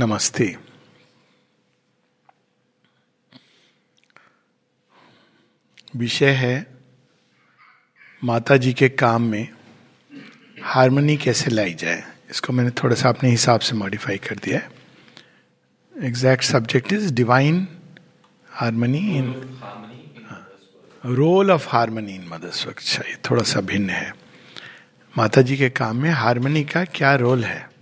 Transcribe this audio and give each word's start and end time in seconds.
नमस्ते। 0.00 0.44
विषय 5.96 6.30
है 6.30 6.66
माता 8.24 8.56
जी 8.56 8.72
के 8.72 8.88
काम 8.88 9.22
में 9.22 9.48
हारमोनी 10.62 11.16
कैसे 11.16 11.50
लाई 11.50 11.74
जाए? 11.74 12.02
इसको 12.30 12.52
मैंने 12.52 12.70
थोड़ा 12.70 12.96
सा 12.96 13.08
अपने 13.08 13.30
हिसाब 13.30 13.60
से 13.60 13.76
मॉडिफाई 13.76 14.16
कर 14.18 14.36
दिया 14.36 14.58
है। 14.58 14.70
Exact 16.06 16.44
subject 16.44 16.92
is 16.92 17.12
divine 17.14 17.66
harmony 18.50 18.98
in 19.18 19.58
role 21.04 21.50
of 21.50 21.68
harmony 21.68 22.14
in 22.14 22.26
mother's 22.28 22.66
अच्छा 22.68 23.02
ये 23.08 23.16
थोड़ा 23.30 23.42
सा 23.42 23.60
भिन्न 23.60 23.90
है। 23.90 24.12
माता 25.14 25.42
जी 25.42 25.56
के 25.56 25.70
काम 25.70 26.02
में 26.02 26.10
हारमोनी 26.10 26.64
का 26.64 26.84
क्या 26.84 27.14
रोल 27.14 27.44
है? 27.44 27.73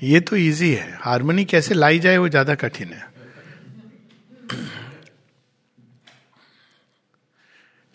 ये 0.00 0.20
तो 0.20 0.36
इजी 0.36 0.72
है। 0.72 0.98
हारमोनी 1.02 1.44
कैसे 1.46 1.74
लाई 1.74 1.98
जाए 1.98 2.16
वो 2.16 2.28
ज़्यादा 2.28 2.54
कठिन 2.56 2.92
है। 2.92 3.04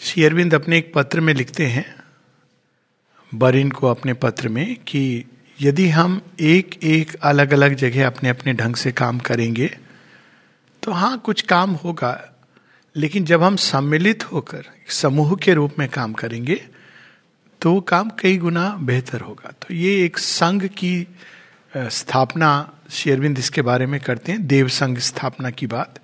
श्री 0.02 0.24
अरविंद 0.26 0.54
अपने 0.54 0.78
एक 0.78 0.92
पत्र 0.94 1.20
में 1.20 1.34
लिखते 1.34 1.66
हैं, 1.68 1.86
बरिन 3.32 3.70
को 3.72 3.88
अपने 3.88 4.14
पत्र 4.16 4.50
में, 4.50 4.76
कि 4.78 5.26
यदि 5.60 5.88
हम 5.90 6.22
एक 6.42 6.80
एक 6.84 7.14
अलग 7.24 7.54
अलग 7.54 7.76
जगह 7.76 8.08
अपने 8.08 8.30
अपने 8.30 8.54
ढंग 8.54 8.76
से 8.76 8.92
काम 8.94 9.20
करेंगे 9.22 9.70
तो 10.84 10.92
हाँ 10.92 11.18
कुछ 11.20 11.42
काम 11.44 11.72
होगा, 11.76 12.18
लेकिन 12.96 13.26
जब 13.26 13.44
हम 13.44 13.56
सम्मिलित 13.58 14.24
होकर 14.32 14.64
समूह 14.92 15.36
के 15.36 15.54
रूप 15.54 15.76
में 15.80 15.88
काम 15.90 16.14
करेंगे 16.14 16.56
तो 17.62 17.74
वो 17.74 17.82
काम 17.84 18.10
कई 18.20 18.38
गुना 18.38 18.68
बेहतर 18.82 19.22
होगा। 19.22 19.52
तो 19.62 19.74
ये 19.74 20.04
एक 20.06 20.18
संघ 20.18 20.64
की 20.68 21.08
स्थापना 21.74 22.52
शेरविंद 22.92 23.40
इसके 23.40 23.62
बारे 23.62 23.86
में 23.86 24.00
करते 24.00 24.32
हैं 24.32 24.46
देव 24.48 24.68
संघ 24.70 24.98
स्थापना 25.00 25.50
की 25.50 25.68
बात। 25.68 26.00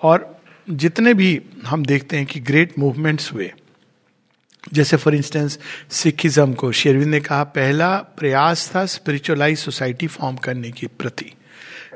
और 0.00 0.36
जितने 0.68 1.14
भी 1.14 1.40
हम 1.66 1.84
देखते 1.84 2.16
हैं 2.16 2.26
कि 2.26 2.40
ग्रेट 2.40 2.78
मूवमेंट्स 2.78 3.32
हुए, 3.32 3.50
जैसे 4.72 4.96
फॉर 4.96 5.14
इंस्टेंस 5.14 5.58
सिखिज्म 5.90 6.54
को 6.54 6.72
शेरविंद 6.72 7.10
ने 7.10 7.20
कहा, 7.20 7.42
पहला 7.44 7.96
प्रयास 7.96 8.70
था 8.74 8.84
स्पिरिचुअलाइज 8.86 9.58
सोसाइटी 9.58 10.06
फॉर्म 10.06 10.36
करने 10.36 10.70
के 10.70 10.86
प्रति। 10.86 11.32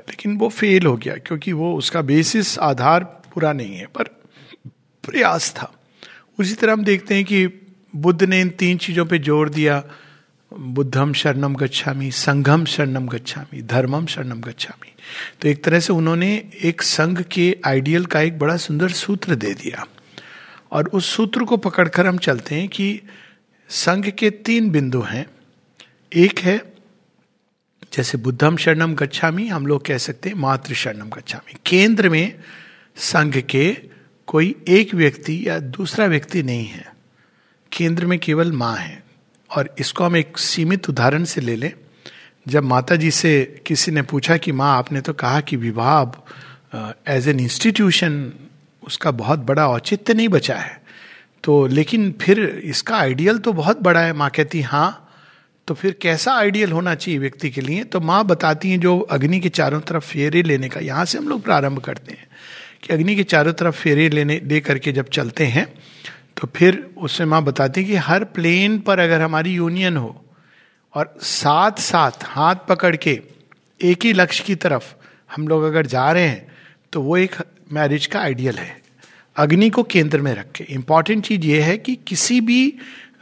लेकिन 0.09 0.37
वो 0.39 0.49
फेल 0.49 0.87
हो 0.87 0.97
गया, 0.97 1.17
क्योंकि 1.17 1.53
वो 1.53 1.75
उसका 1.77 2.03
बेसिस 2.03 2.59
आधार 2.59 3.05
पूरा 3.35 3.53
नहीं 3.53 3.77
है, 3.77 3.87
पर 3.87 4.05
प्रयास 5.05 5.51
था। 5.51 5.73
उसी 6.39 6.55
तरह 6.55 6.73
हम 6.73 6.85
देखते 6.85 7.15
हैं 7.15 7.25
कि 7.25 7.47
बुद्ध 7.95 8.23
ने 8.23 8.41
इन 8.41 8.49
तीन 8.49 8.79
चीज़ों 8.79 9.05
पे 9.07 9.19
ज़ोर 9.19 9.49
दिया 9.49 9.83
बुद्धम 10.59 11.13
शरणम 11.13 11.55
गच्छामी, 11.55 12.11
संघम 12.11 12.65
शरणम 12.65 13.07
गच्छामी, 13.07 13.63
धर्मम 13.63 14.07
शरणम 14.07 14.41
गच्छामी। 14.41 14.95
तो 15.41 15.49
एक 15.49 15.65
तरह 15.65 15.81
से 15.81 15.93
उन्होंने 15.93 16.51
एक 16.63 16.83
संघ 16.83 17.23
के 17.23 17.57
आइडियल 17.67 18.07
का 18.07 18.21
एक 18.21 18.39
बड़ा 18.39 18.57
सुंदर 18.57 18.89
सूत्र 18.89 19.35
दे 19.35 19.55
दिया। 19.55 19.87
और 20.73 20.89
उस 20.89 21.17
सूत्र 21.17 21.45
को 21.45 21.57
पकड़कर 21.57 22.07
हम 22.07 22.19
चलते 22.19 22.55
हैं 22.55 22.69
कि 22.69 23.01
संघ 23.69 24.11
के 24.11 24.31
तीन 24.31 24.71
बिंदु 24.71 25.01
हैं। 25.01 25.27
एक 26.15 26.39
है, 26.39 26.73
जैसे 27.93 28.19
बुद्धम 28.19 28.57
शरणम 28.57 28.95
गच्छामी, 28.95 29.49
हम 29.49 29.67
लोग 29.67 29.87
कह 29.87 29.99
सकते 29.99 30.29
हैं 30.29 30.37
मातृ 30.37 30.75
शरणम 30.75 31.09
गच्छामी। 31.09 31.55
केंद्र 31.67 32.09
में 32.09 32.39
संघ 32.97 33.39
के 33.39 33.77
कोई 34.27 34.55
एक 34.69 34.95
व्यक्ति 34.95 35.43
या 35.47 35.59
दूसरा 35.59 36.07
व्यक्ति 36.07 36.43
नहीं 36.43 36.67
है। 36.67 36.93
केंद्र 37.73 38.07
में 38.07 38.19
केवल 38.19 38.53
माँ 38.53 38.77
है। 38.77 39.02
और 39.57 39.75
इसको 39.79 40.05
हम 40.05 40.17
एक 40.17 40.39
सीमित 40.39 40.89
उदाहरण 40.89 41.25
से 41.25 41.41
ले 41.41 41.57
लें। 41.57 41.73
जब 42.47 42.63
माता 42.65 42.97
जी 42.97 43.11
से 43.11 43.63
किसी 43.67 43.93
ने 43.93 44.03
पूछा 44.03 44.37
कि, 44.37 44.53
माँ, 44.53 44.77
आपने 44.79 45.01
तो 45.01 45.13
कहा 45.13 45.41
कि 45.41 45.57
विवाह 45.57 46.01
एज 47.09 47.29
एन 47.29 47.41
इंस्टीट्यूशन 47.41 48.33
उसका 48.83 49.11
बहुत 49.11 49.39
बड़ा 49.39 49.67
औचित्य 49.69 50.15
नहीं 50.15 50.29
बचा 50.29 50.57
है। 50.57 50.81
तो 51.45 51.67
लेकिन 51.67 52.11
फिर 52.21 52.41
इसका 52.65 52.97
आइडियल 52.97 53.39
तो 53.39 53.53
बहुत 53.53 53.81
बड़ा 53.81 54.01
है। 54.01 54.13
माँ 54.13 54.31
कहती 54.31 54.61
हाँ 54.63 54.99
तो 55.69 55.75
फिर 55.75 55.97
कैसा 56.03 56.33
आइडियल 56.35 56.73
होना 56.73 56.95
चाहिए 56.95 57.19
व्यक्ति 57.21 57.51
के 57.51 57.61
लिए? 57.61 57.85
तो 57.85 58.01
माँ 58.01 58.25
बताती 58.27 58.71
हैं 58.71 58.81
जो 58.81 58.99
अग्नि 59.01 59.41
के 59.41 59.49
चारों 59.49 59.81
तरफ़ 59.81 60.05
फेरे 60.05 60.43
लेने 60.43 60.69
का, 60.69 60.81
यहाँ 60.81 61.05
से 61.05 61.19
हम 61.19 61.29
लोग 61.29 61.43
प्रारंभ 61.43 61.79
करते 61.79 62.13
हैं 62.13 62.27
कि 62.83 62.93
अग्नि 62.95 63.17
के 63.17 63.23
चारों 63.25 63.53
तरफ़ 63.53 63.77
फेरे 63.77 64.09
लेने 64.09 64.41
ले 64.45 64.61
करके 64.61 64.93
जब 64.93 65.09
चलते 65.09 65.47
हैं 65.47 65.67
तो 66.43 66.49
फिर 66.55 66.91
उसमें 66.99 67.27
माँ 67.27 67.43
बताती 67.45 67.85
कि 67.85 67.97
हर 67.97 68.25
प्लेन 68.25 68.79
पर 68.79 68.99
अगर 68.99 69.21
हमारी 69.21 69.53
यूनियन 69.55 69.97
हो 69.97 70.25
और 70.95 71.15
साथ 71.23 71.79
साथ 71.81 72.25
हाथ 72.25 72.57
पकड़ 72.69 72.97
के 72.97 73.21
एक 73.81 74.05
ही 74.05 74.13
लक्ष्य 74.13 74.45
की 74.45 74.55
तरफ़ 74.55 74.95
हम 75.35 75.49
लोग 75.49 75.63
अगर 75.63 75.87
जा 75.87 76.11
रहे 76.13 76.27
हैं 76.27 76.47
तो 76.93 77.03
वो 77.03 77.17
एक 77.17 77.37
मैरिज 77.73 78.07
का 78.07 78.21
आइडियल 78.21 78.59
है। 78.59 78.81
अग्नि 79.37 79.69
को 79.71 79.83
केंद्र 79.83 80.21
में 80.21 80.35
रख 80.35 80.51
के। 80.53 80.65
इंपॉर्टेंट 80.65 81.25
चीज़ 81.25 81.47
ये 81.47 81.61
है 81.63 81.77
कि 81.79 81.95
किसी 82.07 82.41
भी 82.41 82.75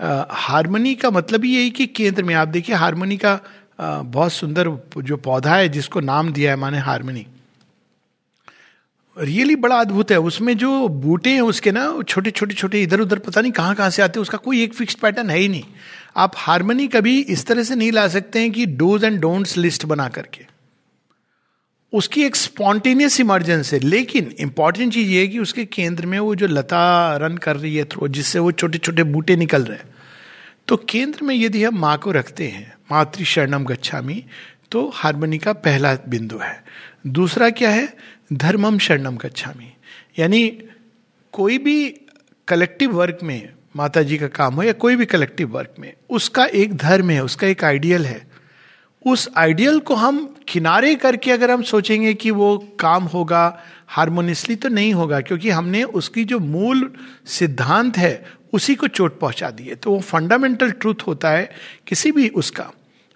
हारमोनी 0.02 0.94
का 0.94 1.10
मतलब 1.10 1.44
ही 1.44 1.54
यही 1.56 1.70
कि 1.70 1.86
केंद्र 1.86 2.22
में। 2.22 2.34
आप 2.34 2.48
देखिए 2.48 2.74
हारमोनी 2.74 3.16
का 3.16 3.38
आ, 3.80 4.02
बहुत 4.02 4.32
सुंदर 4.32 4.68
जो 4.98 5.16
पौधा 5.16 5.54
है 5.54 5.68
जिसको 5.68 6.00
नाम 6.00 6.32
दिया 6.32 6.50
है 6.50 6.56
माने 6.56 6.78
हारमोनी 6.78 7.26
रियली 9.16 9.56
बड़ा 9.56 9.76
अद्भुत 9.76 10.10
है। 10.10 10.18
उसमें 10.20 10.56
जो 10.56 10.88
बूटे 10.88 11.30
हैं, 11.30 11.40
उसके 11.40 11.72
ना 11.72 11.86
छोटे 12.08 12.30
छोटे 12.30 12.54
छोटे 12.54 12.82
इधर 12.82 13.00
उधर 13.00 13.18
पता 13.18 13.40
नहीं 13.40 13.52
कहाँ 13.52 13.74
कहाँ 13.74 13.90
से 13.90 14.02
आते 14.02 14.18
हैं, 14.18 14.22
उसका 14.22 14.38
कोई 14.38 14.62
एक 14.62 14.74
फिक्स 14.74 14.94
पैटर्न 14.94 15.30
है 15.30 15.38
ही 15.38 15.48
नहीं। 15.48 15.64
आप 16.16 16.32
हारमोनी 16.36 16.86
कभी 16.88 17.18
इस 17.20 17.46
तरह 17.46 17.62
से 17.62 17.74
नहीं 17.74 17.90
ला 17.92 18.06
सकते 18.08 18.40
हैं 18.40 18.50
कि 18.52 18.66
डोज 18.66 19.04
एंड 19.04 19.20
डोंट्स 19.20 19.56
लिस्ट 19.56 19.84
बना 19.84 20.08
करके। 20.08 20.44
उसकी 21.92 22.22
एक 22.22 22.36
स्पॉन्टेनियस 22.36 23.18
इमरजेंस 23.20 23.72
है, 23.72 23.78
लेकिन 23.78 24.34
इंपॉर्टेंट 24.40 24.92
चीज़ 24.92 25.08
ये 25.08 25.20
है 25.20 25.26
कि 25.26 25.38
उसके 25.38 25.64
केंद्र 25.66 26.06
में 26.06 26.18
वो 26.18 26.34
जो 26.34 26.46
लता 26.46 27.16
रन 27.16 27.36
कर 27.36 27.56
रही 27.56 27.76
है 27.76 27.84
थ्रो 27.84 28.08
जिससे 28.08 28.38
वो 28.38 28.52
छोटे 28.52 28.78
छोटे 28.78 29.02
बूटे 29.04 29.36
निकल 29.36 29.62
रहे 29.62 29.78
हैं। 29.78 29.88
तो 30.68 30.76
केंद्र 30.88 31.24
में 31.24 31.34
यदि 31.34 31.64
हम 31.64 31.78
माँ 31.78 31.96
को 31.98 32.12
रखते 32.12 32.48
हैं 32.48 32.72
मातृ 32.92 33.24
शरणम 33.24 33.64
गच्छामी 33.64 34.24
तो 34.70 34.90
हारमोनी 34.94 35.38
का 35.38 35.52
पहला 35.52 35.94
बिंदु 36.08 36.38
है। 36.38 36.62
दूसरा 37.06 37.48
क्या 37.50 37.70
है? 37.70 37.88
धर्मम 38.30 38.78
शरणम 38.78 39.16
गच्छामी। 39.16 39.72
यानी 40.18 40.48
कोई 41.32 41.58
भी 41.58 41.88
कलेक्टिव 42.48 42.92
वर्क 42.92 43.18
में 43.22 43.52
माता 43.76 44.02
जी 44.02 44.18
का 44.18 44.26
काम 44.28 44.54
हो 44.54 44.62
या 44.62 44.72
कोई 44.72 44.96
भी 44.96 45.06
कलेक्टिव 45.06 45.48
वर्क 45.48 45.74
में, 45.78 45.92
उसका 46.10 46.44
एक 46.44 46.76
धर्म 46.76 47.10
है, 47.10 47.24
उसका 47.24 47.46
एक 47.46 47.64
आइडियल 47.64 48.06
है। 48.06 48.30
उस 49.06 49.28
आइडियल 49.36 49.78
को 49.80 49.94
हम 49.94 50.34
किनारे 50.48 50.94
करके 50.94 51.30
अगर 51.30 51.50
हम 51.50 51.62
सोचेंगे 51.62 52.14
कि 52.14 52.30
वो 52.30 52.56
काम 52.80 53.04
होगा 53.04 53.62
हारमोनियसली 53.88 54.56
तो 54.56 54.68
नहीं 54.68 54.92
होगा, 54.94 55.20
क्योंकि 55.20 55.50
हमने 55.50 55.82
उसकी 55.82 56.24
जो 56.24 56.38
मूल 56.38 56.90
सिद्धांत 57.26 57.96
है, 57.96 58.24
उसी 58.52 58.74
को 58.74 58.88
चोट 58.88 59.18
पहुँचा 59.20 59.50
दी 59.50 59.64
है। 59.64 59.74
तो 59.74 59.90
वो 59.90 60.00
फंडामेंटल 60.00 60.70
ट्रूथ 60.70 61.06
होता 61.06 61.30
है, 61.30 61.50
किसी 61.86 62.12
भी 62.12 62.28
उसका। 62.28 62.70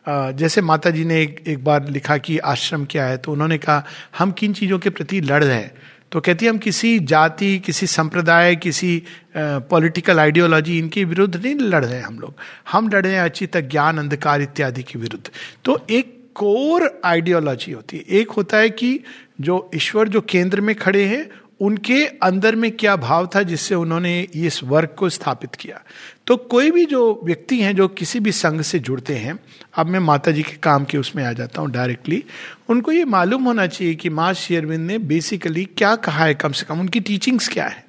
जैसे 0.08 0.60
माता 0.60 0.90
जी 0.90 1.04
ने 1.04 1.20
एक, 1.22 1.42
एक 1.46 1.64
बार 1.64 1.88
लिखा 1.88 2.16
कि 2.18 2.38
आश्रम 2.38 2.84
क्या 2.84 3.06
है 3.06 3.16
तो 3.16 3.32
उन्होंने 3.32 3.58
कहा 3.58 3.84
हम 4.18 4.32
किन 4.32 4.52
चीज़ों 4.52 4.78
के 4.78 4.90
प्रति 4.90 5.20
लड़ 5.20 5.42
रहे 5.44 5.56
हैं? 5.56 5.72
तो 6.12 6.20
कहती 6.20 6.44
है 6.44 6.50
हम 6.50 6.58
किसी 6.58 6.98
जाति 7.00 7.58
किसी 7.58 7.86
संप्रदाय 7.86 8.56
किसी 8.56 9.02
पॉलिटिकल 9.36 10.20
आइडियोलॉजी 10.20 10.78
इनके 10.78 11.04
विरुद्ध 11.04 11.36
नहीं 11.36 11.54
लड़ 11.54 11.84
रहे 11.84 11.96
हैं 11.96 12.04
हम 12.04 12.18
लोग। 12.18 12.34
हम 12.72 12.88
लड़ 12.88 13.04
रहे 13.06 13.14
हैं 13.14 13.22
अचित 13.22 13.56
ज्ञान 13.56 13.98
अंधकार 13.98 14.42
इत्यादि 14.42 14.82
के 14.82 14.98
विरुद्ध। 14.98 15.30
तो 15.64 15.86
एक 15.90 16.12
कोर 16.34 17.00
आइडियोलॉजी 17.04 17.72
होती 17.72 17.96
है। 17.96 18.04
एक 18.20 18.30
होता 18.30 18.56
है 18.56 18.70
कि 18.70 19.00
जो 19.40 19.70
ईश्वर 19.74 20.08
जो 20.08 20.20
केंद्र 20.20 20.60
में 20.60 20.74
खड़े 20.76 21.04
हैं 21.04 21.28
उनके 21.60 22.06
अंदर 22.06 22.56
में 22.56 22.70
क्या 22.72 22.96
भाव 22.96 23.28
था 23.36 23.42
जिससे 23.42 23.74
उन्होंने 23.74 24.20
इस 24.20 24.62
वर्क 24.64 24.94
को 24.98 25.08
स्थापित 25.08 25.54
किया? 25.54 25.80
तो 26.26 26.36
कोई 26.36 26.70
भी 26.70 26.84
जो 26.84 27.20
व्यक्ति 27.24 27.60
हैं 27.60 27.76
जो 27.76 27.88
किसी 27.88 28.20
भी 28.20 28.32
संघ 28.32 28.60
से 28.62 28.78
जुड़ते 28.78 29.14
हैं, 29.14 29.38
अब 29.74 29.86
मैं 29.86 29.98
माता 29.98 30.30
जी 30.30 30.42
के 30.42 30.56
काम 30.56 30.84
के 30.84 30.98
उसमें 30.98 31.24
आ 31.24 31.32
जाता 31.32 31.60
हूँ 31.60 31.70
डायरेक्टली 31.70 32.24
उनको 32.68 32.92
ये 32.92 33.04
मालूम 33.04 33.44
होना 33.44 33.66
चाहिए 33.66 33.94
कि 33.94 34.08
माँ 34.08 34.32
शेरविंद 34.34 34.86
ने 34.86 34.98
बेसिकली 34.98 35.64
क्या 35.64 35.96
कहा 35.96 36.24
है 36.24 36.34
कम 36.34 36.52
से 36.52 36.66
कम, 36.66 36.80
उनकी 36.80 37.00
टीचिंग्स 37.00 37.48
क्या 37.48 37.66
है? 37.66 37.84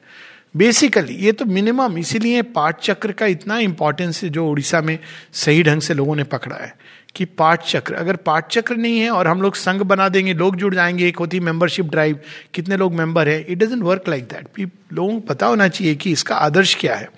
बेसिकली 0.58 1.14
ये 1.14 1.32
तो 1.32 1.46
मिनिमम 1.46 1.98
इसीलिए 1.98 2.42
पाठ 2.42 2.80
चक्र 2.80 3.12
का 3.12 3.26
इतना 3.26 3.58
इंपॉर्टेंस 3.60 4.24
है 4.24 4.30
जो 4.30 4.48
उड़ीसा 4.48 4.82
में 4.82 5.00
सही 5.34 5.64
ढंग 5.64 5.82
से 5.82 5.94
लोगों 5.94 6.16
ने 6.16 6.24
पकड़ा 6.24 6.56
है। 6.56 6.74
कि 7.16 7.26
पाठ 7.26 7.66
चक्र। 7.66 7.94
अगर 7.94 8.16
पाठ 8.16 8.48
चक्र 8.48 8.76
नहीं 8.76 9.00
है 9.00 9.10
और 9.10 9.28
हम 9.28 9.42
लोग 9.42 9.56
संघ 9.56 9.82
बना 9.82 10.10
देंगे, 10.10 10.34
लोग 10.34 10.56
जुड़ 10.56 10.76
जाएँगे, 10.76 11.08
एक 11.08 11.18
होती 11.18 11.40
मेंबरशिप 11.40 11.86
ड्राइव 11.86 12.20
कितने 12.54 12.78
लोग 12.78 12.94
मेंबर 12.94 13.28
है 13.28 13.46
it 13.50 13.58
doesn't 13.58 13.84
work 13.84 14.04
like 14.08 14.24
that 14.24 14.70
लोगों 14.94 15.14
को 15.14 15.20
पता 15.20 15.46
होना 15.46 15.68
चाहिए 15.68 15.96
कि 15.96 16.12
इसका 16.12 16.36
आदर्श 16.36 16.76
क्या 16.76 16.96
है। 16.96 17.10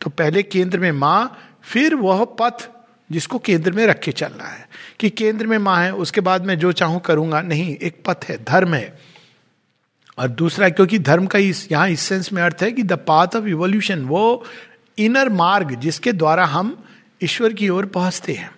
तो 0.00 0.10
पहले 0.10 0.42
केंद्र 0.42 0.78
में 0.78 0.92
माँ, 0.92 1.38
फिर 1.64 1.94
वह 1.94 2.24
पथ 2.24 2.68
जिसको 3.12 3.38
केंद्र 3.38 3.72
में 3.72 3.86
रख 3.86 4.00
के 4.00 4.12
चलना 4.12 4.44
है। 4.44 4.68
कि 5.00 5.10
केंद्र 5.10 5.46
में 5.46 5.58
माँ 5.58 5.84
है, 5.84 5.94
उसके 5.94 6.20
बाद 6.20 6.44
मैं 6.44 6.58
जो 6.58 6.72
चाहूँ 6.72 7.00
करूँगा। 7.00 7.40
नहीं, 7.40 7.76
एक 7.76 7.96
पथ 8.06 8.24
है, 8.24 8.44
धर्म 8.44 8.74
है। 8.74 8.98
और 10.18 10.28
दूसरा, 10.28 10.68
क्योंकि 10.68 10.98
धर्म 10.98 11.26
का 11.26 11.38
इस, 11.38 11.72
यहाँ 11.72 11.88
इस 11.88 12.00
सेंस 12.00 12.32
में 12.32 12.42
अर्थ 12.42 12.56
है 12.62 12.72
कि 12.72 12.82
द 12.82 12.92
पाथ 12.92 13.26
ऑफ़ 13.36 13.44
इवोल्यूशन 13.44 14.02
वो 14.02 14.44
इनर 14.98 15.28
मार्ग 15.28 15.74
जिसके 15.74 16.12
द्वारा 16.12 16.44
हम 16.44 16.84
ईश्वर 17.24 17.52
की 17.52 17.68
ओर 17.68 17.86
पहुँचते 17.86 18.32
हैं। 18.32 18.53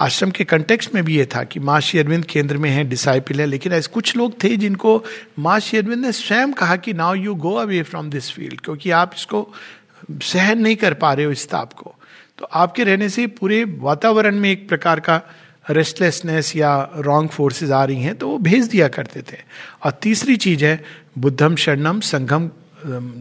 आश्रम 0.00 0.30
के 0.30 0.44
कंटेक्स्ट 0.44 0.94
में 0.94 1.02
भी 1.04 1.16
ये 1.16 1.24
था 1.26 1.42
कि 1.44 1.60
माँ 1.60 1.80
श्री 1.80 1.98
अरविंद 2.00 2.24
केंद्र 2.24 2.56
में 2.56 2.68
है 2.70 2.84
डिसाइपल 2.84 3.40
है, 3.40 3.46
लेकिन 3.46 3.72
ऐसे 3.72 3.90
कुछ 3.94 4.16
लोग 4.16 4.42
थे 4.44 4.56
जिनको 4.56 5.02
माँ 5.38 5.58
श्री 5.60 5.78
अरविंद 5.78 6.04
ने 6.04 6.12
स्वयं 6.12 6.52
कहा 6.52 6.76
कि 6.76 6.92
now 6.92 7.14
you 7.14 7.34
go 7.34 7.54
away 7.54 7.82
from 7.82 8.10
this 8.10 8.30
field 8.30 8.60
क्योंकि 8.60 8.90
आप 8.90 9.12
इसको 9.16 9.48
सहन 10.22 10.58
नहीं 10.58 10.76
कर 10.76 10.94
पा 10.94 11.12
रहे 11.12 11.26
हो 11.26 11.32
इस 11.32 11.48
ताप 11.48 11.72
को। 11.72 11.94
तो 12.38 12.48
आपके 12.52 12.84
रहने 12.84 13.08
से 13.08 13.26
पूरे 13.26 13.64
वातावरण 13.80 14.36
में 14.36 14.50
एक 14.50 14.68
प्रकार 14.68 15.00
का 15.00 15.20
रेस्टलेसनेस 15.70 16.54
या 16.56 16.72
रॉन्ग 16.96 17.30
फोर्सेस 17.30 17.70
आ 17.70 17.84
रही 17.84 18.02
हैं 18.02 18.14
तो 18.14 18.28
वो 18.28 18.38
भेज 18.38 18.68
दिया 18.68 18.88
करते 18.88 19.22
थे। 19.22 19.36
और 19.84 19.98
तीसरी 20.02 20.36
चीज़ 20.36 20.64
है, 20.64 20.84
बुद्धम 21.18 21.56
शरणम 21.56 22.00
संघम 22.00 22.50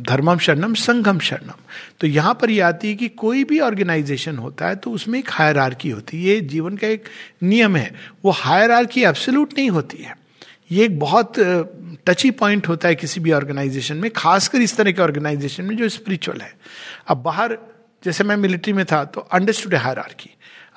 धर्मम 0.03 0.37
शरणम, 0.37 0.73
संघम 0.73 1.19
शरणम। 1.19 1.61
तो 1.99 2.07
यहाँ 2.07 2.33
पर 2.33 2.49
यह 2.49 2.67
आती 2.67 2.87
है 2.87 2.95
कि 2.95 3.07
कोई 3.09 3.43
भी 3.43 3.59
ऑर्गेनाइजेशन 3.59 4.37
होता 4.37 4.67
है 4.67 4.75
तो 4.75 4.91
उसमें 4.91 5.19
एक 5.19 5.29
हायर 5.31 5.57
होती 5.57 6.17
है। 6.17 6.23
ये 6.23 6.39
जीवन 6.41 6.77
का 6.77 6.87
एक 6.87 7.09
नियम 7.43 7.75
है। 7.75 7.91
वो 8.25 8.31
हायर 8.31 8.71
एब्सोल्यूट 8.97 9.53
नहीं 9.57 9.69
होती 9.69 9.97
है। 9.97 10.15
ये 10.71 10.85
एक 10.85 10.99
बहुत 10.99 11.33
टची 12.07 12.31
पॉइंट 12.31 12.67
होता 12.67 12.87
है 12.87 12.95
किसी 12.95 13.19
भी 13.19 13.31
ऑर्गेनाइजेशन 13.31 13.97
में, 13.97 14.09
खासकर 14.15 14.61
इस 14.61 14.75
तरह 14.77 14.91
के 14.91 15.01
ऑर्गेनाइजेशन 15.01 15.63
में 15.63 15.75
जो 15.77 15.89
स्पिरिचुअल 15.89 16.41
है। 16.41 16.53
अब 17.07 17.17
बाहर, 17.17 17.57
जैसे 18.03 18.23
मैं 18.23 18.35
मिलिट्री 18.37 18.73
में 18.73 18.85
था 18.85 19.03
तो 19.05 19.21
अंडरस्टूड 19.21 19.73
है 19.73 19.79
हायर 19.79 20.03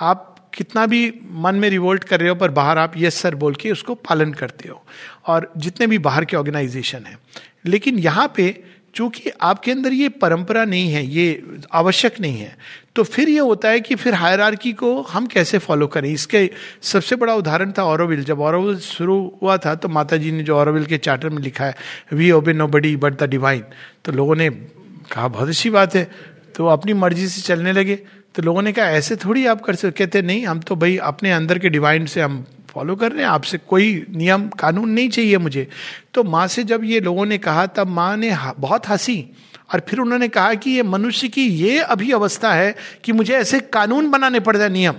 आप 0.01 0.29
कितना 0.55 0.85
भी 0.87 1.13
मन 1.33 1.55
में 1.55 1.69
रिवोल्ट 1.71 2.05
कर 2.05 2.21
रहे 2.21 2.29
हो, 2.29 2.35
पर 2.35 2.51
बाहर 2.51 2.79
आप 2.79 2.93
यस 2.97 3.15
सर 3.15 3.35
बोल 3.35 3.55
के 3.55 3.71
उसको 3.71 3.95
पालन 3.95 4.33
करते 4.33 4.69
हो। 4.69 4.83
और 5.27 5.53
जितने 5.57 5.87
भी 5.87 5.99
बाहर 5.99 6.25
के 6.25 6.37
ऑर्गेनाइजेशन 6.37 7.05
है। 7.07 7.19
लेकिन 7.67 7.99
यहाँ 7.99 8.33
पे 8.37 8.65
चूँकि 8.95 9.31
आपके 9.41 9.73
अंदर 9.73 9.93
ये 9.93 10.09
परंपरा 10.09 10.65
नहीं 10.65 10.91
है, 10.93 11.05
ये 11.07 11.43
आवश्यक 11.73 12.21
नहीं 12.21 12.39
है 12.39 12.57
तो 12.97 13.03
फिर 13.05 13.29
ये 13.29 13.39
होता 13.39 13.69
है 13.69 13.81
कि 13.81 13.95
फिर 13.95 14.15
हायर 14.15 14.57
को 14.73 15.01
हम 15.03 15.27
कैसे 15.27 15.59
फॉलो 15.59 15.87
करें? 15.87 16.09
इसके 16.11 16.51
सबसे 16.83 17.17
बड़ा 17.17 17.35
उदाहरण 17.35 17.73
था 17.73 17.85
औरविल 17.85 18.25
जब 18.25 18.41
औरविल 18.41 18.79
शुरू 18.79 19.17
हुआ 19.43 19.57
था 19.57 19.75
तो 19.75 19.89
माता 19.89 20.17
जी 20.17 20.33
ने 20.33 20.43
जो 20.43 20.57
औरविल 20.57 20.85
के 20.87 20.99
चार्टर 20.99 21.29
में 21.29 21.43
लिखा 21.43 21.65
है 21.65 21.75
we 22.13 22.31
obey 22.31 22.53
nobody 22.67 22.95
but 22.97 23.23
the 23.23 23.29
divine 23.31 23.65
तो 24.05 24.13
लोगों 24.13 24.37
ने 24.37 24.51
कहा, 24.51 25.29
बहुत 25.29 25.49
अच्छी 25.49 25.71
बात 25.71 25.95
है। 25.95 26.11
तो 26.57 26.67
अपनी 26.67 26.93
मर्ज़ी 26.93 27.29
से 27.29 27.41
चलने 27.43 27.73
लगे। 27.73 27.95
तो 28.35 28.43
लोगों 28.43 28.63
ने 28.63 28.73
कहा, 28.73 28.91
ऐसे 28.91 29.17
थोड़ी 29.17 29.45
आप 29.47 29.63
कर 29.63 29.75
सकते 29.75 30.05
कहते, 30.05 30.23
नहीं, 30.23 30.45
हम 30.47 30.61
तो 30.61 30.77
भाई 30.77 30.97
अपने 30.97 31.33
अंदर 31.33 31.59
के 31.59 31.69
डिवाइन 31.69 32.07
से 32.07 32.21
हम 32.21 32.45
फॉलो 32.73 32.97
कर 32.97 33.13
रहे 33.13 33.23
हैं, 33.23 33.29
आपसे 33.29 33.59
कोई 33.59 34.07
नियम, 34.11 34.49
कानून 34.49 34.91
नहीं 34.91 35.09
चाहिए 35.09 35.39
मुझे। 35.39 35.67
तो 36.15 36.25
माँ 36.25 36.47
से 36.47 36.65
जब 36.65 36.85
ये 36.85 37.01
लोगों 37.01 37.27
ने 37.27 37.39
कहा, 37.39 37.67
तब 37.67 37.87
माँ 37.87 38.17
ने 38.17 38.37
बहुत 38.59 38.89
हँसी। 38.89 39.25
और 39.75 39.81
फिर 39.81 39.99
उन्होंने 39.99 40.29
कहा 40.29 40.55
कि 40.55 40.71
ये 40.71 40.83
मनुष्य 40.83 41.29
की 41.29 41.47
ये 41.47 41.79
अभी 41.79 42.11
अवस्था 42.13 42.53
है 42.53 42.75
कि 43.05 43.13
मुझे 43.13 43.35
ऐसे 43.35 43.61
कानून 43.61 44.11
बनाने 44.11 44.41
पड़ 44.41 44.57
जाए 44.57 44.69
नियम। 44.69 44.95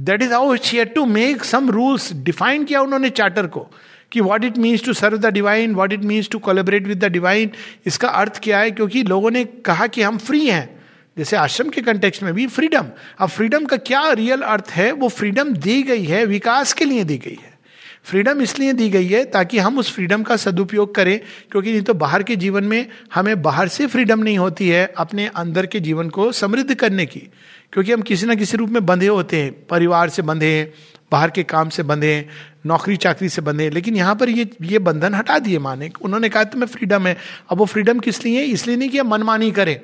That 0.00 0.22
is 0.22 0.32
how 0.32 0.56
share 0.56 0.86
to 0.86 1.04
make 1.06 1.44
some 1.44 1.70
rules 1.70 2.12
define 2.12 2.64
किया 2.64 2.80
उन्होंने 2.80 3.10
चार्टर 3.10 3.46
को, 3.46 3.66
कि 4.12 4.20
what 4.20 4.44
it 4.44 4.58
means 4.58 4.84
to 4.84 4.92
serve 4.92 5.18
the 5.18 5.26
divine 5.26 5.74
what 5.74 5.92
it 5.92 6.04
means 6.04 6.28
to 6.28 6.38
collaborate 6.38 6.86
with 6.86 7.04
the 7.04 7.12
divine 7.12 7.50
इसका 7.86 8.08
अर्थ 8.08 8.40
क्या 8.42 8.58
है? 8.58 8.70
क्योंकि 8.70 9.02
लोगों 9.02 9.30
ने 9.30 9.44
कहा 9.44 9.86
कि 9.86 10.02
हम 10.02 10.18
फ्री 10.18 10.46
हैं। 10.46 10.77
जैसे 11.18 11.36
आश्रम 11.36 11.68
के 11.68 11.80
कंटेक्स्ट 11.80 12.22
में 12.22 12.32
भी 12.34 12.46
फ्रीडम 12.46 12.86
अब 13.18 13.28
फ्रीडम 13.28 13.64
का 13.64 13.76
क्या 13.76 14.10
रियल 14.12 14.40
अर्थ 14.40 14.70
है? 14.70 14.92
वो 14.92 15.08
फ्रीडम 15.08 15.52
दी 15.52 15.82
गई 15.82 16.04
है, 16.04 16.24
विकास 16.26 16.72
के 16.72 16.84
लिए 16.84 17.04
दी 17.04 17.16
गई 17.18 17.38
है। 17.42 17.56
फ्रीडम 18.04 18.40
इसलिए 18.42 18.72
दी 18.72 18.88
गई 18.90 19.06
है 19.06 19.24
ताकि 19.24 19.58
हम 19.58 19.78
उस 19.78 19.92
फ्रीडम 19.92 20.22
का 20.22 20.36
सदुपयोग 20.36 20.94
करें, 20.94 21.20
क्योंकि 21.50 21.72
नहीं 21.72 21.82
तो 21.82 21.94
बाहर 21.94 22.22
के 22.22 22.36
जीवन 22.36 22.64
में 22.64 22.86
हमें 23.14 23.42
बाहर 23.42 23.68
से 23.68 23.86
फ्रीडम 23.86 24.20
नहीं 24.20 24.38
होती 24.38 24.68
है 24.68 24.92
अपने 24.96 25.26
अंदर 25.26 25.66
के 25.66 25.80
जीवन 25.80 26.08
को 26.08 26.32
समृद्ध 26.32 26.74
करने 26.74 27.06
की। 27.06 27.20
क्योंकि 27.72 27.92
हम 27.92 28.02
किसी 28.02 28.26
ना 28.26 28.34
किसी 28.34 28.56
रूप 28.56 28.70
में 28.70 28.86
बंधे 28.86 29.06
होते 29.06 29.42
हैं। 29.42 29.52
परिवार 29.66 30.08
से 30.08 30.22
बंधे 30.22 30.46
हैं, 30.46 30.72
बाहर 31.12 31.30
के 31.30 31.42
काम 31.42 31.68
से 31.68 31.82
बंधे 31.82 32.14
हैं 32.14 32.28
नौकरी 32.66 32.96
चाकरी 32.96 33.28
से 33.28 33.42
बंधे 33.42 33.64
हैं। 33.64 33.70
लेकिन 33.70 33.96
यहाँ 33.96 34.14
पर 34.16 34.28
ये 34.28 34.48
ये 34.62 34.78
बंधन 34.78 35.14
हटा 35.14 35.38
दिए 35.38 35.58
माने। 35.58 35.90
उन्होंने 36.02 36.28
कहा, 36.28 36.44
तुम्हें 36.44 36.68
फ्रीडम 36.68 37.06
है। 37.06 37.16
अब 37.50 37.58
वो 37.58 37.64
फ्रीडम 37.64 37.98
किस 37.98 38.24
लिए? 38.24 38.42
इसलिए 38.42 38.76
नहीं 38.76 38.88
कि 38.88 38.98
हम 38.98 39.08
मनमानी 39.08 39.50
करें। 39.50 39.80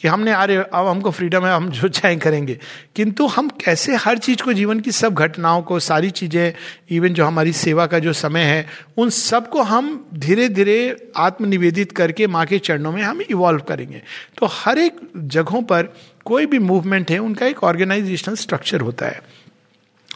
कि 0.00 0.08
हमने, 0.08 0.32
अरे, 0.32 0.56
अब 0.56 0.86
हमको 0.86 1.10
फ्रीडम 1.10 1.46
है, 1.46 1.54
हम 1.54 1.70
जो 1.70 1.88
चाहें 1.88 2.18
करेंगे। 2.18 2.58
किंतु 2.96 3.26
हम 3.26 3.48
कैसे 3.48 3.96
हर 3.96 4.18
चीज़ 4.18 4.42
को, 4.42 4.52
जीवन 4.52 4.80
की 4.80 4.92
सब 4.92 5.14
घटनाओं 5.14 5.62
को, 5.62 5.80
सारी 5.80 6.10
चीज़ें 6.10 6.54
इवन 6.90 7.08
जो 7.08 7.24
हमारी 7.24 7.52
सेवा 7.52 7.86
का 7.86 7.98
जो 7.98 8.12
समय 8.12 8.40
है, 8.40 8.66
उन 8.96 9.10
सबको 9.10 9.62
हम 9.62 10.08
धीरे 10.14 10.48
धीरे 10.48 11.08
आत्मनिवेदित 11.16 11.92
करके 11.92 12.26
माँ 12.26 12.46
के 12.46 12.58
चरणों 12.58 12.92
में 12.92 13.02
हम 13.02 13.20
इवॉल्व 13.20 13.60
करेंगे। 13.60 14.02
तो 14.38 14.46
हर 14.46 14.78
एक 14.78 14.96
जगहों 15.16 15.62
पर 15.62 15.88
कोई 16.24 16.46
भी 16.46 16.58
मूवमेंट 16.58 17.10
है, 17.10 17.18
उनका 17.18 17.46
एक 17.46 17.64
ऑर्गेनाइजेशनल 17.64 18.34
स्ट्रक्चर 18.34 18.80
होता 18.80 19.06
है। 19.06 19.22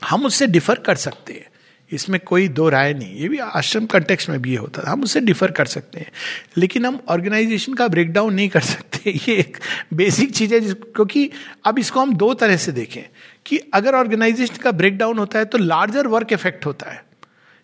हम 0.09 0.27
उससे 0.27 0.47
डिफर 0.47 0.75
कर 0.75 0.95
सकते 0.95 1.33
हैं। 1.33 1.47
इसमें 1.93 2.21
कोई 2.21 2.49
दो 2.49 2.69
राय 2.69 2.95
नहीं, 2.95 3.17
ये 3.17 3.29
भी 3.29 3.39
आश्रम 3.39 3.87
कंटेक्स 3.87 4.29
में 4.29 4.43
भी 4.43 4.51
ये 4.51 4.57
होता 4.57 4.83
था। 4.83 4.91
हम 4.91 5.03
उससे 5.03 5.21
डिफर 5.21 5.51
कर 5.51 5.65
सकते 5.65 5.99
हैं। 6.01 6.11
लेकिन 6.57 6.87
हम 6.87 7.01
ऑर्गेनाइजेशन 7.09 7.75
का 7.75 7.89
ब्रेकडाउन 7.89 8.35
नहीं 8.35 8.49
कर 8.49 8.61
सकते। 8.61 9.11
ये 9.29 9.35
एक 9.37 9.57
बेसिक 9.95 10.33
चीज़ 10.33 10.55
है 10.55 10.61
क्योंकि 10.61 11.31
अब 11.65 11.79
इसको 11.79 12.01
हम 12.01 12.15
दो 12.15 12.35
तरह 12.35 12.57
से 12.57 12.73
देखें 12.73 13.03
कि 13.47 13.59
अगर 13.75 13.95
ऑर्गेनाइजेशन 13.95 14.57
का 14.57 14.71
ब्रेकडाउन 14.71 15.19
होता 15.19 15.39
है 15.39 15.45
तो 15.45 15.59
लार्जर 15.59 16.07
वर्क 16.07 16.33
इफ़ेक्ट 16.33 16.67
होता 16.67 16.91
है। 16.91 17.08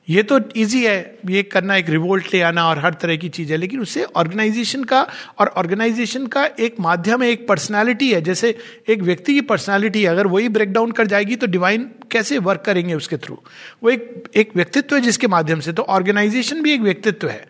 ये 0.08 0.22
तो 0.22 0.38
इजी 0.56 0.84
है, 0.84 1.18
ये 1.26 1.42
करना 1.42 1.76
एक 1.76 1.88
रिवोल्ट 1.90 2.26
ले 2.34 2.40
आना 2.42 2.66
और 2.68 2.78
हर 2.78 2.94
तरह 2.94 3.16
की 3.16 3.28
चीज़ 3.28 3.52
है, 3.52 3.56
लेकिन 3.56 3.80
उससे 3.80 4.04
ऑर्गेनाइजेशन 4.04 4.84
का 4.84 5.00
और 5.38 5.48
ऑर्गेनाइजेशन 5.48 6.26
का 6.26 6.44
एक 6.60 6.80
माध्यम 6.80 7.22
है, 7.22 7.30
एक 7.30 7.46
पर्सनालिटी 7.48 8.12
है। 8.12 8.20
जैसे 8.22 8.54
एक 8.88 9.02
व्यक्ति 9.02 9.34
की 9.34 9.40
पर्सनालिटी 9.42 10.04
अगर 10.04 10.26
वही 10.26 10.48
ब्रेक 10.48 10.72
डाउन 10.72 10.90
कर 10.92 11.06
जाएगी 11.06 11.36
तो 11.36 11.46
डिवाइन 11.46 11.90
कैसे 12.12 12.38
वर्क 12.40 12.62
करेंगे 12.66 12.94
उसके 12.94 13.16
थ्रू 13.16 13.38
वो 13.82 13.90
एक 13.90 14.28
एक 14.36 14.50
व्यक्तित्व 14.56 14.96
है 14.96 15.00
जिसके 15.02 15.26
माध्यम 15.26 15.60
से 15.60 15.72
तो 15.72 15.82
ऑर्गेनाइजेशन 15.82 16.62
भी 16.62 16.72
एक 16.72 16.80
व्यक्तित्व 16.80 17.28
है। 17.28 17.46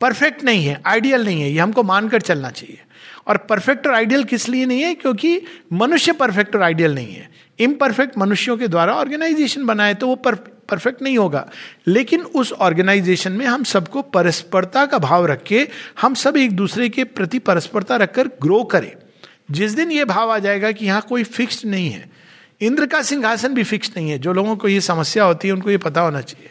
परफेक्ट 0.00 0.44
नहीं 0.44 0.64
है 0.66 0.80
आइडियल 0.86 1.24
नहीं 1.24 1.42
है, 1.42 1.50
ये 1.50 1.58
हमको 1.58 1.82
मानकर 1.82 2.20
चलना 2.20 2.50
चाहिए। 2.50 2.78
और 3.26 3.36
परफेक्ट 3.50 3.86
और 3.86 3.94
आइडियल 3.94 4.24
किस 4.24 4.48
लिए 4.48 4.66
नहीं 4.66 4.82
है? 4.82 4.94
क्योंकि 4.94 5.40
मनुष्य 5.72 6.12
परफेक्ट 6.12 6.56
और 6.56 6.62
आइडियल 6.62 6.94
नहीं 6.94 7.14
है। 7.14 7.30
इम्परफेक्ट 7.58 8.18
मनुष्यों 8.18 8.56
के 8.56 8.68
द्वारा 8.68 8.94
ऑर्गेनाइजेशन 8.94 9.66
बनाए 9.66 9.94
तो 9.94 10.06
वो 10.06 10.14
परफेक्ट 10.72 11.02
नहीं 11.02 11.18
होगा। 11.18 11.48
लेकिन 11.86 12.20
उस 12.20 12.52
ऑर्गेनाइजेशन 12.52 13.32
में 13.32 13.46
हम 13.46 13.64
सबको 13.64 14.02
परस्परता 14.02 14.86
का 14.86 14.98
भाव 14.98 15.26
रख 15.26 15.42
के, 15.42 15.68
हम 16.00 16.14
सब 16.14 16.36
एक 16.36 16.56
दूसरे 16.56 16.88
के 16.88 17.04
प्रति 17.04 17.38
परस्परता 17.38 17.96
रखकर 17.96 18.28
ग्रो 18.42 18.62
करें। 18.64 18.92
जिस 19.50 19.72
दिन 19.72 19.90
ये 19.90 20.04
भाव 20.04 20.32
आ 20.32 20.38
जाएगा 20.38 20.72
कि 20.72 20.86
यहाँ 20.86 21.02
कोई 21.02 21.24
फिक्स्ड 21.24 21.68
नहीं 21.68 21.90
है, 21.90 22.10
इंद्र 22.60 22.86
का 22.86 23.02
सिंहासन 23.02 23.54
भी 23.54 23.64
फिक्स 23.64 23.90
नहीं 23.96 24.10
है, 24.10 24.18
जो 24.18 24.32
लोगों 24.32 24.56
को 24.56 24.68
ये 24.68 24.80
समस्या 24.80 25.24
होती 25.24 25.48
है, 25.48 25.54
उनको 25.54 25.70
ये 25.70 25.78
पता 25.78 26.00
होना 26.00 26.20
चाहिए। 26.20 26.50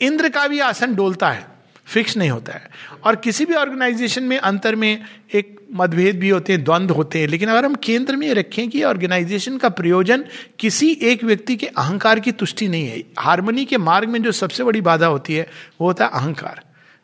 इंद्र 0.00 0.28
का 0.28 0.46
भी 0.48 0.60
आसन 0.60 0.94
डोलता 0.94 1.30
है। 1.30 1.57
फिक्स 1.88 2.16
नहीं 2.16 2.30
होता 2.30 2.52
है। 2.52 2.68
और 3.04 3.16
किसी 3.16 3.44
भी 3.44 3.54
ऑर्गेनाइजेशन 3.54 4.22
में 4.22 4.36
अंतर 4.38 4.76
में 4.76 5.04
एक 5.34 5.56
मतभेद 5.74 6.18
भी 6.20 6.28
होते 6.28 6.52
हैं 6.52 6.62
द्वंद्व 6.64 6.94
होते 6.94 7.20
हैं 7.20 7.28
लेकिन 7.28 7.48
अगर 7.48 7.64
हम 7.64 7.74
केंद्र 7.74 8.16
में 8.16 8.32
रखें 8.34 8.68
कि 8.70 8.82
ऑर्गेनाइजेशन 8.84 9.56
का 9.58 9.68
प्रयोजन 9.70 10.24
किसी 10.58 10.90
एक 11.02 11.24
व्यक्ति 11.24 11.56
के 11.56 11.66
अहंकार 11.68 12.20
की 12.20 12.32
तुष्टि 12.34 12.68
नहीं 12.68 12.86
है। 12.86 13.02
हारमोनी 13.18 13.64
के 13.64 13.78
मार्ग 13.78 14.08
में 14.08 14.22
जो 14.22 14.32
सबसे 14.34 14.64
बड़ी 14.64 14.80
बाधा 14.80 15.06
होती 15.06 15.34
है 15.34 15.46
वो 15.80 15.86
होता 15.86 16.04
है 16.04 16.10
अहंकार। 16.14 16.62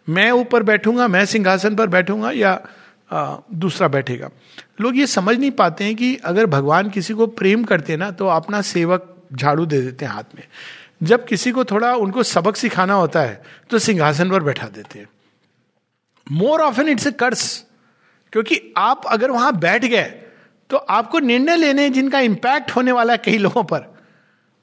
मैं 0.09 0.31
ऊपर 0.33 0.63
बैठूँगा 0.63 1.09
मैं 1.09 1.25
सिंहासन 1.27 1.77
पर 1.77 1.87
बैठूँगा 1.89 2.31
या 2.31 2.61
आ, 3.11 3.37
दूसरा 3.55 3.89
बैठेगा। 3.89 4.31
लोग 4.81 4.97
ये 4.97 5.07
समझ 5.07 5.37
नहीं 5.39 5.51
पाते 5.51 5.85
हैं 5.85 5.95
कि 5.97 6.15
अगर 6.25 6.47
भगवान 6.47 6.89
किसी 6.91 7.15
को 7.15 7.27
प्रेम 7.27 7.65
करते 7.65 7.97
ना 7.97 8.11
तो 8.11 8.27
अपना 8.27 8.61
सेवक 8.63 9.11
झाड़ू 9.33 9.67
दे 9.67 9.81
देते 9.83 10.05
हैं 10.05 10.13
हाथ 10.13 10.35
में। 10.35 10.43
जब 11.01 11.25
किसी 11.25 11.51
को 11.51 11.65
थोड़ा 11.65 11.95
उनको 11.95 12.23
सबक 12.23 12.57
सिखाना 12.57 12.95
होता 12.95 13.21
है 13.21 13.43
तो 13.71 13.79
सिंहासन 13.79 14.31
पर 14.31 14.43
बैठा 14.43 14.67
देते 14.67 14.99
हैं। 14.99 15.09
More 16.27 16.61
often 16.61 16.89
it's 16.89 17.07
a 17.07 17.11
curse 17.13 17.65
क्योंकि 18.33 18.61
आप 18.77 19.03
अगर 19.07 19.31
वहाँ 19.31 19.57
बैठ 19.59 19.85
गए 19.85 20.05
तो 20.71 20.77
आपको 20.77 21.19
निर्णय 21.19 21.57
लेने 21.57 21.89
जिनका 21.91 22.21
इंपैक्ट 22.21 22.71
होने 22.71 22.93
वाला 22.93 23.13
है 23.13 23.19
कई 23.25 23.39
लोगों 23.39 23.65
पर। 23.65 23.93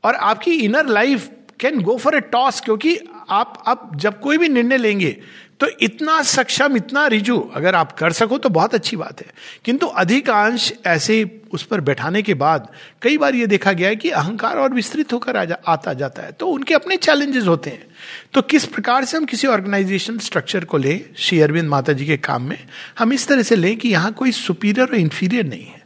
और 0.04 0.16
आपकी 0.16 0.52
inner 0.56 0.88
life 0.88 1.30
can 1.60 1.82
go 1.82 1.98
for 1.98 2.16
a 2.16 2.20
toss 2.22 2.62
क्योंकि 2.62 2.98
आप 3.30 3.64
अब 3.68 3.92
जब 3.96 4.20
कोई 4.20 4.38
भी 4.38 4.50
निर्णय 4.50 4.78
लेंगे 4.78 5.18
तो 5.62 5.68
इतना 5.82 6.22
सक्षम 6.22 6.77
इतना 6.77 7.08
रिजु 7.08 7.39
अगर 7.39 7.75
आप 7.75 7.91
कर 7.91 8.12
सको 8.12 8.38
तो 8.38 8.50
बहुत 8.50 8.75
अच्छी 8.75 8.96
बात 8.96 9.22
है। 9.22 9.34
किंतु 9.65 9.88
अधिकांश 9.88 10.74
ऐसे 10.86 11.41
उस 11.51 11.63
पर 11.63 11.82
बैठाने 11.82 12.22
के 12.22 12.34
बाद 12.34 12.68
कई 13.01 13.18
बार 13.18 13.36
ये 13.36 13.48
देखा 13.48 13.72
गया 13.72 13.89
है 13.89 13.96
कि 13.96 14.10
अहंकार 14.10 14.58
और 14.58 14.74
विस्तृत 14.74 15.13
होकर 15.13 15.38
आ 15.38 15.46
जा, 15.46 15.58
आता 15.68 15.94
जाता 15.94 16.24
है। 16.24 16.32
तो 16.32 16.48
उनके 16.48 16.74
अपने 16.74 16.98
चैलेंजेस 16.98 17.48
होते 17.48 17.70
हैं। 17.70 17.88
तो 18.34 18.41
किस 18.41 18.65
प्रकार 18.65 19.06
से 19.06 19.18
हम 19.18 19.25
किसी 19.25 19.48
ऑर्गेनाइजेशन 19.48 20.18
स्ट्रक्चर 20.18 20.65
को 20.65 20.77
लें 20.77 21.06
श्री 21.18 21.41
अरविंद 21.41 21.70
माता 21.70 21.94
जी 21.94 22.06
के 22.06 22.18
काम 22.18 22.41
में 22.41 22.68
हम 23.00 23.13
इस 23.13 23.27
तरह 23.27 23.41
से 23.41 23.56
लें 23.56 23.77
कि 23.77 23.89
यहाँ 23.89 24.13
कोई 24.13 24.32
सुपीरियर 24.32 24.88
और 24.88 24.96
इंफीरियर 24.96 25.46
नहीं 25.46 25.65
है। 25.65 25.82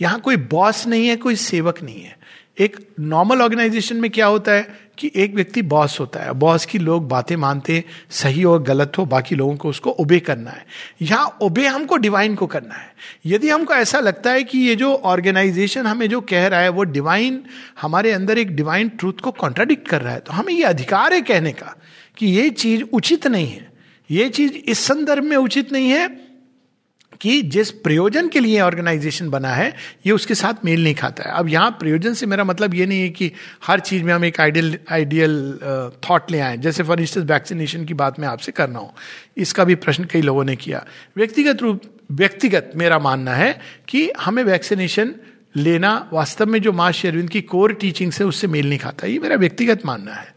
यहाँ 0.00 0.20
कोई 0.20 0.36
बॉस 0.36 0.86
नहीं 0.86 1.08
है 1.08 1.16
कोई 1.16 1.36
सेवक 1.36 1.82
नहीं 1.82 2.02
है। 2.02 2.18
एक 2.58 2.88
नॉर्मल 3.00 3.42
ऑर्गेनाइजेशन 3.42 3.96
में 3.96 4.10
क्या 4.10 4.26
होता 4.26 4.52
है? 4.52 4.85
कि 4.98 5.10
एक 5.16 5.34
व्यक्ति 5.34 5.62
बॉस 5.62 5.98
होता 6.00 6.20
है, 6.20 6.32
बॉस 6.32 6.64
की 6.66 6.78
लोग 6.78 7.08
बातें 7.08 7.36
मानते 7.36 7.84
सही 8.10 8.44
और 8.44 8.62
गलत 8.62 8.92
हो, 8.98 9.04
बाकी 9.06 9.34
लोगों 9.34 9.56
को 9.56 9.68
उसको 9.68 9.90
ओबे 9.90 10.18
करना 10.20 10.50
है। 10.50 10.66
यहाँ 11.02 11.38
ओबे 11.42 11.66
हमको 11.66 11.96
डिवाइन 11.96 12.34
को 12.34 12.46
करना 12.46 12.74
है। 12.74 12.94
यदि 13.26 13.48
हमको 13.48 13.74
ऐसा 13.74 14.00
लगता 14.00 14.30
है 14.30 14.44
कि 14.44 14.58
ये 14.58 14.76
जो 14.76 14.94
ऑर्गेनाइजेशन 14.94 15.86
हमें 15.86 16.08
जो 16.08 16.20
कह 16.20 16.46
रहा 16.46 16.60
है, 16.60 16.68
वो 16.68 16.84
डिवाइन 16.84 17.42
हमारे 17.80 18.12
अंदर 18.12 18.38
एक 18.38 18.56
डिवाइन 18.56 18.88
ट्रूथ 18.88 19.20
को 19.22 19.30
कॉन्ट्राडिक्ट 19.30 19.88
कर 19.88 20.02
रहा 20.02 20.12
है 20.12 20.20
तो 20.20 20.32
हमें 20.32 20.52
ये 20.54 20.62
अधिकार 20.62 21.14
है 21.14 21.20
कहने 21.20 21.52
का 21.52 21.76
कि 22.16 22.26
ये 22.26 22.50
चीज़ 22.50 22.82
उचित 22.92 23.26
नहीं 23.26 23.48
है। 23.48 23.72
ये 24.10 24.28
चीज़ 24.28 24.52
इस 24.52 24.78
संदर्भ 24.78 25.24
में 25.24 25.36
उचित 25.36 25.72
नहीं 25.72 25.88
है 25.88 26.25
कि 27.20 27.42
जिस 27.42 27.70
प्रयोजन 27.70 28.28
के 28.28 28.40
लिए 28.40 28.60
ऑर्गेनाइजेशन 28.60 29.28
बना 29.30 29.48
है, 29.48 29.74
ये 30.06 30.12
उसके 30.12 30.34
साथ 30.34 30.64
मेल 30.64 30.84
नहीं 30.84 30.94
खाता 30.94 31.22
है। 31.22 31.30
अब 31.30 31.48
यहाँ 31.48 31.70
प्रयोजन 31.70 32.14
से 32.14 32.26
मेरा 32.26 32.44
मतलब 32.44 32.74
ये 32.74 32.86
नहीं 32.86 33.00
है 33.00 33.08
कि 33.08 33.32
हर 33.66 33.80
चीज़ 33.80 34.02
में 34.02 34.14
हम 34.14 34.24
एक 34.24 34.40
आइडियल 34.40 34.78
आइडियल 34.92 35.58
थॉट 36.10 36.30
ले 36.30 36.40
आए। 36.40 36.56
जैसे 36.56 36.82
फॉर 36.82 37.00
इंस्टेंस 37.00 37.26
वैक्सीनेशन 37.26 37.84
की 37.84 37.94
बात 37.94 38.20
मैं 38.20 38.28
आपसे 38.28 38.52
करना 38.52 38.78
हूँ। 38.78 38.92
इसका 39.36 39.64
भी 39.64 39.74
प्रश्न 39.74 40.04
कई 40.04 40.22
लोगों 40.22 40.44
ने 40.44 40.56
किया। 40.56 40.86
व्यक्तिगत 41.16 41.62
रूप, 41.62 41.82
व्यक्तिगत 42.12 42.70
मेरा 42.76 42.98
मानना 42.98 43.34
है 43.34 43.58
कि 43.88 44.10
हमें 44.20 44.42
वैक्सीनेशन 44.44 45.14
लेना 45.56 46.10
वास्तव 46.12 46.46
में 46.46 46.62
जो 46.62 46.72
माँ 46.72 46.92
शेरविंद 46.92 47.30
की 47.30 47.40
कोर 47.40 47.72
टीचिंग 47.72 48.12
से 48.12 48.24
उससे 48.24 48.46
मेल 48.46 48.68
नहीं 48.68 48.78
खाता। 48.78 49.06
ये 49.06 49.18
मेरा 49.18 49.36
व्यक्तिगत 49.36 49.86
मानना 49.86 50.14
है। 50.14 50.34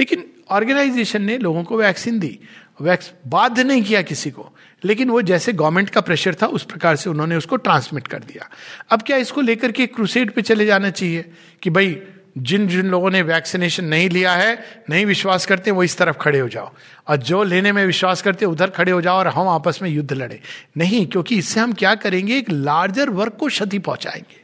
लेकिन 0.00 0.24
ऑर्गेनाइजेशन 0.50 1.22
ने 1.22 1.38
लोगों 1.38 1.64
को 1.64 1.76
वैक्सीन 1.76 2.18
दी। 2.18 2.38
वैक्स 2.80 3.12
बाध्य 3.26 3.64
नहीं 3.64 3.82
किया 3.82 4.02
किसी 4.02 4.30
को। 4.30 4.52
लेकिन 4.84 5.10
वो 5.10 5.22
जैसे 5.22 5.52
गवर्नमेंट 5.52 5.90
का 5.90 6.00
प्रेशर 6.00 6.34
था, 6.34 6.46
उस 6.46 6.64
प्रकार 6.64 6.96
से 6.96 7.10
उन्होंने 7.10 7.36
उसको 7.36 7.56
ट्रांसमिट 7.56 8.06
कर 8.06 8.18
दिया। 8.18 8.50
अब 8.90 9.02
क्या 9.02 9.16
इसको 9.16 9.40
लेकर 9.40 9.72
के 9.72 9.86
क्रूसेड 9.86 10.30
पे 10.30 10.42
चले 10.42 10.66
जाना 10.66 10.90
चाहिए 10.90 11.30
कि 11.62 11.70
भाई, 11.70 12.02
जिन 12.38 12.68
जिन 12.68 12.86
लोगों 12.86 13.10
ने 13.10 13.22
वैक्सीनेशन 13.22 13.84
नहीं 13.84 14.10
लिया 14.10 14.32
है, 14.32 14.64
नहीं 14.90 15.06
विश्वास 15.06 15.46
करते, 15.46 15.70
वो 15.70 15.84
इस 15.84 15.98
तरफ़ 15.98 16.16
खड़े 16.16 16.40
हो 16.40 16.48
जाओ। 16.48 16.70
और 17.08 17.16
जो 17.16 17.44
लेने 17.44 17.72
में 17.72 17.86
विश्वास 17.86 18.22
करते, 18.22 18.44
उधर 18.44 18.70
खड़े 18.70 18.92
हो 18.92 19.00
जाओ 19.00 19.16
और 19.16 19.28
हम 19.28 19.48
आपस 19.48 19.78
में 19.82 19.90
युद्ध 19.90 20.12
लड़े। 20.12 20.40
नहीं, 20.76 21.06
क्योंकि 21.06 21.36
इससे 21.36 21.60
हम 21.60 21.72
क्या 21.72 21.94
करेंगे, 21.94 22.38
एक 22.38 22.50
लार्जर 22.50 23.10
वर्ग 23.10 23.32
को 23.32 23.46
क्षति 23.46 23.78
पहुंचाएँगे। 23.78 24.39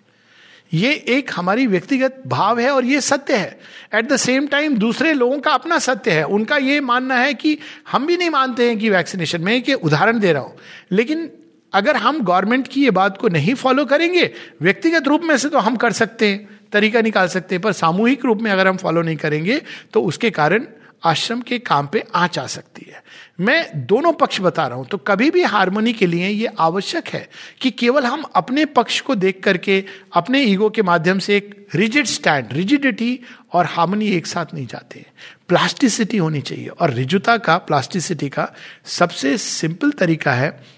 ये 0.77 0.93
एक 1.09 1.31
हमारी 1.35 1.67
व्यक्तिगत 1.67 2.23
भाव 2.27 2.59
है 2.61 2.71
और 2.71 2.85
ये 2.85 3.01
सत्य 3.01 3.37
है। 3.37 3.59
एट 3.95 4.09
द 4.09 4.17
सेम 4.17 4.47
टाइम 4.47 4.77
दूसरे 4.77 5.13
लोगों 5.13 5.39
का 5.39 5.51
अपना 5.51 5.79
सत्य 5.79 6.11
है। 6.11 6.25
उनका 6.27 6.57
ये 6.57 6.81
मानना 6.81 7.15
है 7.15 7.35
कि 7.35 7.57
हम 7.91 8.07
भी 8.07 8.17
नहीं 8.17 8.31
मानते 8.31 8.69
हैं 8.69 8.79
कि 8.79 8.91
वैक्सीनेशन 8.91 9.41
में 9.41 9.63
कि 9.63 9.75
उदाहरण 9.75 10.19
दे 10.19 10.33
रहा 10.33 10.43
हूँ। 10.43 10.57
लेकिन 10.93 11.31
अगर 11.73 11.97
हम 11.97 12.23
गवर्नमेंट 12.25 12.69
की 12.69 12.85
ये 12.85 12.91
बात 12.91 13.17
को 13.19 13.29
नहीं 13.29 13.55
फॉलो 13.55 13.85
करेंगे, 13.85 14.31
व्यक्तिगत 14.63 15.09
रूप 15.09 15.23
में 15.25 15.37
से 15.37 15.49
तो 15.49 15.59
हम 15.59 15.77
कर 15.77 15.93
सकते 15.93 16.29
हैं, 16.29 16.49
तरीका 16.73 17.01
निकाल 17.01 17.29
सकते 17.29 17.55
हैं, 17.55 17.63
पर 17.63 17.73
सामूहिक 17.73 18.25
रूप 18.25 18.41
में 18.43 18.51
अगर 18.51 18.69
हम 18.69 18.77
फॉलो 18.77 19.03
नहीं 19.03 19.17
करेंगे 19.17 19.61
तो 19.93 20.03
उसके 20.03 20.31
कारण 20.31 20.67
आश्रम 21.03 21.41
के 21.41 21.59
काम 21.59 21.87
पे 21.87 22.03
आ 22.15 22.27
सकती 22.27 22.87
है। 22.89 23.03
मैं 23.41 23.87
दोनों 23.87 24.13
पक्ष 24.13 24.41
बता 24.41 24.67
रहा 24.67 24.79
हूँ 24.79 24.87
तो 24.87 24.99
कभी 24.99 25.31
भी 25.31 25.43
हारमोनी 25.45 25.93
के 25.93 26.07
लिए 26.07 26.29
ये 26.29 26.51
आवश्यक 26.59 27.09
है 27.09 27.29
कि 27.61 27.71
केवल 27.73 28.07
हम 28.07 28.23
अपने 28.37 28.65
पक्ष 28.67 29.01
को 29.01 29.15
देख 29.15 29.43
करके, 29.43 29.85
अपने 30.13 30.43
ईगो 30.43 30.71
के 30.71 30.83
माध्यम 30.83 31.19
से 31.19 31.37
एक 31.37 31.67
रिजिड 31.75 32.07
स्टैंड, 32.07 32.53
रिजिडिटी 32.53 33.19
और 33.53 33.67
हार्मोनी 33.67 34.09
एक 34.09 34.27
साथ 34.27 34.55
नहीं 34.55 34.67
जाते। 34.67 35.05
प्लास्टिसिटी 35.49 36.17
होनी 36.17 36.41
चाहिए 36.41 36.69
और 36.69 36.91
रिजुता 36.91 37.37
का, 37.39 37.59
प्लास्टिसिटी 37.59 38.29
का 38.29 38.53
सबसे 38.87 39.37
सिंपल 39.39 39.91
तरीका 39.91 40.33
है 40.33 40.77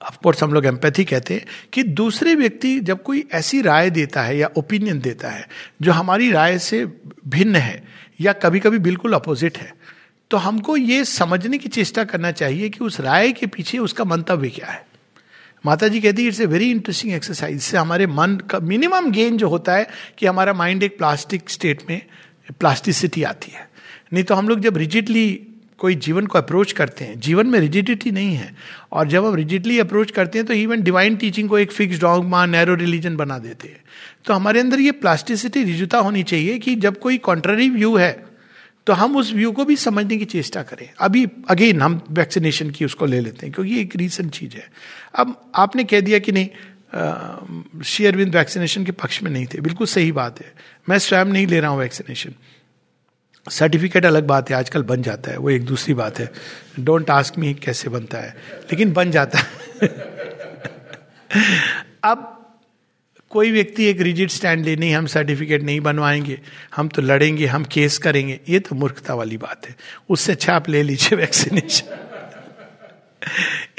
ऑफकोर्स 0.00 0.42
हम 0.42 0.52
लोग 0.52 0.66
एम्पैथी 0.66 1.04
कहते 1.04 1.34
हैं 1.34 1.44
कि 1.72 1.82
दूसरे 1.82 2.34
व्यक्ति 2.34 2.78
जब 2.80 3.02
कोई 3.02 3.24
ऐसी 3.32 3.60
राय 3.62 3.90
देता 3.90 4.22
है 4.22 4.36
या 4.38 4.48
ओपिनियन 4.56 5.00
देता 5.00 5.30
है, 5.30 5.46
जो 5.82 5.92
हमारी 5.92 6.30
राय 6.30 6.58
से 6.58 6.84
भिन्न 7.28 7.56
है 7.56 7.82
या 8.20 8.32
कभी 8.32 8.60
कभी 8.60 8.78
बिल्कुल 8.78 9.12
अपोजिट 9.12 9.58
है। 9.58 9.72
तो 10.30 10.36
हमको 10.36 10.76
ये 10.76 11.04
समझने 11.04 11.58
की 11.58 11.68
चेष्टा 11.68 12.04
करना 12.04 12.30
चाहिए 12.32 12.68
कि 12.68 12.84
उस 12.84 13.00
राय 13.00 13.32
के 13.32 13.46
पीछे 13.46 13.78
उसका 13.78 14.04
मंतव्य 14.04 14.48
क्या 14.48 14.66
है। 14.66 14.86
माता 15.66 15.88
जी 15.88 16.00
कहती 16.00 16.22
है 16.22 16.28
it's 16.28 16.40
a 16.40 16.46
very 16.46 16.70
interesting 16.70 17.12
exercise 17.14 17.56
इससे 17.56 17.76
हमारे 17.76 18.06
मन 18.06 18.36
का 18.50 18.58
मिनिमम 18.60 19.10
गेन 19.10 19.36
जो 19.36 19.48
होता 19.48 19.74
है 19.74 19.88
कि 20.18 20.26
हमारा 20.26 20.52
माइंड 20.52 20.82
एक 20.82 20.98
प्लास्टिक 20.98 21.50
स्टेट 21.50 21.82
में 21.90 22.00
प्लास्टिसिटी 22.60 23.22
आती 23.22 23.52
है। 23.52 23.68
नहीं 24.12 24.24
तो 24.24 24.34
हम 24.34 24.48
लोग 24.48 24.60
जब 24.60 24.76
रिजिडली 24.76 25.46
कोई 25.80 25.94
जीवन 25.96 26.26
को 26.26 26.38
अप्रोच 26.38 26.72
करते 26.72 27.04
हैं। 27.04 27.18
जीवन 27.20 27.46
में 27.46 27.58
रिजिडिटी 27.60 28.10
नहीं 28.10 28.34
है। 28.34 28.54
और 28.92 29.08
जब 29.08 29.24
हम 29.24 29.34
रिजिडली 29.34 29.78
अप्रोच 29.78 30.10
करते 30.10 30.38
हैं 30.38 30.46
तो 30.46 30.54
इवन 30.54 30.82
डिवाइन 30.82 31.16
टीचिंग 31.16 31.48
को 31.48 31.58
एक 31.58 31.72
फिक्स 31.72 32.00
डॉगमा 32.00 32.44
नैरो 32.46 32.74
रिलीजन 32.74 33.16
बना 33.16 33.38
देते 33.38 33.68
हैं। 33.68 33.82
तो 34.24 34.34
हमारे 34.34 34.60
अंदर 34.60 34.80
ये 34.80 34.92
प्लास्टिसिटी 34.92 35.64
रिजुता 35.64 35.98
होनी 35.98 36.22
चाहिए 36.22 36.58
कि 36.58 36.74
जब 36.76 36.98
कोई 36.98 37.18
कॉन्ट्ररी 37.20 37.68
व्यू 37.70 37.96
है 37.96 38.12
तो 38.86 38.92
हम 38.92 39.16
उस 39.16 39.32
व्यू 39.32 39.50
को 39.52 39.64
भी 39.64 39.76
समझने 39.76 40.16
की 40.16 40.24
चेष्टा 40.26 40.62
करें। 40.62 40.88
अभी 40.98 41.26
अगेन 41.50 41.80
हम 41.82 42.00
वैक्सीनेशन 42.10 42.70
की 42.70 42.84
उसको 42.84 43.06
ले 43.06 43.20
लेते 43.20 43.46
हैं, 43.46 43.54
क्योंकि 43.54 43.80
एक 43.80 43.96
रीसेंट 43.96 44.30
चीज़ 44.30 44.56
है। 44.56 44.68
अब 45.14 45.34
आपने 45.56 45.84
कह 45.84 46.00
दिया 46.00 46.18
कि 46.18 46.32
नहीं 46.32 47.82
शेयरविंद 47.84 48.34
वैक्सीनेशन 48.36 48.84
के 48.84 48.92
पक्ष 48.94 49.22
में 49.22 49.30
नहीं 49.30 49.46
थे। 49.46 49.60
बिल्कुल 49.60 49.86
सही 49.86 50.12
बात 50.12 50.40
है। 50.40 50.52
मैं 50.88 50.98
स्वयं 50.98 51.24
नहीं 51.26 51.46
ले 51.46 51.60
रहा 51.60 51.70
हूँ 51.70 51.78
वैक्सीनेशन 51.78 52.34
सर्टिफिकेट 53.50 54.06
अलग 54.06 54.26
बात 54.26 54.50
है, 54.50 54.56
आजकल 54.56 54.82
बन 54.82 55.02
जाता 55.02 55.30
है, 55.30 55.36
वो 55.36 55.50
एक 55.50 55.64
दूसरी 55.64 55.94
बात 55.94 56.18
है। 56.18 56.32
डोंट 56.80 57.10
आस्क 57.10 57.38
मी 57.38 57.54
कैसे 57.54 57.88
बनता 57.88 58.18
है, 58.18 58.36
लेकिन 58.62 58.92
बन 58.92 59.10
जाता 59.10 59.38
है। 59.38 59.44
अब 62.04 62.30
कोई 63.30 63.50
व्यक्ति 63.50 63.84
एक 63.84 64.00
रिजिड 64.00 64.30
स्टैंड 64.30 64.64
ले 64.64 64.76
नहीं 64.76 64.94
हम 64.94 65.06
सर्टिफिकेट 65.06 65.62
नहीं 65.62 65.80
बनवाएँगे, 65.80 66.40
हम 66.76 66.88
तो 66.88 67.02
लड़ेंगे, 67.02 67.46
हम 67.46 67.64
केस 67.64 67.98
करेंगे, 67.98 68.40
ये 68.48 68.58
तो 68.58 68.76
मूर्खता 68.76 69.14
वाली 69.14 69.36
बात 69.36 69.68
है। 69.68 69.76
उससे 70.10 70.32
अच्छा 70.32 70.54
आप 70.54 70.68
ले 70.68 70.82
लीजिए 70.82 71.18
वैक्सीनेशन 71.18 71.98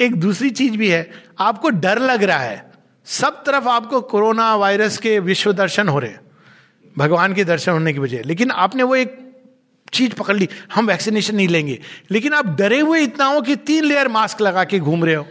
एक 0.00 0.16
दूसरी 0.16 0.50
चीज़ 0.50 0.76
भी 0.76 0.88
है, 0.88 1.10
आपको 1.38 1.70
डर 1.70 1.98
लग 1.98 2.22
रहा 2.22 2.38
है, 2.38 2.70
सब 3.06 3.44
तरफ़ 3.44 3.68
आपको 3.68 4.00
कोरोना 4.00 4.56
वायरस 4.56 4.98
के 4.98 5.18
विश्व 5.18 5.52
दर्शन 5.52 5.88
हो 5.88 5.98
रहे 5.98 6.10
हैं, 6.10 6.20
भगवान 6.98 7.34
के 7.34 7.44
दर्शन 7.44 7.72
होने 7.72 7.92
की 7.92 7.98
वजह 7.98 8.22
लेकिन 8.22 8.50
आपने 8.50 8.82
वो 8.82 8.96
एक 8.96 9.25
चीज़ 9.96 10.14
पकड़ 10.14 10.36
ली, 10.36 10.48
हम 10.74 10.86
वैक्सीनेशन 10.86 11.36
नहीं 11.36 11.48
लेंगे। 11.48 11.78
लेकिन 12.10 12.32
आप 12.32 12.46
डरे 12.58 12.80
हुए 12.80 13.00
इतना 13.00 13.24
हो 13.24 13.40
कि 13.40 13.56
तीन 13.56 13.84
लेयर 13.84 14.08
मास्क 14.08 14.40
लगा 14.40 14.64
के 14.64 14.78
घूम 14.78 15.04
रहे 15.04 15.14
हो। 15.14 15.26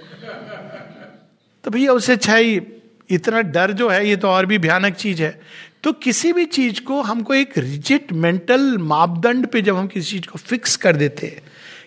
तो 1.63 1.71
भैया 1.71 1.91
उससे 1.91 2.13
अच्छा 2.13 2.35
ही 2.35 2.61
इतना 3.09 3.41
डर 3.41 3.71
जो 3.71 3.89
है, 3.89 4.07
ये 4.09 4.15
तो 4.15 4.27
और 4.27 4.45
भी 4.45 4.57
भयानक 4.57 4.95
चीज़ 4.95 5.21
है। 5.23 5.39
तो 5.83 5.91
किसी 5.93 6.33
भी 6.33 6.45
चीज़ 6.45 6.81
को 6.81 7.01
हमको 7.01 7.33
एक 7.33 7.57
रिजिट 7.57 8.11
मेंटल 8.13 8.77
मापदंड 8.77 9.47
पे 9.47 9.61
जब 9.61 9.75
हम 9.77 9.87
किसी 9.87 10.11
चीज़ 10.11 10.27
को 10.31 10.37
फिक्स 10.37 10.75
कर 10.75 10.95
देते 10.95 11.27
हैं 11.27 11.41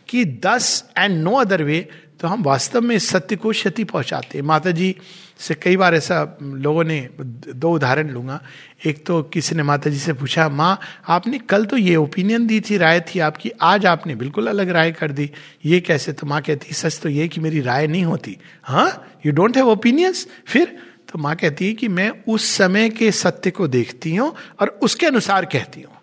कि 0.08 0.24
दस 0.24 0.84
एंड 0.98 1.22
नो 1.22 1.34
अदर 1.34 1.62
वे 1.62 1.88
तो 2.20 2.28
हम 2.28 2.42
वास्तव 2.42 2.80
में 2.80 2.98
सत्य 2.98 3.36
को 3.36 3.50
क्षति 3.50 3.84
पहुंचाते 3.84 4.38
हैं। 4.38 4.44
माता 4.44 4.70
जी 4.70 4.94
से 5.38 5.54
कई 5.54 5.76
बार 5.76 5.94
ऐसा 5.94 6.38
लोगों 6.42 6.84
ने 6.84 7.08
दो 7.20 7.70
उदाहरण 7.70 8.08
लूँगा। 8.10 8.40
एक 8.86 9.04
तो 9.06 9.22
किसी 9.22 9.54
ने 9.54 9.62
माता 9.62 9.90
जी 9.90 9.98
से 9.98 10.12
पूछा, 10.12 10.48
माँ, 10.48 10.78
आपने 11.08 11.38
कल 11.38 11.64
तो 11.64 11.76
ये 11.76 11.96
ओपिनियन 11.96 12.46
दी 12.46 12.60
थी, 12.60 12.76
राय 12.76 13.00
थी 13.00 13.18
आपकी, 13.18 13.50
आज 13.50 13.86
आपने 13.86 14.14
बिल्कुल 14.14 14.46
अलग 14.46 14.70
राय 14.70 14.92
कर 14.92 15.12
दी। 15.12 15.30
ये 15.64 15.80
कैसे? 15.80 16.12
तो 16.12 16.26
माँ 16.26 16.40
कहती, 16.42 16.74
सच 16.74 17.00
तो 17.00 17.08
ये 17.08 17.28
कि 17.28 17.40
मेरी 17.40 17.60
राय 17.60 17.86
नहीं 17.86 18.04
होती। 18.04 18.36
हाँ? 18.62 19.20
यू 19.26 19.32
डोंट 19.32 19.56
हैव 19.56 19.68
ओपिनियंस 19.68 20.26
फिर 20.46 20.76
तो 21.12 21.18
माँ 21.18 21.36
कहती 21.36 21.66
है 21.66 21.72
कि, 21.72 21.88
मैं 21.88 22.10
उस 22.28 22.50
समय 22.50 22.88
के 22.90 23.12
सत्य 23.12 23.50
को 23.50 23.68
देखती 23.68 24.14
हूँ 24.16 24.34
और 24.60 24.78
उसके 24.82 25.06
अनुसार 25.06 25.44
कहती 25.44 25.82
हूँ। 25.82 25.94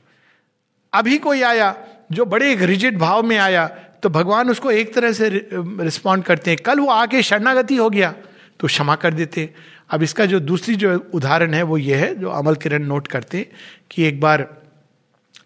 अभी 0.93 1.17
कोई 1.17 1.41
आया 1.41 1.75
जो 2.11 2.25
बड़े 2.25 2.51
एक 2.51 2.61
रिजिड 2.61 2.97
भाव 2.97 3.23
में 3.23 3.37
आया 3.37 3.65
तो 4.05 4.09
भगवान 4.11 4.49
उसको 4.49 4.71
एक 4.71 4.93
तरह 4.93 5.11
से 5.11 5.29
रिस्पॉन्ड 5.53 6.23
करते 6.23 6.51
हैं। 6.51 6.57
कल 6.65 6.79
वो 6.79 6.89
आके 6.93 7.21
शरणागति 7.23 7.75
हो 7.75 7.89
गया 7.89 8.13
तो 8.59 8.67
क्षमा 8.67 8.95
कर 8.95 9.13
देते 9.13 9.49
अब 9.89 10.03
इसका 10.03 10.25
जो 10.25 10.39
दूसरी 10.39 10.75
जो 10.75 10.93
उदाहरण 11.13 11.53
है, 11.53 11.61
वो 11.63 11.77
ये 11.77 11.95
है, 11.95 12.13
जो 12.15 12.29
अमल 12.29 12.55
किरण 12.55 12.85
नोट 12.85 13.07
करते 13.07 13.45
कि 13.91 14.03
एक 14.03 14.19
बार 14.21 14.47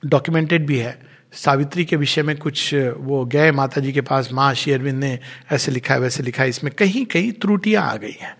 डॉक्यूमेंटेड 0.06 0.66
भी 0.66 0.78
है। 0.78 0.98
सावित्री 1.34 1.86
के 1.86 1.96
विषय 1.96 2.24
में 2.24 2.36
कुछ, 2.38 2.74
वो 2.74 3.26
गए 3.26 3.52
माता 3.52 3.82
जी 3.82 3.92
के 3.92 4.02
पास, 4.02 4.30
माँ 4.34 4.54
शेयरविंद 4.54 5.00
ने 5.00 5.18
ऐसे 5.52 5.72
लिखा 5.72 5.94
है 5.94 6.00
वैसे 6.00 6.24
लिखा 6.24 6.44
है 6.44 6.50
इसमें 6.50 6.74
कहीं 6.74 7.06
कहीं 7.06 7.32
त्रुटियाँ 7.32 7.84
आ 7.84 7.96
गई 7.96 8.18
हैं। 8.22 8.36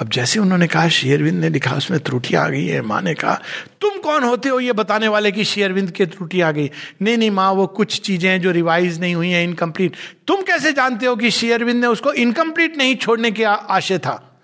अब 0.00 0.08
जैसे 0.08 0.40
उन्होंने 0.40 0.66
कहा, 0.66 0.88
शेयरविंद 0.88 1.40
ने 1.40 1.48
लिखा, 1.48 1.72
उसमें 1.74 2.00
त्रुटियाँ 2.00 2.44
आ 2.44 2.48
गई 2.48 2.66
है। 2.66 2.80
माँ 2.80 3.02
ने 3.02 3.14
कहा, 3.14 3.40
तुम 3.80 3.98
कौन 3.98 4.24
होते 4.24 4.48
हो 4.48 4.60
ये 4.60 4.72
बताने 4.72 5.08
वाले 5.08 5.32
कि 5.32 5.44
शेयरविंद 5.44 5.90
के 5.90 6.06
त्रुटि 6.06 6.40
आ 6.40 6.50
गई? 6.50 6.70
नहीं 7.02 7.18
नहीं 7.18 7.30
माँ, 7.30 7.52
वो 7.52 7.66
कुछ 7.66 8.00
चीज़ें 8.00 8.40
जो 8.40 8.50
रिवाइज 8.50 9.00
नहीं 9.00 9.14
हुई 9.14 9.30
हैं, 9.30 9.44
इनकम्प्लीट। 9.44 9.92
तुम 10.26 10.42
कैसे 10.42 10.72
जानते 10.72 11.06
हो 11.06 11.16
कि 11.16 11.30
शेयरविंद 11.30 11.80
ने 11.80 11.86
उसको 11.86 12.12
इनकम्प्लीट 12.12 12.76
नहीं 12.76 12.96
छोड़ने 12.96 13.30
के 13.30 13.44
आशय 13.44 13.98
था? 13.98 14.40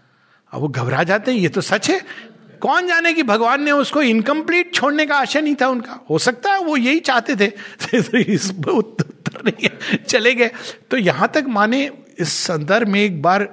अब 0.53 0.61
वो 0.61 0.69
घबरा 0.69 1.03
जाते 1.03 1.33
हैं, 1.33 1.39
ये 1.39 1.49
तो 1.49 1.61
सच 1.61 1.91
है। 1.91 2.31
कौन 2.61 2.87
जाने 2.87 3.13
कि 3.13 3.23
भगवान 3.23 3.63
ने 3.63 3.71
उसको 3.71 4.03
इनकम्प्लीट 4.03 4.75
छोड़ने 4.75 5.07
का 5.07 5.17
आशय 5.17 5.41
नहीं 5.41 5.55
था 5.55 5.69
उनका? 5.69 6.05
हो 6.11 6.19
सकता 6.19 6.53
है, 6.53 6.59
वो 6.59 6.77
यही 6.77 7.01
चाहते 7.01 7.37
थे। 7.37 7.47
तो 8.01 8.19
इस 8.19 8.53
उत्तर 8.69 9.43
नहीं 9.47 9.69
चले 10.09 10.35
गए। 10.35 10.51
तो 10.91 10.97
यहाँ 10.97 11.31
तक 11.35 11.45
माने 11.49 11.91
इस 12.21 12.33
संदर्भ 12.33 12.89
में 12.89 13.01
एक 13.01 13.23
बार 13.23 13.49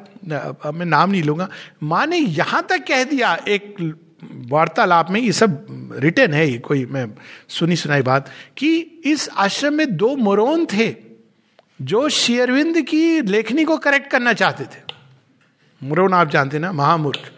मैं 0.74 0.86
नाम 0.86 1.12
नहीं 1.12 1.24
लूँगा। 1.24 1.50
माँ 1.83 2.05
ने 2.05 2.17
यहाँ 2.17 2.65
तक 2.69 2.86
कह 2.88 3.03
दिया, 3.03 3.38
एक 3.47 3.75
वार्तालाप 4.50 5.12
में, 5.12 5.21
ये 5.21 5.31
सब 5.31 5.67
रिटर्न 5.93 6.33
है, 6.33 6.50
ये 6.51 6.57
कोई 6.57 6.86
मैं 6.86 7.07
सुनी 7.50 7.75
सुनाई 7.75 8.01
बात, 8.01 8.29
कि 8.57 8.77
इस 9.05 9.29
आश्रम 9.29 9.74
में 9.74 9.95
दो 9.97 10.15
मोरोन 10.15 10.65
थे, 10.65 10.95
जो 11.81 12.09
शेयरविंद 12.09 12.81
की 12.81 13.21
लेखनी 13.21 13.63
को 13.63 13.77
करेक्ट 13.77 14.12
करना 14.12 14.33
चाहते 14.33 14.63
थे। 14.63 14.81
मुरोन 15.83 16.13
आप 16.13 16.29
जानते 16.29 16.59
ना, 16.59 16.71
महामूर्ख। 16.71 17.31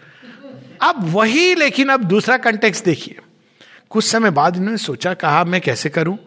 अब 0.81 0.95
वही 0.99 1.55
लेकिन 1.55 1.89
अब 1.89 2.03
दूसरा 2.03 2.37
कंटेक्स 2.37 2.83
देखिए। 2.83 3.19
कुछ 3.89 4.05
समय 4.05 4.29
बाद 4.29 4.57
इन्होंने 4.57 4.77
सोचा, 4.77 5.13
कहा, 5.13 5.43
मैं 5.43 5.61
कैसे 5.61 5.89
करूँ? 5.89 6.17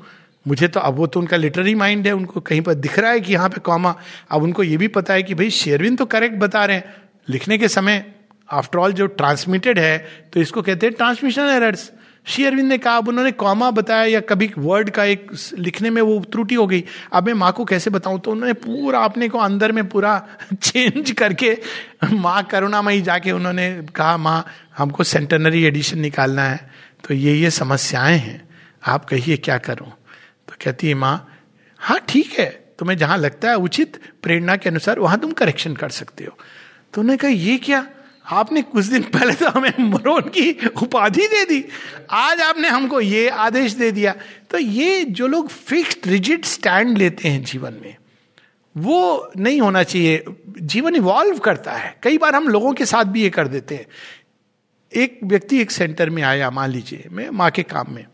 मुझे 0.47 0.69
तो 0.69 0.81
अब 0.81 0.95
वो 0.95 1.07
तो 1.07 1.21
उनका 1.21 1.37
लिटररी 1.37 1.75
माइंड 1.75 2.07
है, 2.07 2.13
उनको 2.13 2.41
कहीं 2.41 2.61
पर 2.61 2.75
दिख 2.75 2.99
रहा 2.99 3.11
है 3.11 3.21
कि 3.21 3.33
यहाँ 3.33 3.49
पे 3.49 3.61
कॉमा 3.61 3.95
अब 4.31 4.43
उनको 4.43 4.63
ये 4.63 4.77
भी 4.77 4.89
पता 4.89 5.15
है 5.15 5.23
कि 5.23 5.35
भाई 5.35 5.51
शेरविन 5.51 5.97
तो 5.97 6.07
करेक्ट 6.07 6.37
बता 6.37 6.65
रहे 6.65 6.77
हैं। 6.77 6.95
लिखने 7.29 7.59
के 7.59 7.69
समय 7.69 8.05
आफ्टर 8.49 8.79
ऑल 8.79 8.93
जो 8.93 9.07
ट्रांसमिटेड 9.07 9.79
है 9.79 9.99
तो 10.33 10.41
इसको 10.41 10.63
कहते 10.63 10.87
हैं 10.87 10.95
ट्रांसमिशन 10.95 11.49
एरर्स 11.49 11.91
श्री 12.27 12.45
अरविंद 12.45 12.69
ने 12.69 12.77
कहा, 12.79 12.97
अब 12.97 13.09
उन्होंने 13.09 13.31
कॉमा 13.33 13.71
बताया 13.71 14.05
या 14.05 14.21
कभी 14.21 14.51
वर्ड 14.59 14.91
का 14.91 15.05
एक 15.05 15.31
लिखने 15.59 15.91
में 15.91 16.01
वो 16.03 16.19
त्रुटि 16.33 16.55
हो 16.55 16.67
गई। 16.67 16.85
अब 17.13 17.27
मैं 17.27 17.33
माँ 17.35 17.51
को 17.53 17.65
कैसे 17.65 17.91
बताऊँ? 17.91 18.21
तो 18.21 18.31
उन्होंने 18.31 18.53
पूरा 18.53 19.01
अपने 19.01 19.29
को 19.29 19.39
अंदर 19.39 19.73
में 19.73 19.89
पूरा 19.89 20.15
चेंज 20.63 21.11
करके, 21.11 21.57
माँ 22.13 22.43
करुणामयी 22.43 23.01
जाके 23.03 23.33
उन्होंने 23.33 23.71
कहा, 23.95 24.17
माँ, 24.17 24.45
हमको 24.79 25.05
सेंटनरी 25.05 25.65
एडिशन 25.65 25.99
निकालना 25.99 26.43
है। 26.43 26.71
तो 27.05 27.15
ये 27.15 27.35
ये 27.35 27.51
समस्याएँ 27.51 28.19
हैं। 28.19 28.41
आप 28.87 29.05
कहिए 29.05 29.37
क्या 29.37 29.59
करूँ? 29.59 29.91
तो 30.53 30.57
कहती 30.65 30.89
है 30.89 30.95
माँ 30.95 31.17
हाँ 31.81 31.99
ठीक 32.09 32.39
है, 32.39 32.47
तुम्हें 32.79 32.97
जहाँ 32.99 33.17
लगता 33.19 33.51
है 33.51 33.57
उचित 33.57 33.97
प्रेरणा 34.23 34.57
के 34.57 34.69
अनुसार 34.69 34.99
वहाँ 34.99 35.19
तुम 35.21 35.31
करेक्शन 35.33 35.75
कर 35.77 35.91
सकते 35.91 36.25
हो। 36.25 36.37
तो 36.95 37.01
उन्होंने 37.01 37.17
कहा, 37.17 37.31
ये 37.31 37.57
क्या? 37.59 37.87
आपने 38.27 38.63
कुछ 38.63 38.85
दिन 38.85 39.03
पहले 39.03 39.33
तो 39.35 39.49
हमें 39.49 39.73
मरोन 39.81 40.29
की 40.29 40.53
उपाधि 40.83 41.27
दे 41.27 41.45
दी। 41.45 41.65
आज 42.11 42.41
आपने 42.41 42.69
हमको 42.69 43.01
ये 43.01 43.29
आदेश 43.29 43.73
दे 43.73 43.91
दिया। 43.93 44.15
तो 44.51 44.59
ये 44.59 45.05
जो 45.05 45.27
लोग 45.27 45.49
फिक्स्ड 45.49 46.07
रिजिड 46.07 46.45
स्टैंड 46.45 46.99
लेते 46.99 47.29
हैं 47.29 47.43
जीवन 47.45 47.81
में, 47.83 47.97
वो 48.77 49.33
नहीं 49.37 49.61
होना 49.61 49.83
चाहिए। 49.83 50.25
जीवन 50.61 50.97
इवॉल्व 50.97 51.39
करता 51.39 51.73
है। 51.73 51.97
कई 52.03 52.19
बार 52.19 52.35
हम 52.35 52.49
लोगों 52.49 52.73
के 52.73 52.87
साथ 52.87 53.05
भी 53.05 53.23
ये 53.23 53.31
कर 53.31 53.49
देते 53.49 53.75
हैं। 53.75 53.87
एक 54.93 55.21
व्यक्ति 55.25 55.61
एक 55.61 55.71
सेंटर 55.71 56.11
में 56.11 56.23
आया, 56.23 56.51
मान 56.51 56.71
लीजिए, 56.71 57.09
मैं 57.11 57.31
माँ 57.31 57.51
के 57.51 57.63
काम 57.63 57.95
में। 57.95 58.05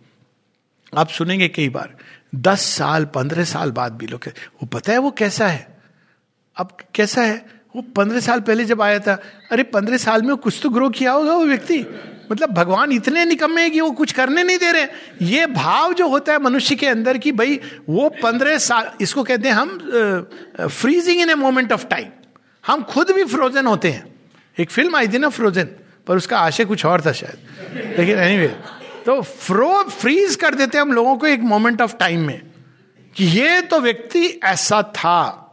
आप 0.97 1.09
सुनेंगे 1.09 1.49
कई 1.49 1.69
बार 1.69 1.97
दस 2.33 2.61
साल 2.69 3.05
पंद्रह 3.05 3.45
साल 3.45 3.71
बाद 3.71 3.93
भी 3.93 4.07
लोग 4.07 4.27
वो 4.27 4.67
पता 4.67 4.93
है 4.93 4.99
वो 4.99 5.11
कैसा 5.11 5.47
है? 5.47 5.67
अब 6.57 6.77
कैसा 6.95 7.23
है? 7.23 7.47
वो 7.77 7.83
पंद्रह 7.97 8.21
साल 8.21 8.41
पहले 8.41 8.65
जब 8.65 8.83
आया 8.83 8.99
था 8.99 9.15
अरे 9.53 9.63
पंद्रह 9.63 9.97
साल 9.97 10.23
में 10.23 10.37
कुछ 10.37 10.61
तो 10.63 10.71
ग्रो 10.71 10.89
किया 10.91 11.13
होगा 11.13 11.35
वो 11.35 11.45
व्यक्ति। 11.45 11.85
मतलब 12.33 12.51
भगवान 12.51 12.93
इतने 12.93 13.25
निकम्मे 13.25 13.63
हैं 13.63 13.71
कि 13.71 13.81
वो 13.81 13.91
कुछ 13.91 14.13
करने 14.13 14.43
नहीं 14.43 14.59
दे 14.59 14.73
रहे 14.73 14.87
ये 15.27 15.47
भाव 15.47 15.93
जो 15.93 16.09
होता 16.09 16.33
है 16.33 16.39
मनुष्य 16.39 16.77
के 16.77 16.87
अंदर 16.87 17.19
की 17.19 17.33
भाई 17.33 17.61
वो 17.89 18.09
पंद्रह 18.23 18.59
साल 18.59 18.91
इसको 19.01 19.23
कहते 19.25 19.49
हैं 19.49 19.55
हम 19.55 19.79
freezing 20.61 21.21
in 21.21 21.31
a 21.31 21.35
moment 21.35 21.73
of 21.73 21.87
time 21.87 22.09
हम 22.67 22.83
खुद 22.83 23.11
भी 23.11 23.25
फ्रोजन 23.25 23.67
होते 23.67 23.91
हैं। 23.91 24.05
एक 24.59 24.71
फ़िल्म 24.71 24.97
आई 24.97 25.09
थी 25.09 25.19
ना 25.19 25.29
फ्रोजन 25.29 25.69
पर 26.07 26.17
उसका 26.17 26.39
आशय 26.39 26.65
कुछ 26.65 26.85
और 26.87 27.03
था 27.07 27.13
शायद। 27.13 27.97
लेकिन 27.99 28.19
एनी 28.19 28.47
anyway, 28.47 28.78
तो 29.09 29.23
फ्रो 29.23 29.83
फ्रीज 29.83 30.37
कर 30.37 30.55
देते 30.55 30.79
हैं 30.79 30.83
हम 30.83 30.93
लोगों 30.93 31.17
को 31.17 31.27
एक 31.27 31.41
मोमेंट 31.41 31.83
ऑफ़ 31.83 31.97
टाइम 31.97 32.21
में 32.21 32.43
कि 33.17 33.25
ये 33.25 33.61
तो 33.61 33.81
व्यक्ति 33.81 34.41
ऐसा 34.45 34.83
था। 34.83 35.45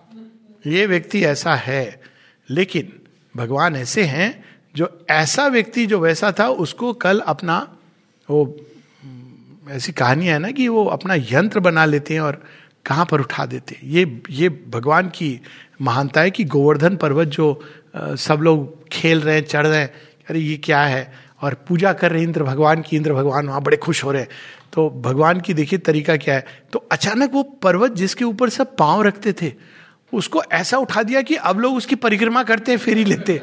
ये 0.68 0.86
व्यक्ति 0.86 1.24
ऐसा 1.26 1.56
है। 1.56 2.02
लेकिन 2.50 2.94
भगवान 3.38 3.76
ऐसे 3.76 4.04
हैं 4.04 4.46
जो 4.76 5.06
ऐसा 5.10 5.48
व्यक्ति 5.48 5.86
जो 5.86 6.00
वैसा 6.00 6.34
था, 6.40 6.48
उसको 6.48 6.94
कल 6.94 7.20
अपना 7.20 7.78
वो 8.30 8.60
ऐसी 9.70 9.92
कहानी 9.92 10.28
है 10.28 10.40
ना 10.40 10.52
कि 10.52 10.68
वो 10.68 10.86
अपना 10.86 11.16
यंत्र 11.16 11.60
बना 11.60 11.86
लेते 11.86 12.14
हैं 12.14 12.22
और 12.22 12.44
कहाँ 12.86 13.06
पर 13.06 13.20
उठा 13.20 13.46
देते 13.46 13.76
हैं। 13.76 13.92
ये 13.92 14.22
ये 14.30 14.50
भगवान 14.50 15.08
की 15.08 15.42
महानता 15.82 16.22
है 16.22 16.32
कि 16.32 16.44
गोवर्धन 16.44 16.96
पर्वत 16.96 17.28
जो 17.28 17.64
सब 17.98 18.40
लोग 18.42 18.90
खेल 18.90 19.22
रहे 19.22 19.36
हैं, 19.36 19.46
चढ़ 19.46 19.68
रहे 19.68 19.80
हैं, 19.80 19.94
अरे 20.30 20.40
ये 20.40 20.58
क्या 20.58 20.82
है? 20.82 21.25
और 21.46 21.54
पूजा 21.68 21.94
कर 21.94 22.12
रहे 22.12 22.24
इंद्र 22.24 22.44
भगवान 22.44 22.82
की, 22.82 22.96
इंद्र 22.98 23.14
भगवान 23.14 23.48
वहाँ 23.48 23.62
बड़े 23.62 23.78
खुश 23.78 24.04
हो 24.04 24.12
रहे 24.12 24.26
तो 24.74 24.90
भगवान 25.02 25.40
की 25.40 25.54
देखिए 25.54 25.80
तरीका 25.82 26.16
क्या 26.18 26.36
है? 26.36 26.46
तो 26.74 26.80
अचानक 26.92 27.32
वो 27.34 27.44
पर्वत 27.64 27.92
जिसके 27.94 28.26
ऊपर 28.26 28.50
सब 28.50 28.76
पाँव 28.76 29.02
रखते 29.02 29.34
थे, 29.34 29.54
उसको 30.14 30.42
ऐसा 30.52 30.78
उठा 30.78 31.04
दिया 31.04 31.22
कि 31.22 31.36
अब 31.36 31.60
लोग 31.60 31.76
उसकी 31.76 31.96
परिक्रमा 31.98 32.44
करते 32.44 32.72
हैं, 32.72 32.80
फेरी 32.80 33.04
लेते 33.04 33.42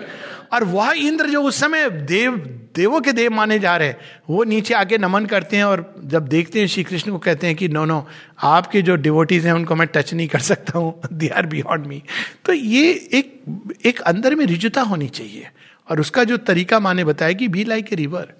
और 0.53 0.65
वह 0.65 0.93
इंद्र 0.99 1.27
जो 1.27 1.43
उस 1.43 1.61
समय 1.61 1.89
देव, 1.91 2.37
देवों 2.77 3.01
के 3.01 3.13
देव 3.13 3.33
माने 3.33 3.59
जा 3.59 3.77
रहे 3.77 3.89
हैं, 3.89 3.97
वो 4.31 4.45
नीचे 4.45 4.75
आके 4.75 4.99
नमन 4.99 5.27
करते 5.27 5.57
हैं 5.57 5.65
और 5.65 5.95
जब 6.05 6.29
देखते 6.29 6.61
हैं, 6.61 6.67
श्री 6.67 6.85
कृष्ण 6.85 7.13
को 7.13 7.19
कहते 7.19 7.47
हैं 7.47 7.57
कि 7.57 7.69
नो 7.69 7.85
नो 7.85 8.07
आपके 8.43 8.83
जो 8.83 8.97
डिवोटीज 8.97 9.47
हैं, 9.47 9.53
उनको 9.53 9.75
मैं 9.75 9.87
टच 9.87 10.13
नहीं 10.15 10.29
कर 10.29 10.41
सकता 10.41 10.79
हूँ 10.79 11.01
दे 11.13 11.29
आर 11.29 11.47
बियॉन्ड 11.47 11.87
मी 11.87 12.03
तो 12.45 12.53
ये 12.53 12.93
एक 13.13 13.41
एक 13.85 14.01
अंदर 14.03 14.35
में 14.35 14.47
रिजुता 14.47 14.83
होनी 14.83 15.09
चाहिए। 15.09 15.49
और 15.89 16.01
उसका 16.01 16.25
जो 16.25 16.37
तरीका 16.39 16.81
माने 16.81 17.05
बताया 17.05 17.33
कि 17.33 17.49
बी 17.49 17.65
लाइक 17.65 17.93
ए 17.93 17.97
रिवर 17.97 18.33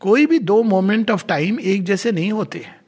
कोई 0.00 0.26
भी 0.26 0.38
दो 0.40 0.62
मोमेंट 0.62 1.10
ऑफ़ 1.10 1.24
टाइम 1.26 1.58
एक 1.60 1.84
जैसे 1.84 2.12
नहीं 2.12 2.32
होते 2.32 2.58
हैं। 2.58 2.78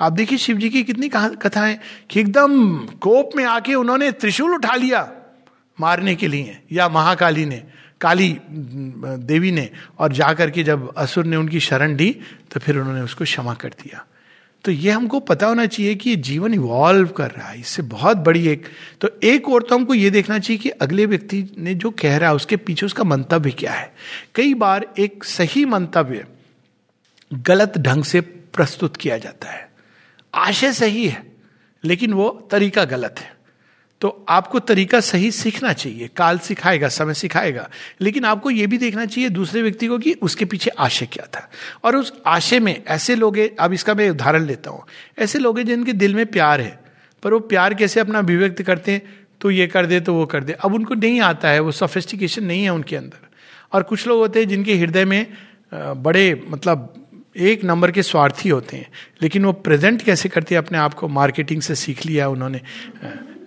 आप 0.00 0.12
देखिए 0.12 0.38
शिव 0.38 0.58
जी 0.58 0.68
की 0.70 0.82
कितनी 0.82 1.08
कथाएँ, 1.12 1.78
कि 2.10 2.20
एकदम 2.20 2.76
कोप 2.98 3.30
में 3.36 3.44
आके 3.44 3.74
उन्होंने 3.74 4.10
त्रिशूल 4.12 4.54
उठा 4.54 4.74
लिया 4.74 5.08
मारने 5.78 6.14
के 6.14 6.28
लिए, 6.28 6.58
या 6.72 6.88
महाकाली 6.88 7.44
ने, 7.46 7.62
काली 8.00 8.36
देवी 8.48 9.50
ने, 9.52 9.68
और 9.98 10.12
जाकर 10.12 10.50
के 10.50 10.62
जब 10.62 10.92
असुर 10.96 11.26
ने 11.26 11.36
उनकी 11.36 11.60
शरण 11.60 11.96
दी 11.96 12.10
तो 12.50 12.60
फिर 12.60 12.78
उन्होंने 12.78 13.00
उसको 13.00 13.24
क्षमा 13.24 13.54
कर 13.54 13.68
दिया। 13.76 14.04
तो 14.64 14.72
ये 14.72 14.90
हमको 14.90 15.20
पता 15.20 15.46
होना 15.46 15.66
चाहिए 15.66 15.94
कि 15.94 16.10
ये 16.10 16.16
जीवन 16.16 16.54
इवॉल्व 16.54 17.08
कर 17.08 17.30
रहा 17.30 17.48
है, 17.48 17.60
इससे 17.60 17.82
बहुत 17.82 18.16
बड़ी 18.16 18.46
एक। 18.48 18.66
तो 19.00 19.08
एक 19.22 19.48
और 19.48 19.62
तो 19.62 19.74
हमको 19.74 19.94
ये 19.94 20.10
देखना 20.10 20.38
चाहिए 20.38 20.58
कि 20.58 20.68
अगले 20.68 21.06
व्यक्ति 21.06 21.44
ने 21.58 21.74
जो 21.74 21.90
कह 21.90 22.16
रहा 22.16 22.30
है, 22.30 22.36
उसके 22.36 22.56
पीछे 22.56 22.86
उसका 22.86 23.04
मंतव्य 23.04 23.50
क्या 23.50 23.72
है। 23.72 23.92
कई 24.34 24.54
बार 24.54 24.86
एक 24.98 25.24
सही 25.24 25.64
मंतव्य 25.64 26.26
गलत 27.30 27.78
ढंग 27.78 28.04
से 28.04 28.20
प्रस्तुत 28.20 28.96
किया 28.96 29.18
जाता 29.18 29.50
है। 29.50 29.70
आशय 30.34 30.72
सही 30.72 31.06
है, 31.08 31.22
लेकिन 31.84 32.12
वो 32.12 32.48
तरीका 32.50 32.84
गलत 32.84 33.14
है। 33.18 33.31
तो 34.02 34.08
आपको 34.28 34.58
तरीका 34.58 35.00
सही 35.00 35.30
सीखना 35.30 35.72
चाहिए। 35.72 36.08
काल 36.16 36.38
सिखाएगा, 36.38 36.88
समय 36.88 37.14
सिखाएगा। 37.14 37.68
लेकिन 38.00 38.24
आपको 38.24 38.50
यह 38.50 38.66
भी 38.66 38.78
देखना 38.78 39.04
चाहिए 39.06 39.30
दूसरे 39.30 39.62
व्यक्ति 39.62 39.86
को 39.86 39.98
कि 39.98 40.12
उसके 40.22 40.44
पीछे 40.44 40.70
आशय 40.70 41.06
क्या 41.06 41.26
था। 41.26 41.48
और 41.84 41.96
उस 41.96 42.12
आशय 42.26 42.60
में 42.60 42.82
ऐसे 42.86 43.14
लोग 43.14 43.38
अब 43.60 43.72
इसका 43.72 43.94
मैं 43.94 44.10
उदाहरण 44.10 44.46
लेता 44.46 44.70
हूँ। 44.70 44.84
ऐसे 45.18 45.38
लोग 45.38 45.58
हैं 45.58 45.66
जिनके 45.66 45.92
दिल 45.94 46.14
में 46.14 46.24
प्यार 46.26 46.60
है, 46.60 46.78
पर 47.22 47.32
वो 47.32 47.40
प्यार 47.40 47.74
कैसे 47.74 48.00
अपना 48.00 48.18
अभिव्यक्त 48.18 48.62
करते 48.62 48.92
हैं? 48.92 49.02
तो 49.40 49.50
ये 49.50 49.66
कर 49.66 49.86
दे 49.86 50.00
तो 50.00 50.14
वो 50.14 50.26
कर 50.26 50.44
दे। 50.44 50.52
अब 50.54 50.74
उनको 50.74 50.94
नहीं 50.94 51.20
आता 51.20 51.48
है, 51.48 51.60
वो 51.60 51.72
सोफिस्टिकेशन 51.72 52.44
नहीं 52.44 52.62
है 52.62 52.70
उनके 52.70 52.96
अंदर। 52.96 53.28
और 53.72 53.82
कुछ 53.82 54.06
लोग 54.06 54.18
होते 54.18 54.40
हैं 54.40 54.48
जिनके 54.48 54.74
हृदय 54.74 55.04
में 55.04 55.26
बड़े 55.74 56.42
मतलब 56.48 56.94
एक 57.36 57.64
नंबर 57.64 57.90
के 57.90 58.02
स्वार्थी 58.02 58.48
होते 58.48 58.76
हैं, 58.76 58.88
लेकिन 59.22 59.44
वो 59.44 59.52
प्रेजेंट 59.52 60.02
कैसे 60.02 60.28
करते 60.28 60.54
हैं? 60.54 60.62
अपने 60.62 60.78
आप 60.78 60.94
को 60.94 61.08
मार्केटिंग 61.08 61.62
से 61.62 61.74
सीख 61.74 62.04
लिया 62.06 62.28
उन्होंने। 62.28 62.60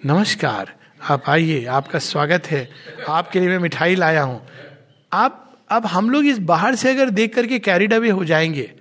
नमस्कार, 0.06 0.72
आप 1.10 1.24
आइए, 1.30 1.66
आपका 1.66 2.00
स्वागत 2.00 2.48
है। 2.48 2.70
आपके 3.10 3.40
लिए 3.40 3.50
मैं 3.50 3.58
मिठाई 3.60 3.96
लाया 3.96 4.24
हूँ। 4.24 4.42
आप, 5.12 5.64
अब 5.70 5.86
हम 5.86 6.10
लोग 6.10 6.26
इस 6.26 6.40
बाहर 6.40 6.76
से 6.76 6.90
अगर 6.90 7.10
देख 7.10 7.34
करके 7.36 7.58
कैरिड 7.60 7.94
अवे 7.94 8.10
हो 8.10 8.26
जाएँगे 8.26 8.72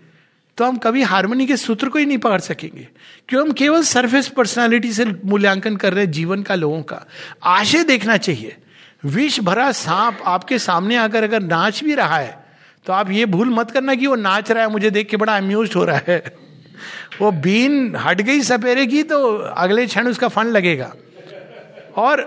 तो 0.59 0.65
हम 0.65 0.77
कभी 0.77 1.03
हारमोनी 1.03 1.47
के 1.47 1.57
सूत्र 1.57 1.89
को 1.89 1.99
ही 1.99 2.07
नहीं 2.07 2.19
पकड़ 2.19 2.41
सकेंगे। 2.41 2.89
क्यों? 3.29 3.43
हम 3.43 3.53
केवल 3.53 3.83
सरफेस 3.83 4.29
पर्सनालिटी 4.29 4.93
से 4.93 5.05
मूल्यांकन 5.25 5.77
कर 5.77 5.93
रहे 5.95 6.05
हैं 6.05 6.11
जीवन 6.13 6.43
का, 6.43 6.55
लोगों 6.55 6.83
का। 6.83 7.05
आशय 7.43 7.85
देखना 7.85 8.17
चाहिए। 8.17 8.57
विष 9.05 9.41
भरा 9.41 9.71
सांप 9.73 10.19
आपके 10.25 10.59
सामने 10.59 10.97
आकर 10.97 11.25
अगर 11.25 11.43
नाच 11.43 11.83
भी 11.85 11.95
रहा 11.95 12.19
है 12.19 12.45
तो 12.87 12.93
आप 12.93 13.11
ये 13.11 13.27
भूल 13.27 13.51
मत 13.51 13.71
करना 13.71 13.95
कि 13.95 14.07
वो 14.07 14.17
नाच 14.17 14.51
रहा 14.51 14.63
है, 14.63 14.71
मुझे 14.71 14.91
देख 14.91 15.09
के 15.09 15.17
बड़ा 15.17 15.37
अम्यूज 15.37 15.73
हो 15.77 15.85
रहा 15.85 16.01
है। 16.09 16.23
वो 17.21 17.31
बीन 17.31 17.97
हट 17.97 18.21
गई 18.21 18.43
सपेरे 18.43 18.87
की 18.87 19.03
तो 19.03 19.37
अगले 19.39 19.87
क्षण 19.87 20.09
उसका 20.09 20.29
फंड 20.29 20.53
लगेगा। 20.53 20.93
और 21.97 22.21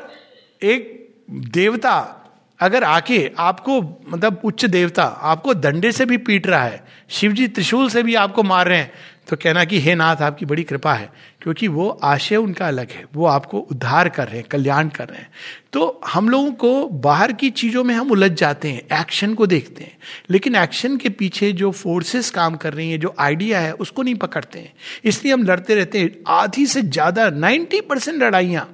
एक 0.61 0.93
देवता 1.29 2.13
अगर 2.59 2.83
आके 2.83 3.19
आपको 3.39 3.81
मतलब 4.07 4.41
उच्च 4.43 4.65
देवता, 4.65 5.03
आपको 5.03 5.53
दंडे 5.53 5.91
से 5.91 6.05
भी 6.05 6.17
पीट 6.19 6.47
रहा 6.47 6.63
है 6.63 6.83
शिव 7.09 7.31
जी 7.31 7.47
त्रिशूल 7.47 7.89
से 7.89 8.03
भी 8.03 8.15
आपको 8.15 8.43
मार 8.43 8.67
रहे 8.67 8.77
हैं 8.77 8.91
तो 9.29 9.35
कहना 9.35 9.63
कि 9.65 9.79
हे 9.79 9.93
नाथ, 9.95 10.15
आपकी 10.15 10.45
बड़ी 10.45 10.63
कृपा 10.63 10.93
है, 10.93 11.09
क्योंकि 11.41 11.67
वो 11.67 11.87
आशय 11.89 12.35
उनका 12.35 12.67
अलग 12.67 12.91
है, 12.91 13.03
वो 13.15 13.25
आपको 13.25 13.59
उद्धार 13.61 14.09
कर 14.09 14.27
रहे 14.27 14.37
हैं, 14.37 14.47
कल्याण 14.47 14.89
कर 14.89 15.07
रहे 15.07 15.19
हैं। 15.19 15.29
तो 15.73 16.01
हम 16.07 16.29
लोगों 16.29 16.51
को 16.53 16.87
बाहर 16.87 17.31
की 17.31 17.49
चीज़ों 17.51 17.83
में 17.83 17.93
हम 17.95 18.11
उलझ 18.11 18.31
जाते 18.31 18.71
हैं, 18.71 18.99
एक्शन 19.01 19.33
को 19.33 19.47
देखते 19.47 19.83
हैं, 19.83 19.97
लेकिन 20.29 20.55
एक्शन 20.55 20.97
के 20.97 21.09
पीछे 21.11 21.51
जो 21.51 21.71
फोर्सेस 21.71 22.29
काम 22.31 22.55
कर 22.55 22.73
रही 22.73 22.89
हैं, 22.91 22.99
जो 22.99 23.13
आइडिया 23.19 23.59
है, 23.59 23.71
उसको 23.73 24.03
नहीं 24.03 24.15
पकड़ते 24.15 24.59
हैं। 24.59 24.73
इसलिए 25.03 25.33
हम 25.33 25.43
लड़ते 25.43 25.75
रहते 25.75 25.99
हैं, 25.99 26.11
आधी 26.27 26.65
से 26.65 26.81
ज़्यादा, 26.81 27.29
नाइन्टी 27.29 27.81
परसेंट 27.81 28.21
लड़ाइयाँ 28.23 28.67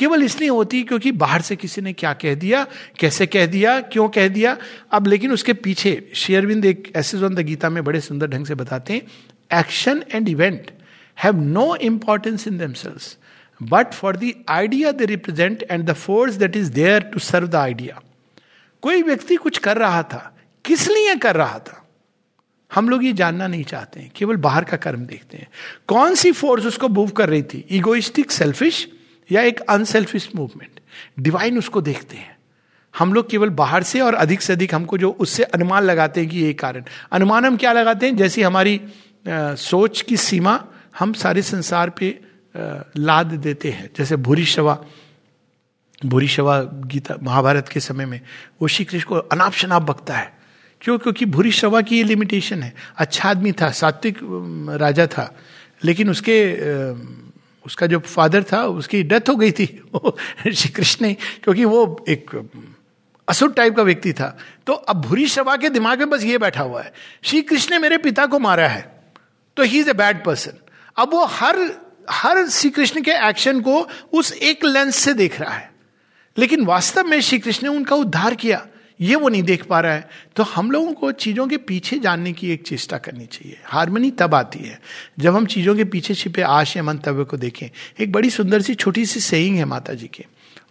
केवल 0.00 0.22
इसलिए 0.22 0.48
होती 0.48 0.82
क्योंकि 0.82 1.12
बाहर 1.12 1.42
से 1.42 1.56
किसी 1.56 1.80
ने 1.80 1.92
क्या 1.92 2.12
कह 2.14 2.34
दिया, 2.34 2.66
कैसे 2.98 3.26
कह 3.26 3.46
दिया, 3.46 3.80
क्यों 3.82 4.08
कह 4.08 4.28
दिया। 4.28 4.56
अब 4.92 5.06
लेकिन 5.06 5.32
उसके 5.32 5.52
पीछे 5.54 5.92
शेयरविंद 6.16 6.64
एक 6.64 6.92
ऐसे 6.96 7.18
द 7.18 7.40
गीता 7.40 7.70
में 7.70 7.82
बड़े 7.84 8.00
सुंदर 8.00 8.26
ढंग 8.26 8.46
से 8.46 8.54
बताते 8.54 8.92
हैं, 8.92 9.02
action 9.52 10.02
and 10.14 10.28
event 10.28 10.70
have 11.18 11.40
no 11.42 11.74
importance 11.76 12.46
in 12.48 12.58
themselves 12.58 13.16
but 13.60 13.92
for 13.94 14.16
the 14.16 14.32
idea 14.48 14.92
they 14.92 15.04
represent 15.06 15.62
and 15.62 15.84
the 15.84 15.92
force 15.94 16.34
that 16.34 16.56
is 16.56 16.70
there 16.72 17.02
to 17.02 17.18
serve 17.20 17.48
the 17.48 17.54
idea 17.56 18.00
कोई 18.82 19.02
व्यक्ति 19.02 19.36
कुछ 19.36 19.58
कर 19.58 19.76
रहा 19.76 20.02
था, 20.02 20.36
किस 20.64 20.88
लिए 20.88 21.14
कर 21.16 21.36
रहा 21.36 21.58
था? 21.58 21.76
हम 22.70 22.88
लोग 22.88 23.04
ये 23.04 23.12
जानना 23.12 23.46
नहीं 23.46 23.64
चाहते 23.64 24.00
हैं, 24.00 24.10
केवल 24.16 24.36
बाहर 24.36 24.64
का 24.64 24.76
कर्म 24.76 25.04
देखते 25.06 25.36
हैं। 25.36 25.48
कौन 25.88 26.14
सी 26.14 26.32
फोर्स 26.32 26.66
उसको 26.66 26.88
मूव 26.88 27.10
कर 27.10 27.28
रही 27.28 27.42
थी? 27.42 27.64
इगोइस्टिक 27.70 28.30
सेल्फिश 28.30 28.86
या 29.32 29.42
एक 29.42 29.60
अनसेल्फिश 29.60 30.28
मूवमेंट 30.36 30.80
डिवाइन 31.18 31.58
उसको 31.58 31.80
देखते 31.80 32.16
हैं। 32.16 32.36
हम 32.98 33.12
लोग 33.14 33.30
केवल 33.30 33.48
बाहर 33.48 33.82
से 33.82 34.00
और 34.00 34.14
अधिक 34.14 34.42
से 34.42 34.52
अधिक 34.52 34.74
हमको 34.74 34.98
जो 34.98 35.10
उससे 35.10 35.42
अनुमान 35.44 35.82
लगाते 35.82 36.20
हैं 36.20 36.30
कि 36.30 36.38
ये 36.38 36.52
कारण। 36.52 36.84
अनुमान 37.12 37.44
हम 37.44 37.56
क्या 37.56 37.72
लगाते 37.72 38.06
हैं? 38.06 38.16
जैसी 38.16 38.42
हमारी 38.42 38.80
आ, 39.28 39.54
सोच 39.54 40.02
की 40.02 40.16
सीमा 40.16 40.64
हम 40.98 41.12
सारे 41.12 41.42
संसार 41.42 41.90
पे 41.90 42.20
आ, 42.56 42.78
लाद 42.96 43.26
देते 43.26 43.70
हैं। 43.70 43.90
जैसे 43.98 44.16
भूरी 44.16 44.44
शवा 44.44 44.84
भूरी 46.06 46.28
शवा 46.28 46.62
गीता 46.62 47.14
महाभारत 47.22 47.68
के 47.68 47.80
समय 47.80 48.06
में 48.06 48.20
वो 48.62 48.68
श्री 48.68 48.84
कृष्ण 48.84 49.08
को 49.08 49.14
अनाप 49.14 49.52
शनाप 49.52 49.82
बकता 49.82 50.16
है। 50.16 50.32
क्यों? 50.80 50.98
क्योंकि 50.98 51.24
भूरी 51.24 51.50
शवा 51.52 51.80
की 51.80 51.96
ये 51.96 52.02
लिमिटेशन 52.02 52.62
है। 52.62 52.74
अच्छा 52.96 53.28
आदमी 53.28 53.52
था 53.52 53.70
सात्विक 53.70 54.18
राजा 54.80 55.06
था। 55.06 55.36
लेकिन 55.84 56.10
उसके 56.10 56.56
उसका 57.66 57.86
जो 57.86 57.98
फादर 57.98 58.42
था, 58.42 58.62
उसकी 58.66 59.02
डेथ 59.02 59.28
हो 59.28 59.36
गई 59.36 59.52
थी 59.52 59.66
श्री 60.54 60.68
कृष्ण 60.68 61.06
ने, 61.06 61.14
क्योंकि 61.14 61.64
वो 61.64 62.04
एक 62.08 62.30
असुर 63.28 63.52
टाइप 63.52 63.76
का 63.76 63.82
व्यक्ति 63.82 64.12
था। 64.12 64.38
तो 64.66 64.72
अब 64.72 65.00
भूरी 65.00 65.26
शवा 65.28 65.56
के 65.56 65.68
दिमाग 65.68 65.98
में 65.98 66.10
बस 66.10 66.24
ये 66.24 66.38
बैठा 66.38 66.62
हुआ 66.62 66.82
है 66.82 66.92
श्री 67.22 67.42
कृष्ण 67.42 67.70
ने 67.70 67.78
मेरे 67.78 67.98
पिता 67.98 68.26
को 68.26 68.38
मारा 68.38 68.68
है 68.68 69.04
तो 69.56 69.62
he 69.62 69.78
is 69.80 69.90
a 69.90 69.92
bad 69.92 70.24
person 70.24 70.52
अब 70.96 71.12
वो 71.12 71.24
हर 71.24 71.58
हर 72.10 72.48
श्री 72.48 72.70
कृष्ण 72.70 73.02
के 73.02 73.10
एक्शन 73.10 73.60
को 73.60 73.88
उस 74.12 74.32
एक 74.32 74.64
लेंस 74.64 74.96
से 74.96 75.12
देख 75.12 75.40
रहा 75.40 75.54
है। 75.54 75.70
लेकिन 76.38 76.64
वास्तव 76.64 77.04
में 77.04 77.20
श्री 77.20 77.38
कृष्ण 77.38 77.68
ने 77.68 77.76
उनका 77.76 77.96
उद्धार 77.96 78.34
किया। 78.34 78.66
ये 79.00 79.16
वो 79.16 79.28
नहीं 79.28 79.42
देख 79.42 79.64
पा 79.64 79.80
रहा 79.80 79.92
है। 79.92 80.08
तो 80.36 80.42
हम 80.42 80.70
लोगों 80.70 80.92
को 80.92 81.12
चीज़ों 81.12 81.46
के 81.48 81.56
पीछे 81.56 81.98
जानने 81.98 82.32
की 82.32 82.50
एक 82.50 82.66
चेष्टा 82.66 82.98
करनी 82.98 83.26
चाहिए। 83.26 83.58
हारमोनी 83.64 84.10
तब 84.10 84.34
आती 84.34 84.58
है, 84.58 84.80
जब 85.18 85.36
हम 85.36 85.46
चीज़ों 85.46 85.76
के 85.76 85.84
पीछे 85.84 86.14
छिपे 86.14 86.42
आश 86.42 86.76
या 86.76 86.82
मंतव्य 86.82 87.24
को 87.24 87.36
देखें। 87.36 87.68
एक 88.00 88.12
बड़ी 88.12 88.30
सुंदर 88.30 88.62
सी 88.62 88.74
छोटी 88.74 89.06
सी 89.06 89.20
सेइंग 89.20 89.56
है 89.56 89.64
माता 89.64 89.94
जी 89.94 90.06
की, 90.06 90.24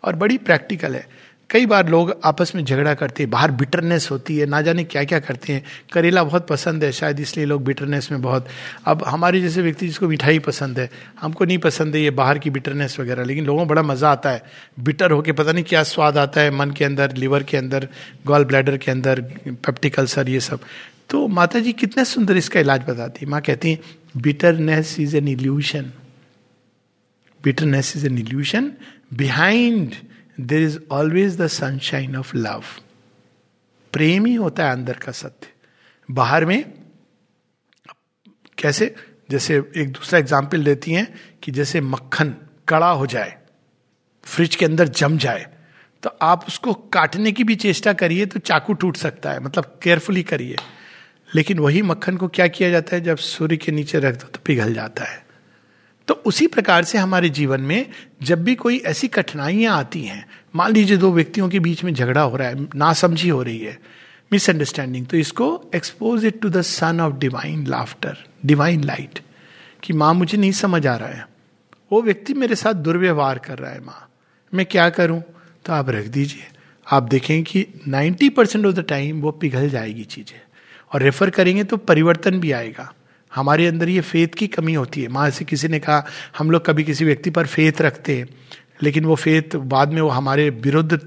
और 0.04 0.16
बड़ी 0.16 0.38
प्रैक्टिकल 0.38 0.96
है। 0.96 1.08
कई 1.50 1.66
बार 1.66 1.88
लोग 1.90 2.14
आपस 2.24 2.52
में 2.56 2.64
झगड़ा 2.64 2.94
करते 2.94 3.24
हैं, 3.24 3.30
बाहर 3.30 3.52
बिटरनेस 3.52 4.10
होती 4.12 4.38
है, 4.38 4.46
ना 4.46 4.62
जाने 4.62 4.84
क्या 4.84 5.04
क्या 5.04 5.20
करते 5.20 5.54
हैं। 5.54 5.64
करेला 5.94 6.24
बहुत 6.24 6.48
पसंद 6.48 6.84
है, 6.84 6.92
शायद 6.92 7.20
इसलिए 7.20 7.46
लोग 7.46 7.64
बिटरनेस 7.66 8.12
में 8.12 8.22
बहुत। 8.22 8.48
अब 8.86 9.04
हमारे 9.08 9.42
जैसे 9.42 9.62
व्यक्ति 9.62 9.88
जिसको 9.88 10.08
मिठाई 10.08 10.40
पसंद 10.40 10.80
है, 10.80 10.90
हमको 11.20 11.46
नहीं 11.46 11.58
पसंद 11.58 11.96
है 11.96 12.02
ये 12.02 12.10
बाहर 12.12 12.40
की 12.40 12.50
बिटरनेस 12.50 13.00
वगैरह, 13.00 13.24
लेकिन 13.24 13.46
लोगों 13.46 13.60
को 13.60 13.70
बड़ा 13.70 13.82
मज़ा 13.84 14.12
आता 14.12 14.30
है। 14.30 14.44
बिटर 14.80 15.12
होके 15.12 15.32
पता 15.32 15.52
नहीं 15.52 15.64
क्या 15.64 15.84
स्वाद 15.84 16.18
आता 16.18 16.42
है, 16.42 16.52
मन 16.52 16.72
के 16.72 16.86
अंदर 16.86 17.16
लिवर 17.16 17.44
के 17.44 17.58
अंदर 17.58 17.88
गॉल 18.28 18.46
ब्लैडर 18.46 18.78
के 18.78 18.92
अंदर 18.92 19.22
पेप्टिक 19.48 20.00
अल्सर 20.00 20.30
ये 20.30 20.40
सब। 20.40 20.60
तो 21.10 21.28
माता 21.30 21.60
जी 21.60 21.72
कितने 21.74 22.06
सुंदर 22.06 22.38
इसका 22.38 22.60
इलाज 22.60 22.84
बताती 22.90 23.26
माँ 23.26 23.42
कहती 23.42 23.72
हैं 23.72 23.80
bitterness 24.18 24.96
is 25.00 25.16
an 25.18 25.28
illusion 25.28 25.92
bitterness 27.42 27.94
is 27.98 28.06
an 28.06 28.18
illusion 28.18 28.72
behind 29.14 29.96
there 30.40 30.64
is 30.64 30.78
always 30.92 31.38
the 31.38 31.48
sunshine 31.48 32.16
of 32.16 32.36
love 32.38 32.64
प्रेम 33.94 34.26
ही 34.26 34.34
होता 34.36 34.66
है 34.66 34.72
अंदर 34.72 34.94
का 34.94 35.12
सत्य 35.12 35.48
बाहर 36.10 36.46
में 36.46 36.64
कैसे 38.58 38.94
जैसे 39.32 39.58
एक 39.58 39.92
दूसरा 39.92 40.20
एग्ज़ाम्पल 40.20 40.64
देती 40.64 40.92
हैं 40.92 41.08
कि 41.44 41.52
जैसे 41.52 41.82
मक्खन 41.82 42.36
कड़ा 42.68 42.90
हो 42.92 43.06
जाए 43.08 43.38
फ्रिज 44.24 44.56
के 44.56 44.66
अंदर 44.66 44.88
जम 44.88 45.18
जाए 45.18 45.46
तो 46.04 46.10
आप 46.22 46.46
उसको 46.48 46.74
काटने 46.94 47.32
की 47.32 47.44
भी 47.44 47.56
चेष्टा 47.56 47.94
करिए 47.94 48.26
तो 48.26 48.40
चाकू 48.40 48.74
टूट 48.74 48.98
सकता 48.98 49.32
है 49.32 49.40
मतलब 49.40 49.80
केयरफुली 49.84 50.24
करिए 50.24 50.56
लेकिन 51.30 51.60
वही 51.60 51.82
मक्खन 51.82 52.18
को 52.18 52.28
क्या 52.28 52.48
किया 52.48 52.70
जाता 52.70 52.96
है 52.96 53.02
जब 53.02 53.18
सूर्य 53.18 53.58
के 53.58 53.72
नीचे 53.72 54.00
रख 54.00 54.16
दो 54.16 54.28
तो 54.28 54.40
पिघल 54.46 54.74
जाता 54.74 55.04
है 55.04 55.24
तो 56.10 56.16
उसी 56.16 56.48
प्रकार 56.48 56.84
से 56.84 56.98
हमारे 56.98 57.30
जीवन 57.30 57.62
में 57.62 57.90
जब 58.24 58.44
भी 58.44 58.56
कोई 58.56 58.78
ऐसी 58.78 59.08
कठिनाइयाँ 59.08 59.78
आती 59.78 60.04
हैं, 60.04 60.28
मान 60.56 60.72
लीजिए 60.72 60.98
दो 60.98 61.12
व्यक्तियों 61.12 61.50
के 61.50 61.60
बीच 61.60 61.84
में 61.84 61.94
झगड़ा 61.94 62.22
हो 62.22 62.38
रहा 62.38 62.48
है, 62.48 62.68
नासमझी 62.76 63.30
हो 63.30 63.44
रही 63.44 63.60
है 63.60 63.80
मिसअंडरस्टैंडिंग 64.32 65.06
तो 65.06 65.18
इसको 65.18 65.72
expose 65.76 66.26
it 66.26 66.42
to 66.42 66.50
the 66.50 66.62
sun 66.62 67.02
of 67.02 67.14
divine 67.14 67.68
laughter 67.68 68.18
divine 68.46 68.84
light 68.84 69.20
कि 69.84 69.94
माँ 69.94 70.14
मुझे 70.14 70.38
नहीं 70.38 70.52
समझ 70.52 70.88
आ 70.88 70.96
रहा 70.96 71.10
है। 71.10 71.28
वो 71.92 72.02
व्यक्ति 72.02 72.34
मेरे 72.34 72.56
साथ 72.56 72.74
दुर्व्यवहार 72.74 73.40
कर 73.40 73.58
रहा 73.58 73.72
है 73.72 73.80
माँ। 73.80 74.10
मैं 74.54 74.66
क्या 74.66 74.90
करूँ? 74.90 75.24
तो 75.66 75.74
आप 75.74 75.90
रख 75.90 76.06
दीजिए। 76.06 76.44
आप 76.92 77.04
देखें 77.04 77.44
कि 77.44 77.68
90 77.88 78.30
परसेंट 78.30 78.66
ऑफ़ 78.66 78.76
द 78.76 78.80
टाइम 78.80 79.22
वो 79.22 79.32
पिघल 79.32 79.70
जाएगी 79.70 80.04
चीज़ें। 80.04 80.42
और 80.94 81.02
रेफर 81.02 81.30
करेंगे 81.30 81.64
तो 81.64 81.78
परिवर्तन 81.78 82.40
भी 82.40 82.52
आएगा। 82.52 82.94
हमारे 83.40 83.68
अंदर 83.68 83.90
ये 83.90 84.02
फेथ 84.02 84.28
की 84.28 84.48
कमी 84.48 84.74
होती 84.74 85.02
है। 85.02 85.08
माँ 85.08 85.30
से 85.30 85.46
किसी 85.46 85.68
ने 85.68 85.80
कहा, 85.80 86.06
हम 86.38 86.52
लोग 86.52 86.66
कभी 86.66 86.84
किसी 86.84 87.06
व्यक्ति 87.06 87.30
पर 87.30 87.48
फेथ 87.48 87.82
रखते 87.82 88.18
हैं, 88.18 88.28
लेकिन 88.84 89.06
वो 89.06 89.16
फेथ 89.16 89.56
बाद 89.56 89.94
में 89.94 90.02
वो 90.02 90.10
हमारे 90.10 90.50
विरुद्ध 90.50 90.98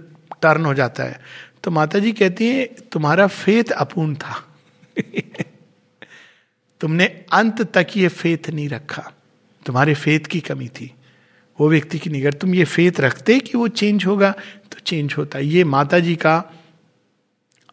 टर्न 0.43 0.65
हो 0.65 0.75
जाता 0.75 1.05
है। 1.05 1.21
तो 1.65 1.71
माता 1.71 1.99
जी 1.99 2.13
कहती 2.13 2.49
है, 2.49 2.65
तुम्हारा 2.93 3.27
फेथ 3.27 3.65
अपूर्ण 3.65 4.15
था। 4.15 4.57
तुमने 6.81 7.05
अंत 7.33 7.63
तक 7.63 7.87
ये 7.97 8.09
फेथ 8.09 8.51
नहीं 8.51 8.69
रखा। 8.69 9.13
तुम्हारे 9.67 9.95
फेथ 9.95 10.21
की 10.21 10.41
कमी 10.41 10.69
थी। 10.69 10.95
वो 11.61 11.69
व्यक्ति 11.69 11.99
की 11.99 12.11
निगर, 12.11 12.33
तुम 12.33 12.55
ये 12.55 12.65
फेथ 12.65 13.01
रखते 13.01 13.41
कि 13.41 13.59
वो 13.59 13.69
चेंज 13.69 14.07
होगा 14.07 14.31
तो 14.73 14.79
चेंज 14.87 15.15
होता 15.19 15.39
ये 15.39 15.65
माता 15.65 15.99
जी 15.99 16.17
का 16.17 16.53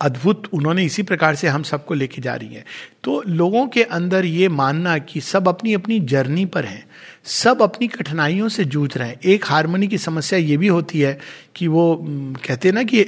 अद्भुत 0.01 0.43
उन्होंने 0.53 0.83
इसी 0.85 1.03
प्रकार 1.03 1.35
से 1.35 1.47
हम 1.47 1.63
सबको 1.63 1.93
लेके 1.93 2.21
जा 2.21 2.35
रही 2.35 2.53
हैं। 2.55 2.63
तो 3.03 3.21
लोगों 3.27 3.65
के 3.67 3.83
अंदर 3.83 4.25
ये 4.25 4.47
मानना 4.49 4.97
कि 4.97 5.21
सब 5.21 5.47
अपनी 5.47 5.73
अपनी 5.73 5.99
जर्नी 5.99 6.45
पर 6.45 6.65
हैं, 6.65 6.85
सब 7.25 7.61
अपनी 7.61 7.87
कठिनाइयों 7.87 8.49
से 8.49 8.65
जूझ 8.65 8.97
रहे 8.97 9.07
हैं। 9.09 9.19
एक 9.25 9.45
हारमोनी 9.45 9.87
की 9.87 9.97
समस्या 9.97 10.39
ये 10.39 10.57
भी 10.57 10.67
होती 10.67 10.99
है 10.99 11.19
कि 11.55 11.67
वो 11.67 11.97
कहते 12.45 12.67
हैं 12.67 12.75
ना 12.75 12.83
कि 12.83 13.05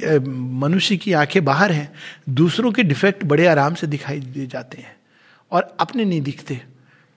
मनुष्य 0.60 0.96
की 0.96 1.12
आँखें 1.12 1.44
बाहर 1.44 1.72
हैं, 1.72 1.92
दूसरों 2.28 2.72
के 2.72 2.82
डिफेक्ट 2.82 3.24
बड़े 3.24 3.46
आराम 3.46 3.74
से 3.74 3.86
दिखाई 3.86 4.20
दे 4.20 4.46
जाते 4.46 4.82
हैं 4.82 4.94
और 5.52 5.76
अपने 5.80 6.04
नहीं 6.04 6.20
दिखते। 6.20 6.60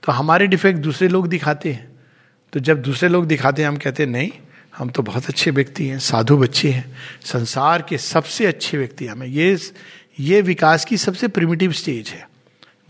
तो 0.04 0.12
हमारे 0.12 0.48
डिफेक्ट 0.48 0.80
दूसरे 0.80 1.08
लोग 1.08 1.28
दिखाते 1.28 1.74
हैं। 1.74 1.88
तो 2.54 2.60
जब 2.60 2.82
दूसरे 2.82 3.10
लोग 3.10 3.26
दिखाते 3.26 3.62
हैं, 3.62 3.70
हम 3.70 3.78
कहते 3.78 4.04
हैं, 4.04 4.10
नहीं 4.10 4.30
हम 4.78 4.90
तो 4.90 5.04
बहुत 5.04 5.26
अच्छे 5.26 5.52
व्यक्ति 5.52 5.88
हैं, 5.88 6.00
साधु 6.00 6.38
बच्चे 6.38 6.72
हैं। 6.72 6.98
संसार 7.26 7.82
के 7.82 7.98
सबसे 7.98 8.46
अच्छे 8.46 8.78
व्यक्ति 8.78 9.08
हमें 9.08 9.28
ये 9.28 9.58
ये 10.20 10.42
विकास 10.42 10.86
की 10.86 10.98
सबसे 10.98 11.28
प्रिमिटिव 11.28 11.72
स्टेज 11.72 12.10
है। 12.10 12.30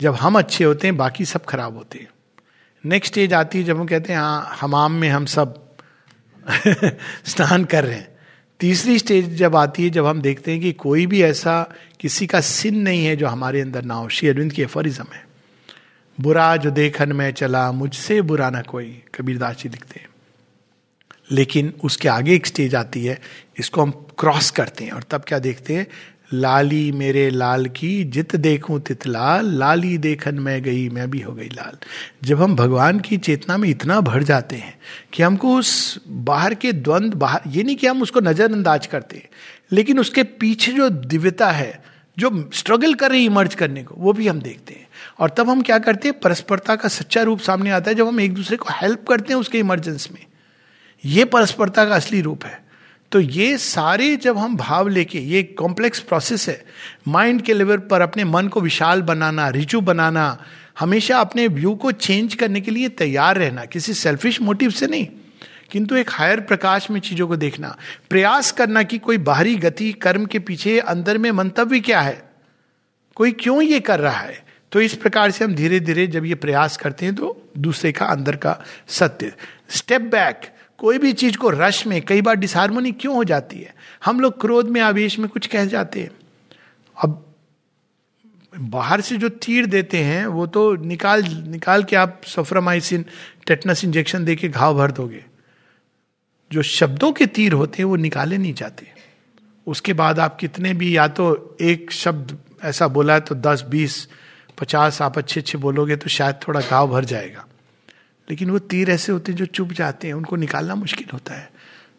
जब 0.00 0.14
हम 0.14 0.38
अच्छे 0.38 0.64
होते 0.64 0.86
हैं, 0.86 0.96
बाकी 0.96 1.24
सब 1.24 1.44
खराब 1.44 1.76
होते 1.76 1.98
हैं। 1.98 2.08
नेक्स्ट 2.84 3.12
स्टेज 3.12 3.32
आती 3.32 3.58
है 3.58 3.64
जब 3.64 3.80
हम 3.80 3.86
कहते 3.86 4.12
हैं 4.12 4.20
हाँ 4.20 4.56
हमाम 4.60 4.92
में 4.92 5.08
हम 5.08 5.26
सब 5.26 5.66
स्नान 7.26 7.64
कर 7.64 7.84
रहे 7.84 7.94
हैं। 7.94 8.08
तीसरी 8.60 8.98
स्टेज 8.98 9.34
जब 9.34 9.56
आती 9.56 9.84
है, 9.84 9.90
जब 9.90 10.06
हम 10.06 10.20
देखते 10.20 10.52
हैं 10.52 10.60
कि 10.60 10.72
कोई 10.72 11.06
भी 11.06 11.22
ऐसा 11.22 11.74
किसी 12.00 12.26
का 12.26 12.40
सिन 12.40 12.76
नहीं 12.78 13.06
है 13.06 13.16
जो 13.16 13.26
हमारे 13.26 13.60
अंदर 13.60 13.82
ना 13.82 13.94
हो। 13.94 14.08
श्री 14.08 14.28
अरविंद 14.28 14.52
की 14.52 14.62
एफोरिज्म 14.62 15.04
है। 15.14 15.28
बुरा 16.20 16.56
जो 16.56 16.70
देखन 16.70 17.12
में 17.12 17.32
चला, 17.32 17.72
मुझसे 17.72 18.22
बुरा 18.22 18.50
ना 18.50 18.62
कोई। 18.62 19.02
कबीरदास 19.14 19.56
जी 19.56 19.68
लिखते 19.68 20.00
हैं। 20.00 20.08
लेकिन 21.32 21.72
उसके 21.84 22.08
आगे 22.08 22.34
एक 22.34 22.46
स्टेज 22.46 22.74
आती 22.74 23.04
है, 23.04 23.20
इसको 23.58 23.82
हम 23.82 23.90
क्रॉस 24.18 24.50
करते 24.50 24.84
हैं 24.84 24.92
और 24.92 25.02
तब 25.02 25.24
क्या 25.28 25.38
देखते 25.38 25.74
हैं? 25.74 25.86
लाली 26.32 26.92
मेरे 26.92 27.30
लाल 27.30 27.66
की 27.66 28.04
जित 28.04 28.34
देखूँ 28.36 28.80
तित 28.80 29.06
लाल, 29.06 29.50
लाली 29.58 29.98
देखन 29.98 30.34
मैं 30.34 30.62
गई, 30.62 30.88
मैं 30.88 31.10
भी 31.10 31.20
हो 31.20 31.32
गई 31.32 31.48
लाल। 31.48 31.76
जब 32.24 32.42
हम 32.42 32.56
भगवान 32.56 33.00
की 33.00 33.16
चेतना 33.16 33.56
में 33.56 33.68
इतना 33.68 34.00
भर 34.00 34.22
जाते 34.22 34.56
हैं 34.56 34.78
कि 35.12 35.22
हमको 35.22 35.56
उस 35.56 36.00
बाहर 36.08 36.54
के 36.54 36.72
द्वंद, 36.72 37.14
बाहर, 37.14 37.40
ये 37.46 37.62
नहीं 37.62 37.76
कि 37.76 37.86
हम 37.86 38.02
उसको 38.02 38.20
नजरअंदाज 38.20 38.86
करते 38.86 39.16
हैं, 39.16 39.28
लेकिन 39.72 39.98
उसके 39.98 40.22
पीछे 40.22 40.72
जो 40.72 40.88
दिव्यता 40.88 41.50
है, 41.50 41.82
जो 42.18 42.50
स्ट्रगल 42.54 42.94
कर 42.94 43.10
रही 43.10 43.24
इमर्ज 43.24 43.54
करने 43.54 43.82
को, 43.84 43.94
वो 43.98 44.12
भी 44.12 44.28
हम 44.28 44.40
देखते 44.40 44.74
हैं। 44.74 44.88
और 45.20 45.30
तब 45.30 45.50
हम 45.50 45.62
क्या 45.62 45.78
करते 45.78 46.08
हैं? 46.08 46.20
परस्परता 46.20 46.76
का 46.76 46.88
सच्चा 46.88 47.22
रूप 47.22 47.40
सामने 47.40 47.70
आता 47.70 47.90
है 47.90 47.94
जब 47.94 48.06
हम 48.06 48.20
एक 48.20 48.34
दूसरे 48.34 48.56
को 48.56 48.68
हेल्प 48.72 49.04
करते 49.08 49.32
हैं 49.32 49.40
उसके 49.40 49.58
इमरजेंस 49.58 50.08
में। 50.12 50.24
ये 51.06 51.24
परस्परता 51.24 51.84
का 51.84 51.94
असली 51.94 52.20
रूप 52.20 52.44
है। 52.44 52.64
तो 53.12 53.20
ये 53.20 53.56
सारे 53.58 54.14
जब 54.16 54.38
हम 54.38 54.56
भाव 54.56 54.88
लेके, 54.88 55.18
ये 55.18 55.42
कॉम्प्लेक्स 55.42 56.00
प्रोसेस 56.00 56.48
है 56.48 56.64
माइंड 57.08 57.42
के 57.42 57.54
लेवल 57.54 57.78
पर 57.80 58.00
अपने 58.00 58.24
मन 58.24 58.48
को 58.48 58.60
विशाल 58.60 59.02
बनाना 59.02 59.48
रिचू 59.48 59.80
बनाना, 59.80 60.44
हमेशा 60.78 61.18
अपने 61.18 61.46
व्यू 61.48 61.74
को 61.74 61.92
चेंज 61.92 62.34
करने 62.34 62.60
के 62.60 62.70
लिए 62.70 62.88
तैयार 62.88 63.38
रहना, 63.38 63.64
किसी 63.64 63.94
सेल्फिश 63.94 64.40
मोटिव 64.40 64.70
से 64.70 64.86
नहीं, 64.86 65.06
किंतु 65.70 65.96
एक 65.96 66.10
हायर 66.10 66.40
प्रकाश 66.40 66.90
में 66.90 66.98
चीज़ों 67.00 67.28
को 67.28 67.36
देखना, 67.36 67.76
प्रयास 68.10 68.50
करना 68.52 68.82
कि 68.82 68.98
कोई 68.98 69.18
बाहरी 69.20 69.54
गति, 69.56 69.92
कर्म 69.92 70.26
के 70.26 70.38
पीछे, 70.38 70.78
अंदर 70.78 71.18
में 71.18 71.30
मंतव्य 71.32 71.80
क्या 71.80 72.00
है, 72.00 72.22
कोई 73.16 73.32
क्यों 73.34 73.62
ये 73.62 73.80
कर 73.80 74.00
रहा 74.00 74.18
है? 74.18 74.44
तो 74.72 74.80
इस 74.80 74.94
प्रकार 74.94 75.30
से 75.30 75.44
हम 75.44 75.54
धीरे 75.54 75.80
धीरे 75.80 76.06
जब 76.06 76.24
ये 76.24 76.34
प्रयास 76.34 76.76
करते 76.76 77.06
हैं 77.06 77.14
तो 77.14 77.50
दूसरे 77.58 77.92
का, 77.92 78.06
अंदर 78.06 78.36
का 78.36 78.58
सत्य। 78.88 79.32
स्टेप 79.70 80.02
बैक 80.02 80.50
कोई 80.78 80.98
भी 80.98 81.12
चीज़ 81.12 81.36
को 81.36 81.50
रश 81.50 81.86
में, 81.86 82.02
कई 82.02 82.20
बार 82.20 82.34
डिसहारमोनी 82.34 82.92
क्यों 82.92 83.14
हो 83.14 83.24
जाती 83.24 83.58
है? 83.58 83.74
हम 84.04 84.20
लोग 84.20 84.40
क्रोध 84.40 84.68
में, 84.68 84.80
आवेश 84.80 85.18
में 85.18 85.28
कुछ 85.28 85.46
कह 85.46 85.64
जाते 85.64 86.00
हैं। 86.00 86.10
अब 87.02 87.34
बाहर 88.58 89.00
से 89.00 89.16
जो 89.16 89.28
तीर 89.28 89.66
देते 89.66 89.98
हैं, 89.98 90.26
वो 90.26 90.46
तो 90.46 90.76
निकाल 90.76 91.24
निकाल 91.26 91.84
के 91.84 91.96
आप 91.96 92.20
सोफ्रामाइसिन 92.26 93.04
टेटनस 93.46 93.84
इंजेक्शन 93.84 94.24
दे 94.24 94.36
के 94.36 94.48
घाव 94.48 94.74
भर 94.74 94.90
दोगे। 94.90 95.24
जो 96.52 96.62
शब्दों 96.62 97.12
के 97.12 97.26
तीर 97.26 97.52
होते 97.52 97.76
हैं, 97.78 97.84
वो 97.84 97.96
निकाले 97.96 98.38
नहीं 98.38 98.54
जाते। 98.54 98.92
उसके 99.66 99.92
बाद 99.92 100.18
आप 100.18 100.36
कितने 100.36 100.74
भी, 100.74 100.96
या 100.96 101.08
तो 101.08 101.56
एक 101.60 101.92
शब्द 101.92 102.38
ऐसा 102.64 102.88
बोला 102.88 103.14
है 103.14 103.20
तो 103.20 103.34
दस, 103.34 103.64
बीस, 103.68 104.08
पचास, 104.58 105.02
आप 105.02 105.18
अच्छे 105.18 105.40
अच्छे 105.40 105.58
बोलोगे 105.58 105.96
तो 105.96 106.08
शायद 106.08 106.34
थोड़ा 106.48 106.60
घाव 106.60 106.88
भर 106.88 107.04
जाएगा। 107.04 107.46
लेकिन 108.30 108.50
वो 108.50 108.58
तीर 108.58 108.90
ऐसे 108.90 109.12
होते 109.12 109.32
हैं 109.32 109.36
जो 109.36 109.46
चुप 109.46 109.72
जाते 109.72 110.06
हैं 110.06 110.14
उनको 110.14 110.36
निकालना 110.36 110.74
मुश्किल 110.74 111.06
होता 111.12 111.34
है। 111.34 111.50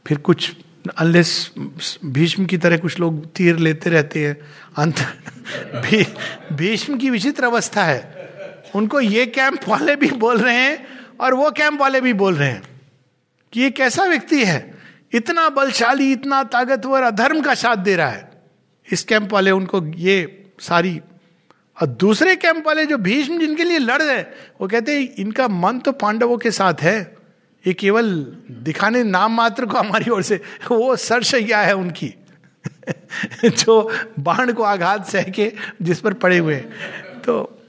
फिर 0.07 0.17
कुछ 0.17 0.55
अनलेस 0.97 1.51
भीष्म 2.05 2.45
की 2.45 2.57
तरह 2.57 2.77
कुछ 2.77 2.99
लोग 2.99 3.33
तीर 3.33 3.57
लेते 3.57 3.89
रहते 3.89 4.27
हैं 4.27 4.37
अंत 4.77 4.99
भी, 5.75 6.07
भीष्म 6.55 6.97
की 6.97 7.09
विचित्र 7.09 7.43
अवस्था 7.43 7.83
है। 7.83 8.17
उनको 8.75 8.99
ये 8.99 9.25
कैंप 9.25 9.59
वाले 9.67 9.95
भी 9.95 10.11
बोल 10.11 10.37
रहे 10.37 10.55
हैं 10.55 10.87
और 11.19 11.33
वो 11.33 11.51
कैंप 11.51 11.81
वाले 11.81 12.01
भी 12.01 12.13
बोल 12.13 12.35
रहे 12.35 12.49
हैं 12.49 12.63
कि 13.53 13.61
ये 13.61 13.69
कैसा 13.71 14.03
व्यक्ति 14.03 14.45
है? 14.45 14.77
इतना 15.13 15.49
बलशाली 15.49 16.11
इतना 16.11 16.43
ताकतवर 16.43 17.01
अधर्म 17.01 17.41
का 17.41 17.53
साथ 17.53 17.75
दे 17.75 17.95
रहा 17.95 18.09
है। 18.09 18.31
इस 18.91 19.03
कैंप 19.03 19.33
वाले 19.33 19.51
उनको 19.51 19.85
ये 19.85 20.45
सारी 20.59 21.01
और 21.81 21.87
दूसरे 21.87 22.35
कैंप 22.35 22.67
वाले 22.67 22.85
जो 22.85 22.97
भीष्म 22.97 23.39
जिनके 23.39 23.63
लिए 23.63 23.77
लड़ 23.77 24.01
रहे 24.01 24.21
वो 24.61 24.67
कहते 24.67 24.99
हैं 24.99 25.15
इनका 25.15 25.47
मन 25.47 25.79
तो 25.79 25.91
पांडवों 25.91 26.37
के 26.37 26.51
साथ 26.51 26.73
है। 26.81 27.17
ये 27.67 27.73
केवल 27.73 28.13
दिखाने 28.51 29.03
नाम 29.03 29.33
मात्र 29.33 29.65
को 29.65 29.77
हमारी 29.77 30.09
ओर 30.11 30.21
से 30.21 30.35
वो 30.71 30.95
सरसैया 30.95 31.59
है 31.59 31.73
उनकी 31.73 32.13
जो 33.45 33.93
बाण 34.19 34.53
को 34.53 34.63
आघात 34.63 35.07
सह 35.07 35.23
के 35.23 35.53
जिस 35.81 35.99
पर 35.99 36.13
पड़े 36.13 36.37
हुए 36.37 36.55
तो 37.25 37.61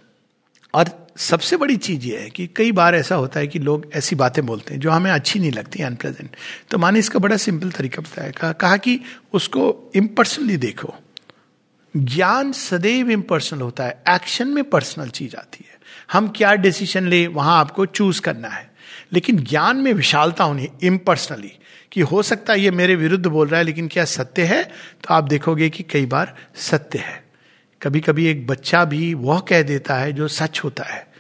और 0.75 1.09
सबसे 1.17 1.57
बड़ी 1.57 1.77
चीज़ 1.77 2.07
ये 2.07 2.19
है 2.19 2.31
कि 2.31 2.47
कई 2.57 2.73
बार 2.73 2.95
ऐसा 2.95 3.15
होता 3.15 3.41
है 3.41 3.47
कि 3.47 3.59
लोग 3.59 3.91
ऐसी 3.95 4.17
बातें 4.17 4.47
बोलते 4.47 4.75
हैं 4.75 4.81
जो 4.81 4.91
हमें 4.91 5.11
अच्छी 5.11 5.39
नहीं 5.39 5.53
लगती 5.53 5.83
अनप्रेजेंट 5.83 6.31
तो 6.71 6.79
माने 6.79 6.99
इसका 6.99 7.19
बड़ा 7.19 7.37
सिंपल 7.37 7.71
तरीका 7.71 8.03
बताया 8.03 8.53
कहा, 8.53 8.77
कि 8.77 9.01
उसको 9.33 9.93
इम्पर्सनली 9.95 10.57
देखो। 10.57 10.95
ज्ञान 11.97 12.53
सदैव 12.53 13.11
इम्पर्सनल 13.11 13.61
होता 13.61 13.85
है 13.85 14.03
एक्शन 14.09 14.49
में 14.49 14.65
पर्सनल 14.65 15.09
चीज़ 15.09 15.37
आती 15.37 15.65
है। 15.69 15.79
हम 16.13 16.29
क्या 16.29 16.55
डिसीज़न 16.55 17.09
ले 17.09 17.27
वहाँ 17.27 17.61
आपको 17.61 17.87
चूज़ 17.87 18.21
करना 18.21 18.49
है। 18.49 18.75
लेकिन 19.13 19.37
ज्ञान 19.37 19.77
में 19.77 19.93
विशालता 19.93 20.45
होनी 20.45 20.69
इम्पर्सनली 20.83 21.53
कि 21.93 22.01
हो 22.01 22.23
सकता 22.23 22.53
है 22.53 22.61
ये 22.61 22.71
मेरे 22.71 22.97
विरुद्ध 22.97 23.27
बोल 23.27 23.49
रहा 23.49 23.59
है 23.59 23.65
लेकिन 23.65 23.89
क्या 23.89 24.05
सत्य 24.05 24.45
है? 24.45 24.65
तो 24.65 25.15
आप 25.15 25.25
देखोगे 25.25 25.71
कि 25.71 25.83
कई 25.83 26.07
बार 26.07 26.37
सत्य 26.55 26.99
है। 26.99 27.25
कभी 27.83 28.01
कभी 28.01 28.27
एक 28.27 28.47
बच्चा 28.47 28.85
भी 28.85 29.15
वह 29.15 29.41
कह 29.41 29.63
देता 29.63 29.95
है 29.95 30.13
जो 30.13 30.29
सच 30.29 30.61
होता 30.65 30.85
है 30.85 31.13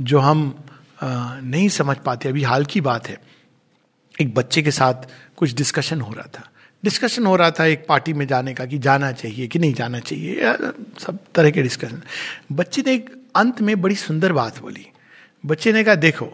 जो 0.00 0.18
हम 0.18 0.64
आ, 1.02 1.40
नहीं 1.40 1.68
समझ 1.68 1.96
पाते। 1.96 2.28
अभी 2.28 2.42
हाल 2.42 2.64
की 2.64 2.80
बात 2.80 3.08
है। 3.08 3.20
एक 4.20 4.34
बच्चे 4.34 4.62
के 4.62 4.70
साथ 4.70 4.94
कुछ 5.36 5.54
डिस्कशन 5.54 6.00
हो 6.00 6.12
रहा 6.12 6.28
था। 6.38 6.51
डिस्कशन 6.82 7.26
हो 7.26 7.34
रहा 7.36 7.50
था 7.50 7.64
एक 7.66 7.86
पार्टी 7.86 8.12
में 8.12 8.26
जाने 8.26 8.54
का 8.54 8.66
कि 8.66 8.78
जाना 8.78 9.10
चाहिए 9.12 9.46
कि 9.46 9.58
नहीं 9.58 9.74
जाना 9.74 9.98
चाहिए 10.00 10.52
सब 11.00 11.18
तरह 11.34 11.50
के 11.50 11.62
डिस्कशन 11.62 12.02
बच्चे 12.52 12.82
ने 12.86 12.94
एक 12.94 13.10
अंत 13.36 13.60
में 13.60 13.80
बड़ी 13.80 13.94
सुंदर 13.96 14.32
बात 14.32 14.58
बोली। 14.60 14.86
बच्चे 15.44 15.72
ने 15.72 15.84
कहा, 15.84 15.94
देखो, 15.94 16.28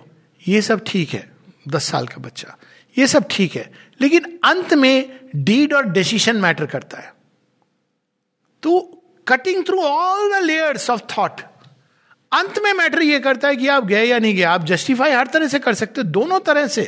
ये 0.44 0.62
सब 0.62 0.82
ठीक 0.86 1.10
है, 1.10 1.28
दस 1.68 1.90
साल 1.90 2.06
का 2.06 2.20
बच्चा, 2.20 2.56
ये 2.96 3.06
सब 3.06 3.26
ठीक 3.30 3.56
है, 3.56 3.70
लेकिन 4.00 4.38
अंत 4.44 4.74
में 4.74 5.18
डीड 5.36 5.74
और 5.74 5.88
डिसीशन 5.90 6.36
मैटर 6.36 6.66
करता 6.66 6.98
है। 6.98 7.12
तो 8.62 8.80
cutting 9.26 9.64
through 9.66 9.80
all 9.80 10.32
the 10.32 10.42
layers 10.44 10.88
of 10.90 11.00
thought 11.12 11.40
अंत 12.32 12.58
में 12.64 12.72
मैटर 12.72 13.02
ये 13.02 13.18
करता 13.20 13.48
है 13.48 13.56
कि 13.56 13.68
आप 13.68 13.84
गए 13.86 14.04
या 14.04 14.18
नहीं 14.18 14.34
गए, 14.34 14.42
आप 14.42 14.64
जस्टिफाई 14.64 15.12
हर 15.12 15.26
तरह 15.26 15.48
से 15.48 15.58
कर 15.58 15.74
सकते 15.74 16.00
हो, 16.00 16.06
दोनों 16.08 16.40
तरह 16.40 16.66
से। 16.68 16.82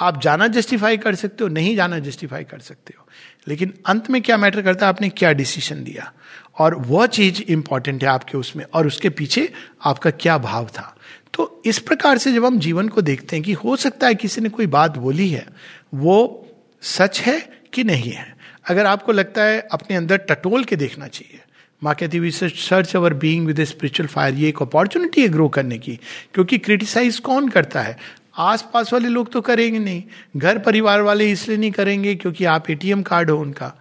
आप 0.00 0.22
जाना 0.22 0.46
जस्टिफाई 0.46 0.96
कर 0.96 1.14
सकते 1.14 1.44
हो, 1.44 1.50
नहीं 1.50 1.76
जाना 1.76 1.98
जस्टिफाई 1.98 2.44
कर 2.44 2.58
सकते 2.58 2.94
हो। 2.98 3.08
लेकिन 3.48 3.74
अंत 3.86 4.10
में 4.10 4.22
क्या 4.22 4.36
मैटर 4.36 4.62
करता 4.62 4.86
है? 4.86 4.88
आपने 4.88 5.08
क्या 5.08 5.32
डिसीज़न 5.32 5.84
दिया? 5.84 6.12
और 6.58 6.74
वह 6.74 7.06
चीज़ 7.06 7.42
इंपॉर्टेंट 7.42 8.02
है 8.02 8.08
आपके 8.08 8.38
उसमें, 8.38 8.64
और 8.74 8.86
उसके 8.86 9.10
पीछे 9.10 9.52
आपका 9.84 10.10
क्या 10.10 10.38
भाव 10.38 10.66
था? 10.66 10.96
तो 11.34 11.62
इस 11.66 11.78
प्रकार 11.78 12.18
से 12.18 12.32
जब 12.32 12.44
हम 12.44 12.58
जीवन 12.58 12.88
को 12.88 13.02
देखते 13.02 13.36
हैं 13.36 13.44
कि 13.44 13.52
हो 13.52 13.76
सकता 13.76 14.06
है 14.06 14.14
किसी 14.14 14.40
ने 14.40 14.48
कोई 14.48 14.66
बात 14.66 14.96
बोली 14.96 15.28
है, 15.28 15.46
वो 15.94 16.48
सच 16.82 17.20
है 17.20 17.40
कि 17.72 17.84
नहीं 17.84 18.12
है? 18.12 18.36
अगर 18.68 18.86
आपको 18.86 19.12
लगता 19.12 19.44
है 19.44 19.60
अपने 19.72 19.96
अंदर 19.96 20.16
टटोल 20.16 20.64
के 20.64 20.76
देखना 20.76 21.06
चाहिए, 21.06 21.40
माँ 21.84 21.94
कहती 21.94 22.18
हुई 22.18 22.30
search 22.30 22.96
our 22.96 23.14
being 23.14 23.46
with 23.46 23.64
spiritual 23.64 24.06
fire 24.06 24.34
ये 24.34 24.48
एक 24.48 24.62
अपॉर्चुनिटी 24.62 25.22
है 25.22 25.28
ग्रो 25.28 25.48
करने 25.48 25.78
की, 25.78 25.98
क्योंकि 26.34 26.58
क्रिटिसाइज 26.58 27.18
कौन 27.18 27.48
करता 27.48 27.82
है? 27.82 27.96
आसपास 28.36 28.92
वाले 28.92 29.08
लोग 29.08 29.32
तो 29.32 29.40
करेंगे 29.40 29.78
नहीं। 29.78 30.02
घर 30.36 30.58
परिवार 30.58 31.00
वाले 31.00 31.30
इसलिए 31.30 31.56
नहीं 31.56 31.70
करेंगे 31.70 32.14
क्योंकि 32.14 32.44
आप 32.44 32.70
एटीएम 32.70 33.02
कार्ड 33.02 33.30
हो 33.30 33.38
उनका। 33.38 33.72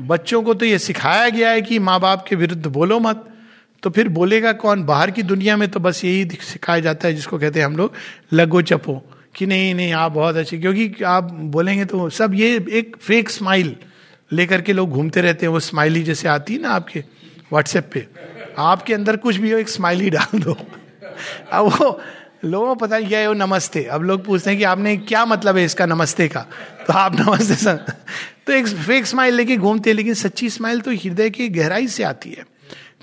बच्चों 0.00 0.42
को 0.42 0.54
तो 0.54 0.66
ये 0.66 0.78
सिखाया 0.78 1.28
गया 1.28 1.50
है 1.50 1.62
कि 1.62 1.78
माँ 1.78 2.00
बाप 2.00 2.24
के 2.28 2.36
विरुद्ध 2.36 2.66
बोलो 2.66 3.00
मत। 3.00 3.28
तो 3.82 3.90
फिर 3.90 4.08
बोलेगा 4.08 4.52
कौन? 4.52 4.84
बाहर 4.84 5.10
की 5.10 5.22
दुनिया 5.22 5.56
में 5.56 5.68
तो 5.70 5.80
बस 5.80 6.04
यही 6.04 6.24
सिखाया 6.40 6.80
जाता 6.80 7.08
है 7.08 7.14
जिसको 7.14 7.38
कहते 7.38 7.58
हैं 7.58 7.66
हम 7.66 7.76
लोग, 7.76 7.92
लगो 8.32 8.62
चपो। 8.62 9.02
कि 9.34 9.46
नहीं 9.46 9.74
नहीं, 9.74 9.92
आप 9.92 10.12
बहुत 10.12 10.36
अच्छे 10.36 10.58
क्योंकि 10.58 11.04
आप 11.04 11.24
बोलेंगे 11.24 11.84
तो 11.84 12.08
सब 12.10 12.34
ये 12.34 12.66
एक 12.70 12.96
फेक 13.00 13.30
स्माइल 13.30 13.76
लेकर 14.32 14.60
के 14.60 14.72
लोग 14.72 14.90
घूमते 14.90 15.20
रहते 15.20 15.46
हैं। 15.46 15.52
वो 15.52 15.60
स्माइली 15.60 16.02
जैसे 16.02 16.28
आती 16.28 16.54
है 16.54 16.60
ना 16.60 16.68
आपके 16.68 17.00
व्हाट्सएप 17.52 17.90
पे। 17.92 18.06
आपके 18.58 18.94
अंदर 18.94 19.16
कुछ 19.16 19.36
भी 19.36 19.50
हो, 19.50 19.58
एक 19.58 19.68
स्माइली 19.68 20.10
डाल 20.10 20.40
दो। 20.40 20.56
अब 21.52 21.64
वो 21.64 22.00
लोगों 22.42 22.66
को 22.66 22.74
पता 22.76 22.98
नहीं 22.98 23.26
वो 23.26 23.32
नमस्ते। 23.34 23.82
अब 23.84 24.02
लोग 24.02 24.24
पूछते 24.24 24.50
हैं 24.50 24.58
कि 24.58 24.64
आपने 24.64 24.96
क्या 24.98 25.24
मतलब 25.24 25.56
है 25.56 25.64
इसका 25.64 25.86
नमस्ते 25.86 26.28
का? 26.28 26.40
तो 26.86 26.92
आप 26.92 27.16
नमस्ते 27.16 27.54
सर 27.54 27.76
तो 28.46 28.52
एक 28.52 28.66
फेक 28.66 29.06
स्माइल 29.06 29.34
लेके 29.34 29.56
घूमते 29.56 29.90
हैं, 29.90 29.96
लेकिन 29.96 30.14
सच्ची 30.14 30.50
स्माइल 30.50 30.80
तो 30.80 30.90
हृदय 30.92 31.30
की 31.30 31.48
गहराई 31.48 31.86
से 31.88 32.02
आती 32.02 32.30
है। 32.30 32.44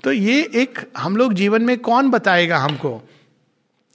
तो 0.04 0.12
ये 0.12 0.42
एक 0.54 0.78
हम 0.96 1.16
लोग 1.16 1.32
जीवन 1.34 1.62
में 1.62 1.78
कौन 1.78 2.10
बताएगा 2.10 2.58
हमको 2.58 2.90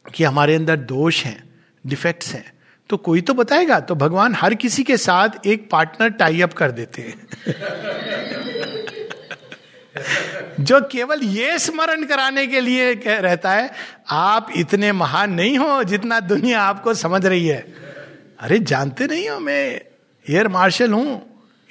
कि 0.05 0.23
हमारे 0.23 0.55
अंदर 0.55 0.77
दोष 0.77 1.23
हैं 1.25 1.43
डिफेक्ट्स 1.83 2.33
हैं? 2.33 2.53
तो 2.89 2.97
कोई 2.97 3.21
तो 3.21 3.33
बताएगा। 3.33 3.79
तो 3.79 3.95
भगवान 3.95 4.35
हर 4.35 4.53
किसी 4.55 4.83
के 4.83 4.97
साथ 4.97 5.45
एक 5.45 5.69
पार्टनर 5.69 6.09
टाई 6.09 6.41
अप 6.41 6.53
कर 6.53 6.71
देते 6.71 7.01
हैं। 7.01 7.15
जो 10.59 10.81
केवल 10.81 11.21
ये 11.23 11.59
स्मरण 11.59 12.03
कराने 12.03 12.47
के 12.47 12.59
लिए 12.59 12.93
रहता 13.07 13.51
है, 13.51 13.71
आप 14.09 14.47
इतने 14.55 14.91
महान 14.91 15.33
नहीं 15.33 15.57
हो 15.57 15.83
जितना 15.83 16.19
दुनिया 16.19 16.61
आपको 16.61 16.93
समझ 16.93 17.25
रही 17.25 17.47
है। 17.47 17.73
अरे, 18.39 18.59
जानते 18.59 19.07
नहीं 19.07 19.29
हो 19.29 19.39
मैं, 19.39 19.81
एयर 20.29 20.47
मार्शल 20.47 20.91
हूँ, 20.91 21.21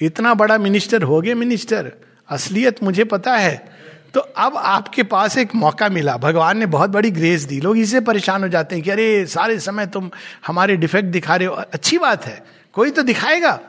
इतना 0.00 0.34
बड़ा 0.34 0.58
मिनिस्टर 0.58 1.02
हो 1.02 1.20
गए 1.20 1.34
मिनिस्टर, 1.34 1.92
असलियत 2.28 2.82
मुझे 2.82 3.04
पता 3.04 3.36
है। 3.36 3.72
तो 4.14 4.20
अब 4.20 4.56
आपके 4.56 5.02
पास 5.02 5.38
एक 5.38 5.54
मौका 5.54 5.88
मिला, 5.88 6.16
भगवान 6.16 6.58
ने 6.58 6.66
बहुत 6.66 6.90
बड़ी 6.90 7.10
ग्रेस 7.10 7.42
दी। 7.42 7.60
लोग 7.60 7.78
इसे 7.78 8.00
परेशान 8.00 8.42
हो 8.42 8.48
जाते 8.48 8.74
हैं 8.74 8.84
कि 8.84 8.90
अरे, 8.90 9.26
सारे 9.26 9.58
समय 9.58 9.86
तुम 9.86 10.10
हमारे 10.46 10.76
डिफेक्ट 10.76 11.08
दिखा 11.08 11.36
रहे 11.36 11.48
हो, 11.48 11.54
अच्छी 11.54 11.98
बात 11.98 12.24
है, 12.24 12.44
कोई 12.72 12.90
तो 12.90 13.02
दिखाएगा। 13.02 13.60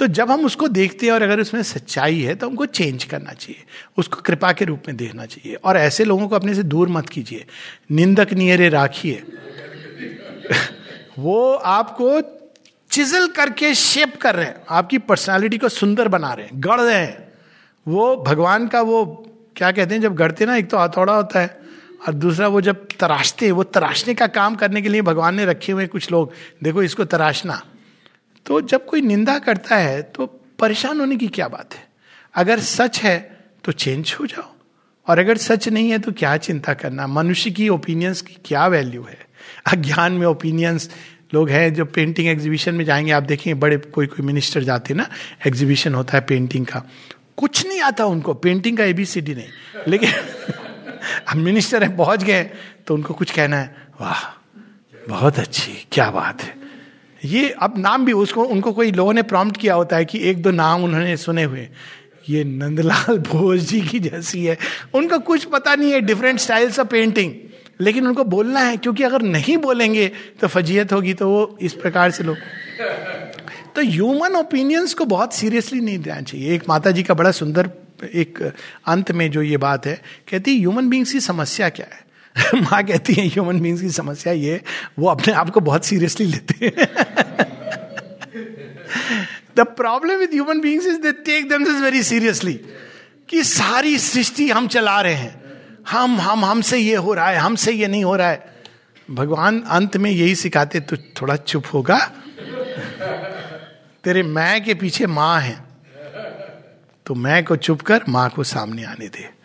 तो 0.00 0.06
जब 0.06 0.30
हम 0.30 0.44
उसको 0.44 0.68
देखते 0.68 1.06
हैं 1.06 1.12
और 1.12 1.22
अगर 1.22 1.40
उसमें 1.40 1.62
सच्चाई 1.62 2.20
है 2.20 2.34
तो 2.34 2.48
हमको 2.48 2.66
चेंज 2.66 3.04
करना 3.04 3.32
चाहिए। 3.32 3.64
उसको 3.96 4.16
कृपा 4.16 4.52
के 4.52 4.64
रूप 4.64 4.82
में 4.88 4.96
देखना 4.96 5.26
चाहिए। 5.26 5.54
और 5.54 5.76
ऐसे 5.76 6.04
लोगों 6.04 6.28
को 6.28 6.34
अपने 6.34 6.54
से 6.54 6.62
दूर 6.62 6.88
मत 6.88 7.08
कीजिए। 7.08 7.46
निंदक 7.90 8.32
नियरे 8.32 8.68
राखिए। 8.68 9.22
वो 11.18 11.54
आपको 11.54 12.20
चिजल 12.90 13.28
करके 13.28 13.74
शेप 13.74 14.16
कर 14.16 14.34
रहे 14.34 14.46
हैं। 14.46 14.54
आपकी 14.70 14.98
पर्सनालिटी 14.98 15.58
को 15.58 15.68
सुंदर 15.68 16.08
बना 16.08 16.32
रहे 16.32 16.46
हैं। 16.46 16.52
गढ़ 16.54 16.80
रहे 16.80 16.94
हैं। 16.94 17.32
वो 17.88 18.16
भगवान 18.16 18.68
का 18.68 18.80
वो, 18.80 19.26
क्या 19.56 19.72
कहते 19.72 19.94
हैं, 19.94 20.02
जब 20.02 20.14
गढ़ते 20.14 20.46
ना, 20.46 20.56
एक 20.56 20.70
तो 20.70 20.78
हथौड़ा 20.78 21.16
होता 21.16 21.40
है 21.40 21.60
और 22.08 22.14
दूसरा 22.14 22.48
वो 22.48 22.60
जब 22.60 22.86
तराशते 23.00 23.46
हैं, 23.46 23.52
वो 23.52 23.62
तराशने 23.62 24.14
का 24.14 24.26
काम 24.26 24.54
करने 24.54 24.82
के 24.82 24.88
लिए 24.88 25.02
भगवान 25.02 25.34
ने 25.34 25.44
रखे 25.44 25.72
हुए 25.72 25.86
कुछ 25.86 26.12
लोग। 26.12 26.32
देखो, 26.62 26.82
इसको 26.82 27.04
तराशना। 27.04 27.62
तो 28.50 28.60
जब 28.60 28.86
कोई 28.86 29.00
निंदा 29.00 29.38
करता 29.38 29.76
है 29.76 30.02
तो 30.02 30.26
परेशान 30.58 31.00
होने 31.00 31.16
की 31.16 31.28
क्या 31.28 31.48
बात 31.48 31.74
है? 31.74 31.88
अगर 32.34 32.60
सच 32.60 33.00
है 33.00 33.38
तो 33.64 33.72
चेंज 33.72 34.16
हो 34.20 34.26
जाओ। 34.26 34.54
और 35.08 35.18
अगर 35.18 35.36
सच 35.36 35.68
नहीं 35.68 35.90
है 35.90 35.98
तो 35.98 36.12
क्या 36.12 36.36
चिंता 36.36 36.74
करना? 36.74 37.06
मनुष्य 37.06 37.50
की 37.50 37.68
ओपिनियंस 37.68 38.22
की 38.22 38.36
क्या 38.44 38.66
वैल्यू 38.66 39.02
है? 39.02 39.26
अज्ञान 39.72 40.12
में 40.12 40.26
ओपिनियंस 40.26 40.90
लोग 41.34 41.50
हैं 41.50 41.74
जो 41.74 41.84
पेंटिंग 41.84 42.28
एग्जीबिशन 42.28 42.74
में 42.74 42.84
जाएँगे। 42.84 43.12
आप 43.12 43.22
देखेंगे 43.22 43.60
बड़े 43.60 43.76
कोई 43.76 44.06
कोई 44.06 44.26
मिनिस्टर 44.26 44.62
जाते 44.62 44.94
हैं 44.94 45.00
ना 45.00 45.08
एग्जीबिशन 45.46 45.94
होता 45.94 46.18
है 46.18 46.20
पेंटिंग 46.20 46.66
का। 46.66 46.82
कुछ 47.36 47.66
नहीं 47.66 47.80
आता 47.80 48.04
उनको 48.04 48.34
पेंटिंग 48.34 48.78
का 48.78 48.84
एबीसीडी 48.84 49.34
नहीं। 49.34 49.48
लेकिन 49.88 50.10
अब 51.28 51.36
मिनिस्टर 51.36 51.84
हैं, 51.84 51.96
पहुँच 51.96 52.24
गए 52.24 52.50
तो 52.86 52.94
उनको 52.94 53.14
कुछ 53.14 53.30
कहना 53.30 53.56
है, 53.56 53.88
वाह, 54.00 54.48
बहुत 55.08 55.38
अच्छी, 55.38 55.86
क्या 55.92 56.10
बात 56.10 56.42
है। 56.42 56.59
ये 57.24 57.48
अब 57.50 57.74
नाम 57.78 58.04
भी 58.04 58.12
उसको, 58.12 58.44
उनको 58.44 58.72
कोई 58.72 58.92
लोगों 58.92 59.12
ने 59.12 59.22
प्रॉम्प्ट 59.22 59.56
किया 59.56 59.74
होता 59.74 59.96
है 59.96 60.04
कि 60.04 60.18
एक 60.18 60.42
दो 60.42 60.50
नाम 60.50 60.84
उन्होंने 60.84 61.16
सुने 61.16 61.42
हुए। 61.42 61.68
ये 62.28 62.44
नंदलाल 62.44 63.18
बोस 63.28 63.60
जी 63.60 63.80
की 63.80 64.00
जैसी 64.00 64.44
है। 64.44 64.56
उनका 64.94 65.16
कुछ 65.16 65.44
पता 65.44 65.74
नहीं 65.74 65.92
है 65.92 66.00
डिफरेंट 66.00 66.38
स्टाइल्स 66.38 66.78
ऑफ़ 66.78 66.88
पेंटिंग 66.88 67.32
लेकिन 67.80 68.06
उनको 68.06 68.24
बोलना 68.24 68.60
है, 68.60 68.76
क्योंकि 68.76 69.02
अगर 69.02 69.22
नहीं 69.22 69.56
बोलेंगे 69.56 70.10
तो 70.40 70.46
फजीयत 70.46 70.92
होगी 70.92 71.14
तो 71.14 71.28
वो 71.28 71.58
इस 71.62 71.72
प्रकार 71.72 72.10
से 72.10 72.24
लोग। 72.24 72.36
तो 73.76 73.82
ह्यूमन 73.82 74.36
ओपिनियंस 74.36 74.94
को 74.94 75.04
बहुत 75.04 75.34
सीरियसली 75.34 75.80
नहीं 75.80 75.98
देना 75.98 76.20
चाहिए। 76.20 76.54
एक 76.54 76.68
माता 76.68 76.90
जी 76.90 77.02
का 77.02 77.14
बड़ा 77.14 77.30
सुंदर 77.30 77.70
एक 78.14 78.42
अंत 78.86 79.12
में 79.12 79.30
जो 79.30 79.42
ये 79.42 79.56
बात 79.56 79.86
है, 79.86 80.02
कहती 80.30 80.58
ह्यूमन 80.58 80.88
बींग्स 80.88 81.12
की 81.12 81.20
समस्या 81.20 81.68
क्या 81.68 81.86
है? 81.92 82.09
माँ 82.54 82.86
कहती 82.86 83.14
है 83.14 83.26
ह्यूमन 83.26 83.60
बींग्स 83.60 83.80
की 83.80 83.90
समस्या 83.90 84.32
ये, 84.32 84.62
वो 84.98 85.08
अपने 85.08 85.32
आप 85.32 85.50
को 85.50 85.60
बहुत 85.60 85.84
सीरियसली 85.84 86.26
लेते 86.26 86.66
हैं. 86.66 86.74
The 89.56 89.60
problem 89.60 90.14
with 90.14 90.30
human 90.32 90.60
beings 90.60 90.86
is 90.86 91.00
they 91.00 91.12
take 91.12 91.48
them 91.48 91.82
very 91.82 92.02
seriously 92.02 92.60
कि 93.28 93.44
सारी 93.44 93.98
सृष्टि 93.98 94.50
हम 94.50 94.68
चला 94.68 95.00
रहे 95.00 95.14
हैं। 95.14 95.40
हम 95.88 96.20
हम, 96.20 96.44
हमसे 96.44 96.78
ये 96.78 96.96
हो 96.96 97.14
रहा 97.14 97.30
है, 97.30 97.36
हमसे 97.36 97.72
ये 97.72 97.88
नहीं 97.88 98.04
हो 98.04 98.16
रहा 98.16 98.28
है। 98.28 98.54
भगवान 99.10 99.62
अंत 99.62 99.96
में 99.96 100.10
यही 100.10 100.34
सिखाते 100.34 100.80
तो 100.80 100.96
थोड़ा 100.96 101.36
चुप 101.36 101.64
होगा। 101.74 101.98
तेरे 104.04 104.22
मैं 104.22 104.64
के 104.64 104.74
पीछे 104.74 105.06
माँ 105.06 105.40
है। 105.40 105.64
तो 107.06 107.14
मैं 107.14 107.44
को 107.44 107.56
चुप 107.56 107.80
कर, 107.80 108.02
माँ 108.08 108.30
को 108.30 108.44
सामने 108.44 108.84
आने 108.84 109.08
दे। 109.08 109.39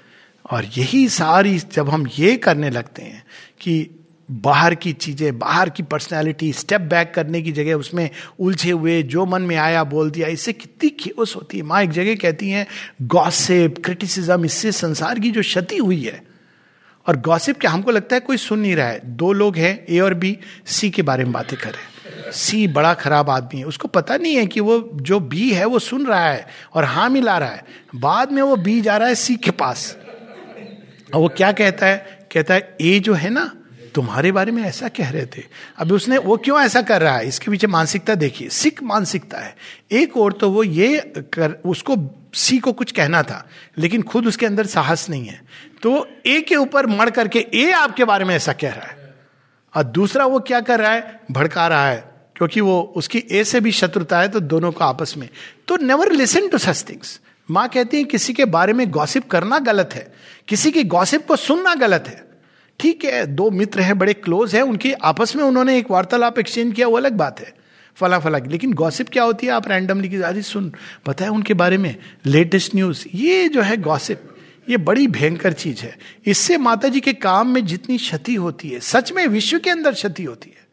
और 0.52 0.66
यही 0.66 1.10
सारी 1.10 1.60
जब 1.60 1.90
हम 1.90 2.08
ये 2.20 2.36
करने 2.36 2.70
लगते 2.70 3.02
हैं 3.02 3.24
कि 3.62 3.90
बाहर 4.32 4.76
की 4.76 4.94
चीज़ें, 4.94 5.40
बाहर 5.40 5.70
की 5.70 5.84
पर्सनैलिटी 5.84 6.54
स्टेप 6.54 6.82
बैक 6.82 7.14
करने 7.16 7.42
की 7.42 7.52
जगह 7.52 7.74
उसमें 7.74 8.10
उलझे 8.40 8.72
हुए, 8.72 9.04
जो 9.04 9.26
मन 9.26 9.42
में 9.42 9.56
आया, 9.56 9.84
बोल 9.84 10.12
दिया, 10.12 10.28
इससे 10.28 10.54
कितनी 10.54 10.90
खेस 10.90 11.34
होती 11.36 11.58
है। 11.58 11.64
माँ 11.64 11.84
एक 11.84 11.90
जगह 11.90 12.16
कहती 12.16 12.50
हैं 12.50 12.68
गॉसिप 13.02 13.86
क्रिटिसिज्म 13.86 14.46
इससे 14.46 14.72
संसार 14.72 15.20
की 15.20 15.32
जो 15.32 15.42
क्षति 15.42 15.78
हुई 15.78 16.02
है। 16.02 16.24
और 17.08 17.18
गॉसिप 17.18 17.60
क्या 17.60 17.72
हमको 17.72 17.92
लगता 17.92 18.16
है 18.16 18.20
कोई 18.20 18.38
सुन 18.38 18.60
नहीं 18.60 18.76
रहा 18.76 18.88
है? 18.88 19.02
दो 19.06 19.34
लोग 19.34 19.58
हैं 19.58 19.86
ए 19.90 20.00
और 20.00 20.14
बी 20.14 20.38
सी 20.66 20.90
के 20.90 21.02
बारे 21.02 21.24
में 21.24 21.34
बातें 21.34 21.60
कर 21.60 21.70
रहे 21.70 21.82
हैं। 21.82 22.32
सी 22.32 22.68
बड़ा 22.68 22.94
खराब 22.94 23.30
आदमी 23.30 23.60
है। 23.60 23.66
उसको 23.66 23.88
पता 23.88 24.18
नहीं 24.18 24.36
है 24.36 24.46
कि 24.46 24.60
वो, 24.60 24.90
जो 24.96 25.20
बी 25.20 25.52
है, 25.52 25.66
वो 25.66 25.80
सुन 25.80 26.06
रहा 26.06 26.30
है 26.30 26.48
और 26.74 26.86
हाँ 26.86 27.10
मिला 27.10 27.38
रहा 27.38 27.50
है। 27.50 27.66
बाद 27.96 28.32
में 28.32 28.42
वो 28.42 28.56
बी 28.56 28.82
जा 28.82 28.98
रहा 28.98 29.08
है 29.08 29.16
सी 29.16 29.36
के 29.36 29.52
पास। 29.52 29.98
और 31.16 31.22
वो 31.22 31.28
क्या 31.28 31.52
कहता 31.52 31.86
है? 31.86 32.28
कहता 32.32 32.54
है 32.54 32.76
ए 32.82 33.00
जो 33.00 33.14
है 33.14 33.30
ना, 33.30 33.52
तुम्हारे 33.96 34.32
बारे 34.32 34.52
में 34.52 34.64
ऐसा 34.64 34.88
कह 34.88 35.10
रहे 35.10 35.26
थे। 35.26 35.44
अभी 35.78 35.94
उसने, 35.94 36.18
वो 36.18 36.38
क्यों 36.38 36.60
ऐसा 36.62 36.82
कर 36.82 37.02
रहा 37.02 37.18
है? 37.18 37.28
इसके 37.28 37.52
पीछे 37.52 37.68
मानसिकता 37.68 38.16
देखिए, 38.16 38.50
सिख 38.50 38.82
मानसिकता 38.84 39.40
है। 39.40 39.56
एक 39.92 40.18
और 40.18 40.34
तो 40.34 40.50
वो 40.52 40.64
ये 40.64 40.98
कर, 41.34 41.52
उसको 41.66 41.96
सी 42.34 42.58
को 42.60 42.74
कुछ 42.74 42.92
कहना 42.92 43.22
था, 43.24 43.48
लेकिन 43.78 44.02
खुद 44.02 44.28
उसके 44.28 44.46
अंदर 44.46 44.66
साहस 44.66 45.10
नहीं 45.10 45.26
है। 45.26 45.42
तो 45.84 46.08
ए 46.26 46.40
के 46.42 46.56
ऊपर 46.56 46.88
मर 46.88 47.10
करके 47.10 47.46
ए 47.56 47.72
आपके 47.72 48.06
बारे 48.06 48.26
में 48.26 48.36
ऐसा 48.36 48.54
कह 48.54 48.72
रहा 48.72 48.88
है। 48.88 49.14
और 49.74 49.84
दूसरा 49.84 50.26
वो 50.26 50.40
क्या 50.40 50.60
कर 50.62 50.80
रहा 50.80 50.92
है? 50.92 51.20
भड़का 51.32 51.68
रहा 51.68 51.88
है, 51.88 52.04
क्योंकि 52.36 52.62
वो 52.62 52.82
उसकी 52.96 53.24
ए 53.32 53.44
से 53.44 53.60
भी 53.60 53.72
शत्रुता 53.72 54.20
है 54.20 54.28
तो 54.28 54.40
दोनों 54.40 54.72
को 54.72 54.84
आपस 54.84 55.14
में। 55.18 55.30
तो 55.68 55.78
never 55.78 56.12
listen 56.12 56.48
to 56.48 56.58
such 56.58 56.84
things. 56.90 57.20
माँ 57.50 57.68
कहती 57.68 57.98
है, 57.98 58.04
किसी 58.04 58.34
के 58.34 58.46
बारे 58.46 58.74
में 58.74 58.90
गॉसिप 58.92 59.30
करना 59.30 59.60
गलत 59.60 59.90
है, 59.94 60.12
किसी 60.48 60.72
की 60.72 60.84
गॉसिप 60.84 61.28
को 61.28 61.36
सुनना 61.36 61.76
गलत 61.76 62.08
है। 62.08 62.24
ठीक 62.80 63.06
है, 63.06 63.26
दो 63.26 63.50
मित्र 63.52 63.82
हैं, 63.82 63.98
बड़े 63.98 64.14
क्लोज 64.14 64.56
हैं, 64.56 64.62
उनके 64.62 64.92
आपस 64.94 65.36
में 65.36 65.44
उन्होंने 65.44 65.78
एक 65.78 65.92
वार्तालाप 65.92 66.40
एक्सचेंज 66.40 66.74
किया, 66.74 66.88
वो 66.88 66.98
अलग 66.98 67.14
बात 67.14 67.40
है 67.40 67.54
फला 67.98 68.20
फला 68.20 68.40
की 68.40 68.50
लेकिन 68.50 68.74
गॉसिप 68.74 69.10
क्या 69.10 69.24
होती 69.24 69.48
है? 69.48 69.54
आप 69.54 69.68
रैंडमली 69.68 70.10
की 70.10 70.18
अरे 70.18 70.42
सुन 70.42 70.72
पता 71.06 71.26
है 71.26 71.32
उनके 71.32 71.54
बारे 71.54 71.78
में 71.78 71.96
लेटेस्ट 72.26 72.76
न्यूज़ 72.76 73.06
ये 73.14 73.48
जो 73.50 73.62
है 73.62 73.78
गॉसिप 73.78 74.22
ये 74.70 74.78
बड़ी 74.78 75.08
भयंकर 75.08 75.54
चीज़ 75.54 75.82
है। 75.82 75.96
इससे 76.26 76.58
माता 76.58 76.88
जी 76.88 77.00
के 77.00 77.14
काम 77.14 77.54
में 77.54 77.66
जितनी 77.66 77.98
क्षति 77.98 78.36
होती 78.36 78.70
है, 78.70 78.80
सच 78.80 79.12
में 79.12 79.26
विश्व 79.28 79.60
के 79.60 79.70
अंदर 79.70 79.94
क्षति 79.94 80.24
होती 80.24 80.50
है। 80.50 80.64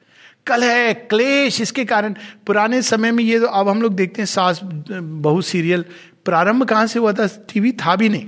कल 0.46 0.64
है, 0.64 0.94
क्लेश, 0.94 1.60
इसके 1.60 1.84
कारण। 1.84 2.14
पुराने 2.46 2.82
समय 2.82 3.10
में 3.12 3.22
ये 3.24 3.38
तो 3.40 3.46
अब 3.46 3.68
हम 3.68 3.82
लोग 3.82 3.94
देखते 3.94 4.22
हैं, 4.22 4.26
सास, 4.26 4.60
बहु 4.62 5.42
सीरियल 5.42 5.84
प्रारंभ 6.26 6.64
कहाँ 6.64 6.86
से 6.86 6.98
हुआ 6.98 7.12
था? 7.12 7.26
टीवी 7.26 7.72
था 7.72 7.96
भी 7.96 8.08
नहीं। 8.08 8.26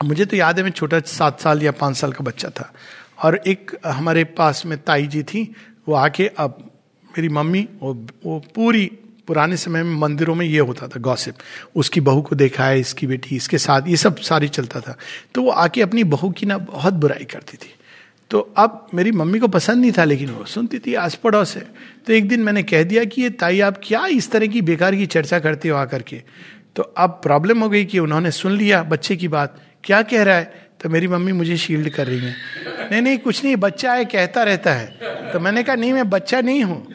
मुझे 0.00 0.24
तो 0.24 0.36
याद 0.36 0.58
है 0.58 0.62
मैं 0.64 0.70
छोटा 0.70 1.00
सात 1.00 1.40
साल 1.40 1.62
या 1.62 1.72
पाँच 1.72 1.96
साल 1.96 2.12
का 2.12 2.24
बच्चा 2.24 2.48
था। 2.50 2.72
और 3.22 3.36
एक 3.46 3.70
हमारे 3.86 4.24
पास 4.24 4.64
में 4.66 4.78
ताई 4.78 5.06
जी 5.06 5.22
थी 5.22 5.42
वो 5.88 5.94
आके 5.94 6.26
अब 6.26 6.58
मेरी 7.04 7.28
मम्मी 7.28 7.68
वो, 7.82 7.94
वो 8.24 8.38
पूरी 8.54 8.84
पुराने 9.26 9.56
समय 9.56 9.82
में 9.82 9.94
मंदिरों 9.96 10.34
में 10.34 10.44
ये 10.46 10.58
होता 10.58 10.88
था 10.88 11.00
गॉसिप 11.00 11.34
उसकी 11.74 12.00
बहू 12.00 12.22
को 12.22 12.36
देखा 12.36 12.64
है 12.64 12.80
इसकी 12.80 13.06
बेटी 13.06 13.36
इसके 13.36 13.58
साथ 13.58 13.88
ये 13.88 13.96
सब 13.96 14.16
सारी 14.20 14.48
चलता 14.48 14.80
था। 14.80 14.96
तो 15.34 15.42
वो 15.42 15.50
आके 15.50 15.82
अपनी 15.82 16.04
बहू 16.04 16.30
की 16.30 16.46
ना 16.46 16.58
बहुत 16.58 16.94
बुराई 16.94 17.24
करती 17.24 17.56
थी। 17.56 17.74
तो 18.30 18.40
अब 18.56 18.86
मेरी 18.94 19.12
मम्मी 19.12 19.38
को 19.38 19.48
पसंद 19.48 19.80
नहीं 19.80 19.92
था 19.92 20.04
लेकिन 20.04 20.30
वो 20.30 20.44
सुनती 20.44 20.78
थी 20.78 20.94
आस 20.94 21.14
पड़ोस 21.14 21.56
है 21.56 21.66
तो 22.06 22.12
एक 22.12 22.28
दिन 22.28 22.40
मैंने 22.40 22.62
कह 22.62 22.82
दिया 22.82 23.04
कि 23.04 23.22
ये 23.22 23.30
ताई 23.30 23.60
आप 23.60 23.80
क्या 23.82 24.06
इस 24.06 24.30
तरह 24.30 24.46
की 24.46 24.62
बेकार 24.62 24.94
की 24.96 25.06
चर्चा 25.06 25.38
करते 25.38 25.68
हो 25.68 25.76
आकर 25.76 26.02
के? 26.02 26.22
तो 26.76 26.82
अब 26.82 27.20
प्रॉब्लम 27.22 27.62
हो 27.62 27.68
गई 27.68 27.84
कि 27.84 27.98
उन्होंने 27.98 28.30
सुन 28.30 28.52
लिया 28.52 28.82
बच्चे 28.82 29.16
की 29.16 29.28
बात। 29.28 29.56
क्या 29.84 30.02
कह 30.02 30.22
रहा 30.22 30.36
है? 30.36 30.70
तो 30.82 30.88
मेरी 30.88 31.08
मम्मी 31.08 31.32
मुझे 31.32 31.56
शील्ड 31.56 31.88
कर 31.90 32.06
रही 32.06 32.18
है। 32.18 32.34
नहीं 32.90 33.02
नहीं, 33.02 33.18
कुछ 33.18 33.44
नहीं, 33.44 33.56
बच्चा 33.56 33.92
है, 33.92 34.04
कहता 34.04 34.42
रहता 34.42 34.72
है। 34.72 34.86
तो 35.32 35.40
मैंने 35.40 35.62
कहा, 35.62 35.76
नहीं, 35.76 35.92
मैं 35.92 36.08
बच्चा 36.10 36.40
नहीं 36.40 36.62
हूँ। 36.62 36.86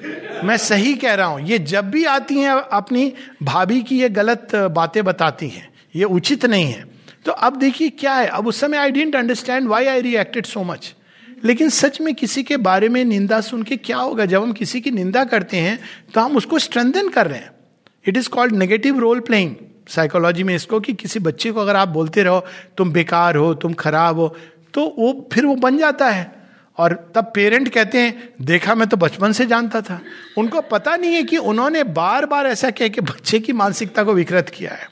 मैं 0.44 0.58
सही 0.58 0.94
कह 0.94 1.14
रहा 1.14 1.28
हूँ। 1.28 1.42
ये 1.42 1.60
जब 1.60 1.90
भी 1.90 2.04
आती 2.06 2.36
हैं, 2.36 2.50
अपनी 2.50 3.14
भाभी 3.44 3.82
की 3.82 4.00
ये 4.00 4.10
गलत 4.10 4.56
बातें 4.56 5.04
बताती 5.06 5.48
हैं, 5.50 5.68
ये 5.96 6.04
उचित 6.04 6.46
नहीं 6.46 6.66
है। 6.66 6.86
तो 7.26 7.32
अब 7.32 7.56
देखिए 7.56 7.90
क्या 7.90 8.14
है। 8.14 8.28
अब 8.28 8.48
उस 8.48 8.60
समय 8.60 8.78
I 8.78 8.92
didn't 8.92 9.16
understand 9.16 9.68
why 9.68 9.86
I 9.86 10.02
reacted 10.02 10.46
so 10.46 10.64
much 10.64 10.94
लेकिन 11.46 11.70
सच 11.70 12.00
में 12.02 12.14
किसी 12.16 12.44
के 12.44 12.58
बारे 12.58 12.90
में 12.90 13.04
निंदा 13.06 13.40
सुन 13.42 13.64
के 13.64 13.76
क्या 13.78 13.98
होगा? 13.98 14.26
जब 14.26 14.44
हम 14.44 14.52
किसी 14.52 14.82
की 14.82 14.92
निंदा 14.92 15.24
करते 15.24 15.58
हैं 15.58 15.80
तो 16.14 16.22
हम 16.22 16.38
उसको 16.38 16.60
स्ट्रेंथन 16.60 17.10
कर 17.10 17.28
रहे 17.28 17.40
हैं। 17.40 17.52
It 18.08 18.18
is 18.18 18.30
called 18.30 18.56
negative 18.56 19.00
role 19.00 19.20
playing 19.20 19.56
psychology 19.88 20.44
में 20.44 20.56
इसको 20.56 20.80
कि 20.80 20.94
किसी 20.94 21.20
बच्चे 21.20 21.52
को 21.52 21.60
अगर 21.60 21.76
आप 21.76 21.88
बोलते 21.88 22.24
रहो, 22.24 22.40
तुम 22.78 22.92
बेकार 22.92 23.36
हो, 23.36 23.54
तुम 23.54 23.74
खराब 23.74 24.20
हो 24.20 24.36
तो 24.74 24.86
वो 25.00 25.30
फिर 25.34 25.46
वो 25.46 25.56
बन 25.56 25.78
जाता 25.78 26.10
है। 26.10 26.36
और 26.78 26.94
तब 27.16 27.32
पेरेंट 27.36 27.70
कहते 27.70 28.00
हैं, 28.00 28.34
देखा 28.42 28.76
मैं 28.76 28.88
तो 28.90 28.98
बचपन 28.98 29.32
से 29.32 29.46
जानता 29.46 29.82
था। 29.82 30.00
उनको 30.38 30.62
पता 30.62 30.96
नहीं 30.96 31.14
है 31.14 31.24
कि 31.24 31.38
उन्होंने 31.38 31.84
बार 31.84 32.26
बार 32.26 32.48
ऐसा 32.48 32.70
कह 32.72 32.88
के 32.88 33.02
बच्चे 33.02 33.40
की 33.40 33.54
मानसिकता 33.54 34.04
को 34.04 34.14
विकृत 34.14 34.50
किया 34.50 34.74
है। 34.74 34.88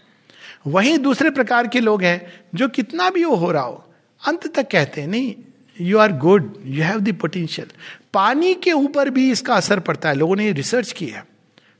वहीं 0.67 0.97
दूसरे 0.99 1.29
प्रकार 1.29 1.67
के 1.67 1.79
लोग 1.79 2.03
हैं, 2.03 2.33
जो 2.55 2.67
कितना 2.67 3.09
भी 3.09 3.23
वो 3.23 3.35
हो 3.35 3.51
रहा 3.51 3.63
हो, 3.63 3.83
अंत 4.21 4.47
तक 4.55 4.71
कहते 4.71 5.01
हैं, 5.01 5.07
नहीं 5.07 5.35
you 5.81 5.97
are 5.97 6.11
good 6.11 6.53
you 6.65 6.83
have 6.83 6.99
the 6.99 7.13
potential 7.13 7.67
पानी 8.13 8.53
के 8.53 8.71
ऊपर 8.71 9.09
भी 9.09 9.31
इसका 9.31 9.55
असर 9.55 9.79
पड़ता 9.79 10.09
है। 10.09 10.15
लोगों 10.15 10.35
ने 10.35 10.51
रिसर्च 10.51 10.91
किया 10.91 11.23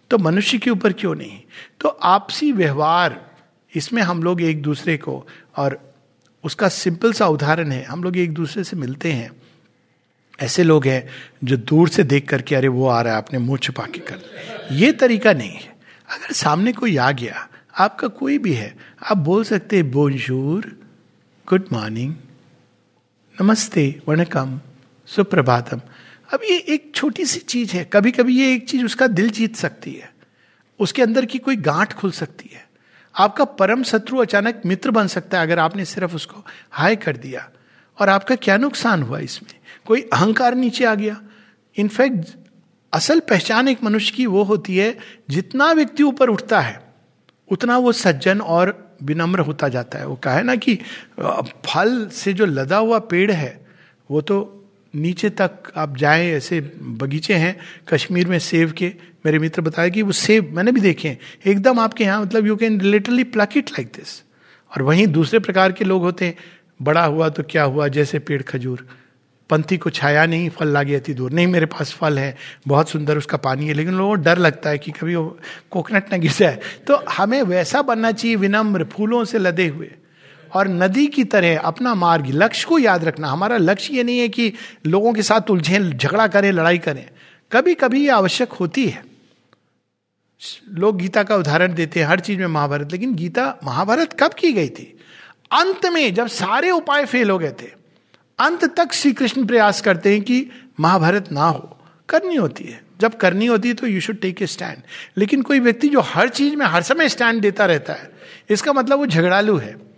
तो 0.10 0.18
मनुष्य 0.18 0.58
के 0.58 0.70
ऊपर 0.70 0.94
क्यों 0.94 1.16
नहीं? 1.16 1.40
तो 1.82 1.90
आपसी 1.90 2.52
व्यवहार, 2.52 3.32
इसमें 3.76 4.02
हम 4.02 4.24
लोग 4.24 4.42
एक 4.42 4.62
दूसरे 4.62 4.98
को, 4.98 5.28
और 5.58 5.94
उसका 6.44 6.70
सिंपल 6.70 7.14
सा 7.14 7.28
उदाहरण 7.28 7.72
है, 7.72 7.84
हम 7.84 8.04
लोग 8.04 8.18
एक 8.18 8.34
दूसरे 8.34 8.64
से 8.64 8.76
मिलते 8.76 9.12
हैं। 9.12 9.32
ऐसे 10.40 10.64
लोग 10.64 10.88
हैं 10.88 11.08
जो 11.44 11.58
दूर 11.58 11.90
से 11.90 12.04
देख 12.04 12.30
करके, 12.30 12.56
अरे 12.56 12.68
वो 12.68 12.88
आ 12.88 13.02
रहा 13.02 13.14
है, 13.14 13.18
आपने 13.18 13.40
मुँह 13.40 13.58
छुपा 13.58 13.84
के 13.84 14.00
कर 14.00 14.20
ये 14.72 14.92
तरीका 14.92 15.34
नहीं 15.34 15.52
है। 15.52 15.76
अगर 16.10 16.34
सामने 16.34 16.72
कोई 16.72 16.98
आ 16.98 17.12
गया, 17.12 17.50
आपका 17.78 18.08
कोई 18.08 18.38
भी 18.38 18.54
है, 18.54 18.78
आप 19.12 19.18
बोल 19.18 19.44
सकते 19.44 19.76
हैं 19.76 19.92
बोंजूर 19.92 20.80
गुड 21.50 21.66
मॉर्निंग 21.72 22.16
नमस्ते 23.42 24.02
वनकम 24.08 24.62
सुप्रभातम। 25.08 25.82
अब 26.34 26.40
ये 26.44 26.58
एक 26.58 26.92
छोटी 26.96 27.26
सी 27.26 27.40
चीज़ 27.40 27.74
है। 27.74 27.90
कभी 27.94 28.12
कभी 28.12 28.40
ये 28.40 28.54
एक 28.54 28.68
चीज़ 28.70 28.86
उसका 28.86 29.08
दिल 29.08 29.30
जीत 29.30 29.56
सकती 29.56 29.94
है। 29.94 30.14
उसके 30.80 31.02
अंदर 31.02 31.26
की 31.26 31.38
कोई 31.38 31.56
गांठ 31.56 31.94
खुल 31.94 32.12
सकती 32.12 32.50
है। 32.54 32.70
आपका 33.16 33.46
परम 33.46 33.84
शत्रु 33.84 34.18
अचानक 34.18 34.62
मित्र 34.66 34.92
बन 34.92 35.08
सकता 35.08 35.38
है 35.38 35.44
अगर 35.44 35.60
आपने 35.60 35.86
सिर्फ़ 35.86 36.16
उसको 36.16 36.46
हाय 36.72 36.96
कर 36.96 37.18
दिया। 37.18 37.50
और 38.00 38.10
आपका 38.10 38.36
क्या 38.36 38.58
नुकसान 38.58 39.04
हुआ 39.04 39.20
इसमें? 39.20 39.60
कोई 39.86 40.02
अहंकार 40.02 40.56
नीचे 40.56 40.86
आ 40.86 40.96
गया। 40.96 41.22
इनफैक्ट, 41.78 42.28
असल 42.94 43.20
पहचान 43.20 43.68
एक 43.68 43.84
मनुष्य 43.84 44.14
की 44.16 44.26
वो 44.26 44.44
होती 44.44 44.78
है, 44.78 44.98
जितना 45.30 45.72
व्यक्ति 45.72 46.04
ऊपर 46.04 46.30
उठता 46.30 46.60
है, 46.60 46.94
उतना 47.52 47.78
वो 47.78 47.92
सज्जन 47.92 48.42
और 48.42 48.98
विनम्र 49.04 49.40
होता 49.40 49.68
जाता 49.68 50.00
है। 50.00 50.08
वो 50.08 50.16
कहा 50.16 50.34
है 50.34 50.44
ना 50.44 50.56
कि 50.56 50.80
फल 51.66 52.08
से 52.08 52.34
जो 52.34 52.46
लदा 52.46 52.78
हुआ 52.78 53.00
पेड़ 53.00 53.32
है, 53.32 53.66
वो 54.12 54.22
तो 54.22 54.55
नीचे 54.96 55.30
तक 55.30 55.72
आप 55.78 55.98
जाएँ, 55.98 56.32
ऐसे 56.32 56.60
बगीचे 56.82 57.34
हैं 57.34 57.56
कश्मीर 57.90 58.28
में 58.28 58.40
सेब 58.40 58.72
के, 58.72 58.92
मेरे 59.26 59.40
मित्र 59.40 59.62
बताया 59.62 59.90
कि 59.90 60.02
वो 60.02 60.12
सेब 60.12 60.52
मैंने 60.54 60.72
भी 60.72 60.82
देखे 60.82 61.08
हैं। 61.08 61.20
एकदम 61.46 61.80
आपके 61.80 62.04
यहाँ 62.04 62.22
मतलब 62.22 62.48
you 62.48 62.56
can 62.56 62.82
literally 62.82 63.24
pluck 63.24 63.58
it 63.58 63.72
like 63.72 63.88
this 63.88 64.22
और 64.72 64.82
वहीं 64.82 65.08
दूसरे 65.08 65.40
प्रकार 65.40 65.72
के 65.72 65.86
लोग 65.86 66.02
होते 66.02 66.26
हैं, 66.26 66.36
बड़ा 66.82 67.06
हुआ 67.06 67.30
तो 67.30 67.44
क्या 67.44 67.64
हुआ, 67.64 67.88
जैसे 67.88 68.20
पेड़ 68.20 68.42
खजूर। 68.42 68.88
पंथी 69.50 69.78
को 69.78 69.90
छाया 69.90 70.26
नहीं, 70.26 70.50
फल 70.50 70.68
लागे 70.68 70.96
अति 70.96 71.14
दूर। 71.14 71.32
नहीं, 71.32 71.48
मेरे 71.48 71.66
पास 71.66 71.94
फल 71.94 72.20
है, 72.20 72.36
बहुत 72.68 72.90
सुंदर 72.90 73.18
उसका 73.18 73.38
पानी 73.38 73.68
है, 73.68 73.74
लेकिन 73.74 73.94
लोगों 73.94 74.16
को 74.18 74.24
डर 74.24 74.38
लगता 74.38 74.70
है 74.70 74.78
कि 74.78 74.92
कभी 74.92 75.16
वो 75.16 75.40
कोकोनट 75.72 76.12
ना 76.12 76.18
गिर 76.18 76.32
जाए। 76.32 76.60
तो 76.88 76.96
हमें 77.10 77.42
वैसा 77.42 77.82
बनना 77.82 78.12
चाहिए, 78.12 78.36
विनम्र, 78.36 78.84
फूलों 78.84 79.26
से 79.26 79.38
लदे 79.38 79.68
हुए। 79.68 79.92
और 80.56 80.68
नदी 80.68 81.08
की 81.08 81.24
तरह 81.24 81.60
अपना 81.60 81.94
मार्ग, 81.96 82.26
लक्ष्य 82.30 82.66
को 82.70 82.80
याद 82.80 83.04
रखना। 83.04 83.28
हमारा 83.28 83.58
लक्ष्य 83.58 83.94
ये 83.94 84.04
नहीं 84.04 84.20
है 84.20 84.30
कि 84.30 84.54
लोगों 84.88 85.14
के 85.14 85.22
साथ 85.22 85.52
उलझे, 85.52 85.80
झगड़ा 85.80 86.28
करें, 86.28 86.52
लड़ाई 86.52 86.78
करें। 86.78 87.10
कभी 87.52 87.74
कभी 87.74 88.04
ये 88.04 88.10
आवश्यक 88.10 88.54
होती 88.54 88.86
है। 88.86 89.04
लोग 90.72 90.98
गीता 90.98 91.24
का 91.24 91.36
उदाहरण 91.36 91.74
देते 91.74 92.00
हैं, 92.00 92.08
हर 92.08 92.20
चीज़ 92.20 92.40
में 92.40 92.48
महाभारत। 92.48 92.92
लेकिन 92.92 93.16
गीता 93.16 93.60
महाभारत 93.64 94.14
कब 94.14 94.34
की 94.34 94.54
गई 94.54 94.70
थी? 94.70 95.00
अंत 95.52 95.86
में 95.86 96.14
जब 96.14 96.28
सारे 96.28 96.72
उपाय 96.72 97.06
फेल 97.06 97.30
हो 97.30 97.40
गए 97.40 97.52
थे, 97.52 97.68
अंत 98.40 98.76
तक 98.78 98.94
श्री 98.94 99.14
कृष्ण 99.14 99.46
प्रयास 99.46 99.82
करते 99.82 100.12
हैं 100.12 100.22
कि 100.22 100.50
महाभारत 100.80 101.32
ना 101.32 101.46
हो। 101.46 101.78
करनी 102.10 102.36
होती 102.36 102.64
है। 102.64 102.86
जब 103.02 103.18
करनी 103.18 103.46
होती 103.46 103.68
है 103.68 103.74
तो 103.74 103.88
you 103.88 104.02
should 104.02 104.20
take 104.20 104.42
a 104.42 104.48
stand 104.48 104.78
लेकिन 105.18 105.42
कोई 105.42 105.60
व्यक्ति 105.60 105.88
जो 105.88 106.00
हर 106.00 106.30
चीज़ 106.30 106.56
में, 106.56 106.66
हर 106.66 106.82
समय 106.82 107.10
स्टैंड 107.10 107.42
देता 107.42 107.66
रहता 107.66 107.94
है, 107.94 108.12
इसका 108.50 108.74
मतलब 108.74 109.00
वो 109.00 109.06
झगड़ालू 109.06 109.58
है। 109.58 109.95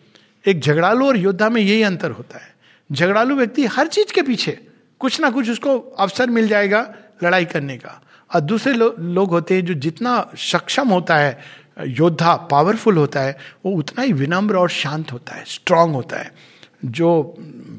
एक 0.47 0.59
झगड़ालू 0.59 1.07
और 1.07 1.17
योद्धा 1.17 1.49
में 1.49 1.61
यही 1.61 1.81
अंतर 1.83 2.11
होता 2.11 2.37
है। 2.37 2.55
झगड़ालू 2.89 3.35
व्यक्ति 3.35 3.65
हर 3.67 3.87
चीज़ 3.89 4.13
के 4.13 4.21
पीछे 4.21 4.57
कुछ 5.01 5.19
ना 5.21 5.29
कुछ 5.29 5.49
उसको 5.49 5.77
अवसर 5.77 6.29
मिल 6.29 6.47
जाएगा 6.47 6.81
लड़ाई 7.23 7.45
करने 7.45 7.77
का। 7.77 8.01
और 8.31 8.41
दूसरे 8.41 8.73
लो, 8.73 8.95
लोग 8.99 9.29
होते 9.29 9.55
हैं 9.55 9.65
जो 9.65 9.73
जितना 9.75 10.31
सक्षम 10.37 10.87
होता 10.89 11.15
है 11.15 11.37
योद्धा 11.79 12.35
पावरफुल 12.51 12.97
होता 12.97 13.21
है 13.21 13.37
वो 13.65 13.71
उतना 13.73 14.03
ही 14.03 14.13
विनम्र 14.13 14.55
और 14.57 14.69
शांत 14.71 15.11
होता 15.11 15.35
है 15.35 15.43
स्ट्रांग 15.47 15.93
होता 15.95 16.17
है। 16.17 16.31
जो 16.85 17.35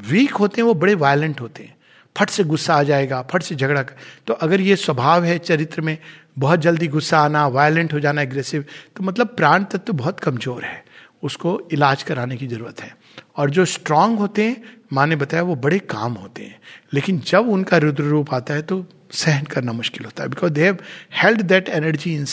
वीक 0.08 0.34
होते 0.34 0.60
हैं 0.60 0.66
वो 0.66 0.74
बड़े 0.74 0.94
वायलेंट 0.96 1.40
होते 1.40 1.62
हैं। 1.62 1.76
फट 2.16 2.30
से 2.30 2.44
गुस्सा 2.44 2.74
आ 2.74 2.82
जाएगा 2.82 3.20
फट 3.30 3.42
से 3.42 3.54
झगड़ा 3.54 3.82
कर 3.82 3.94
तो 4.26 4.34
अगर 4.36 4.60
ये 4.60 4.76
स्वभाव 4.76 5.24
है 5.24 5.38
चरित्र 5.38 5.80
में 5.80 5.96
बहुत 6.38 6.60
जल्दी 6.60 6.86
गुस्सा 6.88 7.18
आना 7.18 7.46
वायलेंट 7.48 7.92
हो 7.92 8.00
जाना 8.00 8.22
एग्रेसिव 8.22 8.64
तो 8.96 9.04
मतलब 9.04 9.34
प्राण 9.36 9.64
तत्व 9.64 9.78
तो 9.78 9.92
बहुत 9.94 10.20
कमज़ोर 10.20 10.64
है। 10.64 10.82
उसको 11.22 11.68
इलाज 11.72 12.02
कराने 12.02 12.36
की 12.36 12.46
ज़रूरत 12.46 12.80
है। 12.80 12.96
और 13.36 13.50
जो 13.50 13.64
स्ट्रांग 13.64 14.18
होते 14.18 14.44
हैं, 14.44 14.76
माँ 14.92 15.06
ने 15.06 15.16
बताया 15.16 15.42
वो 15.42 15.56
बड़े 15.56 15.78
काम 15.78 16.12
होते 16.12 16.42
हैं। 16.42 16.60
लेकिन 16.94 17.18
जब 17.18 17.48
उनका 17.48 17.76
रुद्र 17.76 18.02
रूप 18.02 18.34
आता 18.34 18.54
है 18.54 18.62
तो 18.62 18.86
सहन 19.12 19.44
करना 19.44 19.72
मुश्किल 19.72 20.04
होता 20.04 20.22
है। 20.22 20.28
Because 20.28 20.52
they 20.52 20.64
have 20.64 20.78
held 21.22 21.42
that 21.42 21.68
energy 21.68 22.14
in 22.14 22.26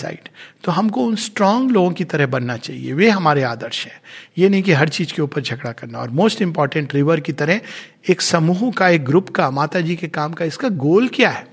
तो 0.64 0.72
हमको 0.72 1.06
उन 1.06 1.16
स्ट्रांग 1.16 1.72
लोगों 1.72 1.92
की 1.92 2.04
तरह 2.04 2.28
बनना 2.28 2.58
चाहिए। 2.58 2.94
वे 2.94 3.10
हमारे 3.10 3.44
आदर्श 3.44 3.86
हैं। 3.86 4.02
ये 4.38 4.50
नहीं 4.50 4.64
कि 4.64 4.72
हर 4.72 4.90
चीज़ 4.90 5.14
के 5.14 5.22
ऊपर 5.22 5.42
झगड़ा 5.42 5.72
करना। 5.72 6.00
और 6.00 6.10
मोस्ट 6.10 6.42
इंपॉर्टेंट 6.42 6.96
रिवर 6.96 7.20
की 7.20 7.34
तरह 7.34 7.62
एक 8.10 8.22
समूह 8.22 8.72
का, 8.72 8.90
एक 8.90 9.06
ग्रुप 9.06 9.30
का 9.30 9.52
माता 9.52 9.82
जी 9.82 9.96
के 9.96 10.08
काम 10.08 10.34
का, 10.34 10.46
इसका 10.46 10.70
गोल 10.70 11.08
क्या 11.08 11.30
है? 11.30 11.48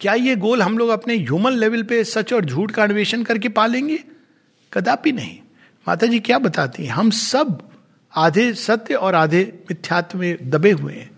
क्या 0.00 0.14
ये 0.14 0.36
गोल 0.36 0.62
हम 0.62 0.78
लोग 0.78 0.88
अपने 0.88 1.16
ह्यूमन 1.16 1.52
लेवल 1.52 1.82
पे 1.82 2.04
सच 2.04 2.32
और 2.32 2.44
झूठ 2.44 2.70
का 2.70 2.82
अन्वेषण 2.82 3.22
करके 3.22 3.48
पालेंगे? 3.48 4.04
कदापि 4.72 5.12
नहीं। 5.12 5.38
माता 5.88 6.06
जी 6.06 6.18
क्या 6.20 6.38
बताती 6.38 6.84
हैं? 6.84 6.92
हम 6.92 7.10
सब 7.10 7.58
आधे 8.14 8.52
सत्य 8.54 8.94
और 8.94 9.14
आधे 9.14 9.42
मिथ्यात्व 9.70 10.18
में 10.18 10.50
दबे 10.50 10.70
हुए 10.70 10.94
हैं। 10.94 11.10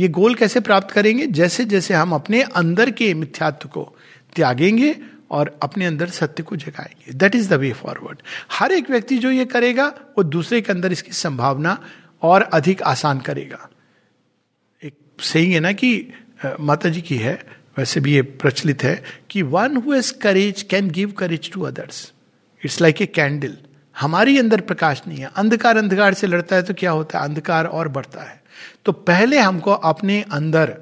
ये 0.00 0.08
गोल 0.08 0.34
कैसे 0.34 0.60
प्राप्त 0.60 0.90
करेंगे? 0.90 1.26
जैसे 1.28 1.64
जैसे 1.64 1.94
हम 1.94 2.12
अपने 2.12 2.42
अंदर 2.42 2.90
के 2.90 3.12
मिथ्यात्व 3.14 3.68
को 3.68 3.82
त्यागेंगे 4.36 4.94
और 5.30 5.58
अपने 5.62 5.86
अंदर 5.86 6.08
सत्य 6.10 6.42
को 6.42 6.56
जगाएँगे। 6.56 7.12
That 7.14 7.34
is 7.34 7.48
the 7.50 7.52
way 7.54 7.72
forward 7.72 8.22
हर 8.52 8.72
एक 8.72 8.90
व्यक्ति 8.90 9.18
जो 9.18 9.30
ये 9.30 9.44
करेगा, 9.46 9.86
वो 9.86 10.22
दूसरे 10.22 10.60
के 10.60 10.72
अंदर 10.72 10.92
इसकी 10.92 11.12
संभावना 11.12 11.76
और 12.22 12.42
अधिक 12.42 12.82
आसान 12.82 13.20
करेगा। 13.20 13.68
एक 14.82 14.94
सही 15.22 15.52
है 15.52 15.60
ना 15.60 15.72
कि 15.72 16.12
माता 16.60 16.88
जी 16.88 17.02
की 17.02 17.16
है, 17.16 17.34
वैसे 17.78 18.00
भी 18.00 18.14
ये 18.14 18.22
प्रचलित 18.22 18.82
है 18.82 19.02
कि 19.30 19.42
one 19.42 19.76
has 19.88 20.12
courage 20.12 20.62
can 20.62 20.90
give 20.90 21.12
courage 21.12 21.52
to 21.52 21.62
others 21.62 22.12
it's 22.62 22.80
like 22.80 23.02
a 23.02 23.06
candle 23.06 23.56
हमारी 24.00 24.38
अंदर 24.38 24.60
प्रकाश 24.60 25.02
नहीं 25.08 25.18
है। 25.18 25.30
अंधकार 25.36 25.76
अंधकार 25.76 26.14
से 26.14 26.26
लड़ता 26.26 26.56
है 26.56 26.62
तो 26.62 26.74
क्या 26.74 26.90
होता 26.90 27.18
है? 27.18 27.24
अंधकार 27.24 27.64
और 27.64 27.88
बढ़ता 27.88 28.22
है। 28.22 28.42
तो 28.84 28.92
पहले 28.92 29.38
हमको 29.38 29.72
अपने 29.72 30.22
अंदर 30.22 30.78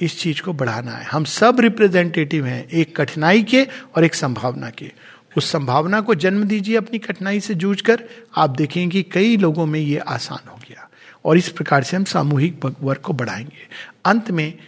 इस 0.00 0.20
चीज़ 0.20 0.42
को 0.42 0.52
बढ़ाना 0.52 0.90
है। 0.90 1.04
हम 1.04 1.24
सब 1.24 1.60
रिप्रेजेंटेटिव 1.60 2.46
हैं, 2.46 2.68
एक 2.68 2.96
कठिनाई 2.96 3.42
के 3.42 3.66
और 3.96 4.04
एक 4.04 4.14
संभावना 4.14 4.70
के। 4.70 4.92
उस 5.36 5.52
संभावना 5.52 6.00
को 6.00 6.14
जन्म 6.14 6.44
दीजिए 6.44 6.76
अपनी 6.76 6.98
कठिनाई 6.98 7.40
से 7.40 7.54
जूझ 7.54 7.80
कर 7.80 8.04
आप 8.36 8.50
देखेंगे 8.50 9.02
कि 9.02 9.10
कई 9.12 9.36
लोगों 9.36 9.66
में 9.66 9.80
ये 9.80 9.98
आसान 9.98 10.48
हो 10.48 10.56
गया। 10.56 10.90
और 11.24 11.38
इस 11.38 11.48
प्रकार 11.48 11.82
से 11.82 11.96
हम 11.96 12.04
सामूहिक 12.04 12.60
वर्क 12.80 13.00
को 13.00 13.12
बढ़ाएँगे। 13.12 13.68
अंत 14.04 14.30
में 14.30 14.58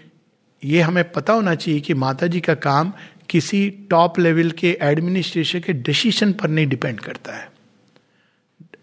ये 0.64 0.80
हमें 0.80 1.12
पता 1.12 1.32
होना 1.32 1.54
चाहिए 1.54 1.80
कि 1.80 1.94
माता 1.94 2.26
जी 2.26 2.40
का 2.40 2.54
काम 2.54 2.92
किसी 3.28 3.70
टॉप 3.70 4.18
लेवल 4.18 4.50
के 4.50 4.78
एडमिनिस्ट्रेशन 4.82 5.60
के 5.60 5.72
डिसीशन 5.72 6.32
पर 6.32 6.48
नहीं 6.48 6.66
डिपेंड 6.66 7.00
करता 7.00 7.36
है। 7.36 7.49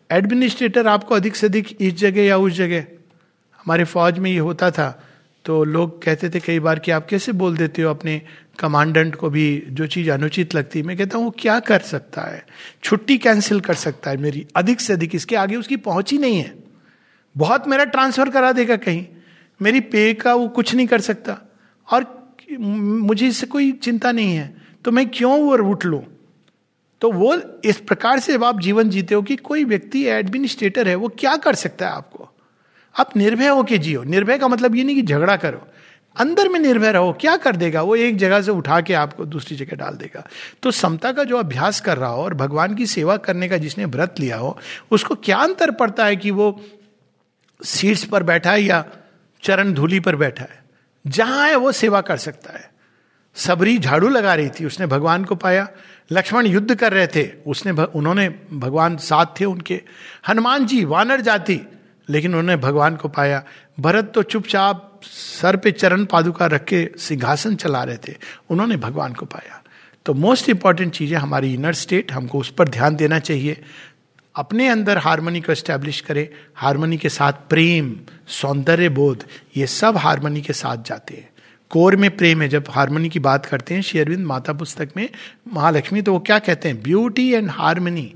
एडमिनिस्ट्रेटर 0.09 0.87
आपको 0.87 1.15
अधिक 1.15 1.35
से 1.35 1.47
अधिक 1.47 1.75
इस 1.81 1.93
जगह 1.93 2.21
या 2.21 2.37
उस 2.37 2.53
जगह। 2.53 2.85
हमारे 3.59 3.83
फौज 3.83 4.19
में 4.19 4.31
ये 4.31 4.37
होता 4.37 4.71
था 4.71 5.03
तो 5.45 5.63
लोग 5.63 6.01
कहते 6.03 6.29
थे 6.29 6.39
कई 6.39 6.59
बार 6.59 6.79
कि 6.79 6.91
आप 6.91 7.05
कैसे 7.07 7.31
बोल 7.31 7.57
देते 7.57 7.81
हो 7.81 7.89
अपने 7.89 8.21
कमांडेंट 8.59 9.15
को 9.15 9.29
भी, 9.29 9.63
जो 9.69 9.87
चीज़ 9.87 10.09
अनुचित 10.11 10.55
लगती 10.55 10.79
है। 10.79 10.85
मैं 10.85 10.97
कहता 10.97 11.17
हूँ, 11.17 11.25
वो 11.25 11.35
क्या 11.39 11.59
कर 11.59 11.79
सकता 11.79 12.21
है? 12.21 12.45
छुट्टी 12.83 13.17
कैंसिल 13.17 13.59
कर 13.59 13.73
सकता 13.73 14.09
है 14.09 14.17
मेरी, 14.17 14.45
अधिक 14.55 14.81
से 14.81 14.93
अधिक। 14.93 15.15
इसके 15.15 15.35
आगे 15.35 15.55
उसकी 15.55 15.75
पहुँच 15.75 16.11
ही 16.11 16.17
नहीं 16.17 16.37
है। 16.37 16.53
बहुत 17.37 17.67
मेरा 17.67 17.83
ट्रांसफ़र 17.83 18.29
करा 18.29 18.51
देगा 18.51 18.75
कहीं। 18.75 19.05
मेरी 19.61 19.79
पे 19.79 20.13
का 20.13 20.33
वो 20.33 20.47
कुछ 20.47 20.75
नहीं 20.75 20.87
कर 20.87 21.01
सकता। 21.01 21.37
और 21.91 22.33
मुझे 22.59 23.27
इससे 23.27 23.47
कोई 23.47 23.71
चिंता 23.71 24.11
नहीं 24.11 24.35
है। 24.35 24.55
तो 24.85 24.91
मैं 24.91 25.09
क्यों 25.09 25.39
वो 25.41 25.57
उठ 25.71 25.85
लूँ? 25.85 26.03
तो 27.01 27.11
वो 27.11 27.41
इस 27.65 27.77
प्रकार 27.77 28.19
से 28.19 28.33
जब 28.33 28.43
आप 28.43 28.59
जीवन 28.59 28.89
जीते 28.89 29.15
हो 29.15 29.21
कि 29.21 29.35
कोई 29.35 29.63
व्यक्ति 29.63 30.05
एडमिनिस्ट्रेटर 30.05 30.87
है, 30.87 30.95
वो 30.95 31.07
क्या 31.07 31.35
कर 31.35 31.55
सकता 31.55 31.87
है 31.87 31.93
आपको? 31.93 32.29
आप 32.99 33.17
निर्भय 33.17 33.47
होके 33.47 33.77
जियो। 33.77 34.03
निर्भय 34.03 34.37
का 34.37 34.47
मतलब 34.47 34.75
ये 34.75 34.83
नहीं 34.83 34.95
कि 34.95 35.01
झगड़ा 35.01 35.35
करो। 35.35 35.67
अंदर 36.15 36.49
में 36.49 36.59
निर्भय 36.59 36.91
रहो, 36.91 37.13
क्या 37.13 37.37
कर 37.37 37.55
देगा? 37.55 37.81
वो 37.81 37.95
एक 37.95 38.17
जगह 38.17 38.41
से 38.41 38.51
उठा 38.51 38.81
के 38.81 38.93
आपको 38.93 39.25
दूसरी 39.25 39.57
जगह 39.57 39.75
डाल 39.75 39.93
देगा। 39.93 40.27
तो 40.63 40.71
समता 40.71 41.11
का 41.11 41.23
जो 41.23 41.37
अभ्यास 41.37 41.81
कर 41.81 41.97
रहा 41.97 42.09
हो 42.09 42.23
और 42.23 42.33
भगवान 42.33 42.75
की 42.75 42.85
सेवा 42.85 43.17
करने 43.17 43.49
का 43.49 43.57
जिसने 43.57 43.85
व्रत 43.85 44.15
लिया 44.19 44.37
हो, 44.37 44.57
उसको 44.91 45.15
क्या 45.15 45.37
अंतर 45.37 45.71
पड़ता 45.71 46.05
है 46.05 46.15
कि 46.15 46.31
वो 46.31 46.61
सीट्स 47.63 48.03
पर 48.03 48.23
बैठा 48.23 48.51
है 48.51 48.63
या 48.63 48.85
चरण 49.43 49.73
धूली 49.73 49.99
पर 49.99 50.15
बैठा 50.15 50.43
है? 50.43 50.63
जहाँ 51.07 51.47
है 51.47 51.55
वो 51.55 51.71
सेवा 51.71 52.01
कर 52.01 52.17
सकता 52.17 52.53
है। 52.53 52.71
सबरी 53.35 53.77
झाड़ू 53.77 54.09
लगा 54.09 54.35
रही 54.35 54.49
थी, 54.49 54.65
उसने 54.65 54.85
भगवान 54.85 55.23
को 55.23 55.35
पाया। 55.35 55.67
लक्ष्मण 56.11 56.45
युद्ध 56.45 56.75
कर 56.75 56.93
रहे 56.93 57.07
थे, 57.07 57.29
उसने 57.47 57.71
उन्होंने 57.71 58.29
भगवान 58.53 58.97
साथ 58.97 59.25
थे 59.39 59.45
उनके। 59.45 59.81
हनुमान 60.27 60.65
जी 60.65 60.83
वानर 60.85 61.21
जाति, 61.21 61.59
लेकिन 62.09 62.31
उन्होंने 62.31 62.55
भगवान 62.55 62.95
को 62.95 63.07
पाया। 63.07 63.43
भरत 63.79 64.11
तो 64.15 64.23
चुपचाप 64.23 65.01
सर 65.03 65.55
पे 65.55 65.71
चरण 65.71 66.05
पादुका 66.05 66.45
रख 66.45 66.63
के 66.65 66.89
सिंहासन 66.97 67.55
चला 67.55 67.83
रहे 67.83 67.97
थे, 67.97 68.15
उन्होंने 68.49 68.77
भगवान 68.77 69.13
को 69.13 69.25
पाया। 69.25 69.61
तो 70.05 70.13
मोस्ट 70.13 70.49
इंपॉर्टेंट 70.49 70.93
चीज़ 70.93 71.13
है, 71.13 71.19
हमारी 71.19 71.53
इनर 71.53 71.73
स्टेट 71.73 72.11
हमको 72.11 72.39
उस 72.39 72.51
पर 72.51 72.69
ध्यान 72.69 72.95
देना 72.95 73.19
चाहिए। 73.19 73.63
अपने 74.35 74.67
अंदर 74.67 74.97
हारमोनी 74.97 75.41
को 75.41 75.51
एस्टेब्लिश 75.51 76.01
करें 76.01 76.27
हारमोनी 76.55 76.97
के 76.97 77.09
साथ 77.09 77.33
प्रेम, 77.49 77.95
सौंदर्य 78.27 78.89
बोध, 78.89 79.23
ये 79.57 79.67
सब 79.67 79.97
हारमोनी 79.97 80.41
के 80.41 80.53
साथ 80.53 80.77
जाते 80.77 81.15
हैं। 81.15 81.29
कोर 81.69 81.95
में 81.95 82.17
प्रेम 82.17 82.41
है, 82.41 82.47
जब 82.47 82.63
हारमोनी 82.69 83.09
की 83.09 83.19
बात 83.19 83.45
करते 83.45 83.73
हैं 83.73 83.81
शेरविंद 83.81 84.25
माता 84.25 84.53
पुस्तक 84.53 84.89
में, 84.97 85.09
महालक्ष्मी 85.53 86.01
तो 86.01 86.13
वो 86.13 86.19
क्या 86.19 86.39
कहते 86.39 86.69
हैं? 86.69 86.83
Beauty 86.83 87.33
and 87.33 87.49
harmony 87.49 88.15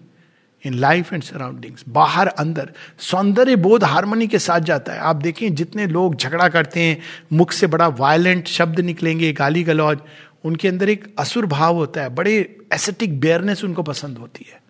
in 0.66 0.74
life 0.74 1.14
and 1.14 1.24
surroundings 1.24 1.84
बाहर, 1.89 2.28
अंदर। 2.28 2.72
सौंदर्य 2.99 3.56
बोध 3.56 3.84
हारमोनी 3.84 4.28
के 4.28 4.39
साथ 4.39 4.60
जाता 4.60 4.93
है। 4.93 4.99
आप 4.99 5.16
देखें 5.16 5.56
जितने 5.56 5.88
लोग 5.88 6.16
झगड़ा 6.16 6.49
करते 6.49 6.80
हैं, 6.80 7.02
मुख 7.34 7.52
से 7.52 7.68
बड़ा 7.68 7.88
वायलेंट 7.88 8.47
शब्द 8.47 8.80
निकलेंगे, 8.80 9.34
गाली 9.34 9.64
गलौज, 9.64 9.97
उनके 10.43 10.68
अंदर 10.68 10.89
एक 10.89 11.16
असुर 11.20 11.45
भाव 11.45 11.76
होता 11.76 12.02
है। 12.02 12.10
बड़े 12.10 12.58
एसेटिक 12.74 13.20
बेयरनेस 13.20 13.64
उनको 13.64 13.84
पसंद 13.84 14.18
होती 14.18 14.45
है। 14.54 14.62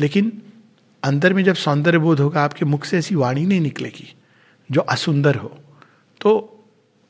लेकिन 0.00 0.42
अंदर 1.02 1.34
में 1.34 1.44
जब 1.44 1.54
सौंदर्य 1.54 1.98
बोध 1.98 2.20
होगा, 2.20 2.42
आपके 2.42 2.64
मुख 2.64 2.84
से 2.84 2.98
ऐसी 2.98 3.14
वाणी 3.14 3.46
नहीं 3.46 3.60
निकलेगी, 3.60 4.14
जो 4.70 4.80
असुंदर 4.80 5.34
हो। 5.34 5.58
तो 6.20 6.52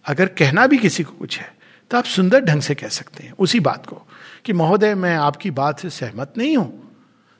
अगर 0.07 0.27
कहना 0.27 0.67
भी 0.67 0.79
किसी 0.79 1.03
को 1.03 1.13
कुछ 1.13 1.39
है 1.39 1.57
तो 1.91 1.99
आप 1.99 2.05
सुंदर 2.05 2.41
ढंग 2.41 2.61
से 2.61 2.75
कह 2.75 2.89
सकते 2.89 3.25
हैं। 3.25 3.33
उसी 3.39 3.61
बात 3.61 3.87
को 3.87 4.03
कि, 4.45 4.53
महोदय, 4.53 4.95
मैं 4.95 5.17
आपकी 5.17 5.51
बात 5.51 5.81
से 5.81 5.91
सहमत 5.91 6.33
नहीं 6.39 6.57
हूँ। 6.57 6.99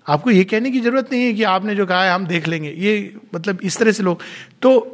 आपको 0.09 0.31
ये 0.31 0.45
कहने 0.45 0.71
की 0.71 0.81
ज़रूरत 0.81 1.09
नहीं 1.13 1.25
है 1.25 1.33
कि 1.35 1.43
आपने 1.43 1.75
जो 1.75 1.87
कहा 1.87 2.05
है, 2.05 2.13
हम 2.13 2.27
देख 2.27 2.49
लेंगे। 2.49 2.71
ये 2.71 3.17
मतलब 3.35 3.61
इस 3.61 3.77
तरह 3.77 3.93
से 3.93 4.03
लोग। 4.03 4.21
तो 4.63 4.93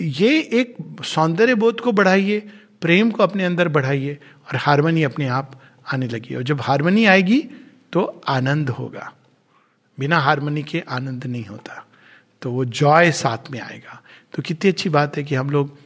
ये 0.00 0.40
एक 0.40 0.76
सौंदर्य 1.04 1.54
बोध 1.54 1.80
को 1.80 1.92
बढ़ाइए, 1.92 2.40
प्रेम 2.80 3.10
को 3.10 3.22
अपने 3.22 3.44
अंदर 3.44 3.68
बढ़ाइए 3.68 4.18
और 4.48 4.56
हारमोनी 4.56 5.02
अपने 5.02 5.28
आप 5.28 5.60
आने 5.92 6.08
लगी। 6.08 6.34
और 6.34 6.42
जब 6.42 6.60
हारमोनी 6.60 7.04
आएगी 7.04 7.40
तो 7.92 8.22
आनंद 8.28 8.70
होगा। 8.70 9.12
बिना 9.98 10.18
हारमोनी 10.18 10.62
के 10.62 10.82
आनंद 10.88 11.26
नहीं 11.26 11.44
होता। 11.44 11.86
तो 12.42 12.50
वो 12.50 12.64
जॉय 12.64 13.12
साथ 13.12 13.50
में 13.50 13.60
आएगा। 13.60 14.02
तो 14.34 14.42
कितनी 14.42 14.70
अच्छी 14.70 14.88
बात 14.88 15.16
है 15.16 15.24
कि 15.24 15.34
हम 15.34 15.50
लोग 15.50 15.78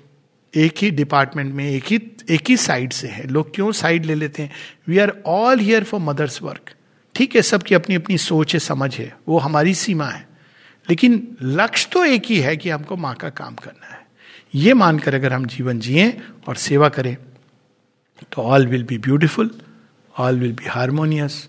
एक 0.54 0.74
ही 0.78 0.90
डिपार्टमेंट 0.90 1.54
में, 1.54 1.70
एक 1.70 1.84
ही 1.84 2.00
एक 2.30 2.48
ही 2.48 2.56
साइड 2.56 2.92
से 2.92 3.08
है। 3.08 3.26
लोग 3.26 3.54
क्यों 3.54 3.72
साइड 3.72 4.04
ले 4.04 4.14
लेते 4.14 4.42
हैं? 4.42 4.50
We 4.88 4.98
are 4.98 5.12
all 5.26 5.60
here 5.60 5.84
for 5.84 6.00
mother's 6.00 6.42
work 6.42 6.74
ठीक 7.14 7.36
है, 7.36 7.42
सबकी 7.42 7.74
अपनी 7.74 7.94
अपनी 7.94 8.18
सोच 8.18 8.54
है, 8.54 8.60
समझ 8.60 8.94
है। 8.96 9.16
वो 9.28 9.38
हमारी 9.38 9.74
सीमा 9.74 10.06
है। 10.06 10.28
लेकिन 10.90 11.36
लक्ष्य 11.42 11.88
तो 11.92 12.04
एक 12.04 12.22
ही 12.26 12.38
है 12.40 12.56
कि 12.56 12.70
हमको 12.70 12.96
माँ 12.96 13.14
का 13.14 13.28
काम 13.30 13.54
करना 13.54 13.86
है। 13.86 14.06
ये 14.54 14.74
मानकर 14.74 15.14
अगर 15.14 15.32
हम 15.32 15.46
जीवन 15.46 15.80
जिए 15.80 16.18
और 16.48 16.56
सेवा 16.56 16.88
करें 16.88 17.16
तो 18.32 18.42
all 18.42 18.66
will 18.66 18.84
be 18.84 18.98
beautiful 18.98 19.50
all 20.18 20.38
will 20.38 20.52
be 20.52 20.66
harmonious 20.66 21.48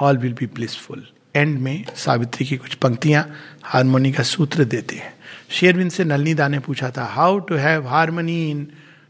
all 0.00 0.18
will 0.18 0.32
be 0.32 0.46
blissful 0.46 1.06
end 1.36 1.58
में 1.58 1.84
सावित्री 1.96 2.46
की 2.46 2.56
कुछ 2.56 2.74
पंक्तियाँ 2.74 3.36
हारमोनी 3.62 4.12
का 4.12 4.22
सूत्र 4.22 4.64
देते 4.64 4.96
हैं। 4.96 5.14
शेरविंद 5.52 5.90
से 5.90 6.04
नलनी 6.04 6.34
दा 6.34 6.48
ने 6.48 6.58
पूछा 6.58 6.90
था 6.90 7.04
how 7.04 7.38
to 7.38 7.54
have 7.54 7.86
harmony 7.86 8.50
in 8.50 8.68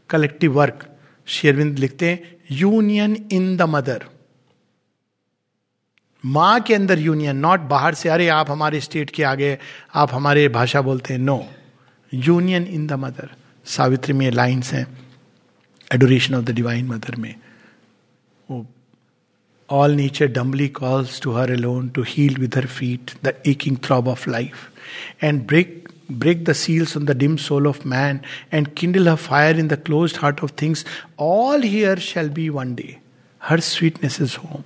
collective 0.09 0.53
work 0.53 0.89
शेयरविंद 1.25 1.79
लिखते 1.79 2.09
हैं 2.09 2.37
यूनियन 2.51 3.27
इन 3.31 3.57
द 3.57 3.61
मदर 3.61 4.05
माँ 6.25 6.61
के 6.61 6.75
अंदर 6.75 6.99
यूनियन 6.99 7.37
नॉट 7.37 7.59
बाहर 7.59 7.93
से, 7.93 8.09
अरे, 8.09 8.27
आप 8.27 8.51
हमारे 8.51 8.79
स्टेट 8.79 9.09
के 9.09 9.23
आगे, 9.23 9.57
आप 9.95 10.13
हमारे 10.13 10.47
भाषा 10.47 10.81
बोलते 10.81 11.13
हैं। 11.13 11.21
No 11.21 11.47
union 12.13 12.63
in 12.63 12.87
the 12.87 12.93
mother 12.93 13.29
Savitri 13.65 14.13
में 14.13 14.31
लाइन्स 14.31 14.73
हैं 14.73 14.87
adoration 15.93 16.35
of 16.35 16.45
the 16.45 16.49
divine 16.49 16.85
mother 16.85 17.15
में। 17.15 17.35
वो 18.51 18.67
all 19.69 19.91
nature 19.91 20.27
dumbly 20.27 20.67
calls 20.67 21.21
to 21.21 21.31
her 21.31 21.51
alone 21.51 21.89
to 21.89 22.03
heal 22.07 22.35
with 22.35 22.57
her 22.57 22.65
feet 22.65 23.11
the 23.23 23.33
aching 23.45 23.77
throb 23.77 24.07
of 24.07 24.29
life 24.29 24.71
and 25.23 25.47
break 25.47 25.82
break 26.12 26.44
the 26.44 26.54
seals 26.54 26.96
on 26.96 27.04
the 27.04 27.14
dim 27.14 27.36
soul 27.38 27.66
of 27.66 27.84
man 27.84 28.22
and 28.50 28.74
kindle 28.74 29.08
a 29.08 29.16
fire 29.16 29.54
in 29.54 29.68
the 29.68 29.76
closed 29.76 30.16
heart 30.16 30.42
of 30.42 30.52
things, 30.52 30.84
all 31.16 31.60
here 31.60 31.96
shall 31.96 32.28
be 32.28 32.48
one 32.50 32.74
day. 32.74 33.00
Her 33.42 33.58
sweetness 33.58 34.20
is 34.20 34.34
home. 34.36 34.64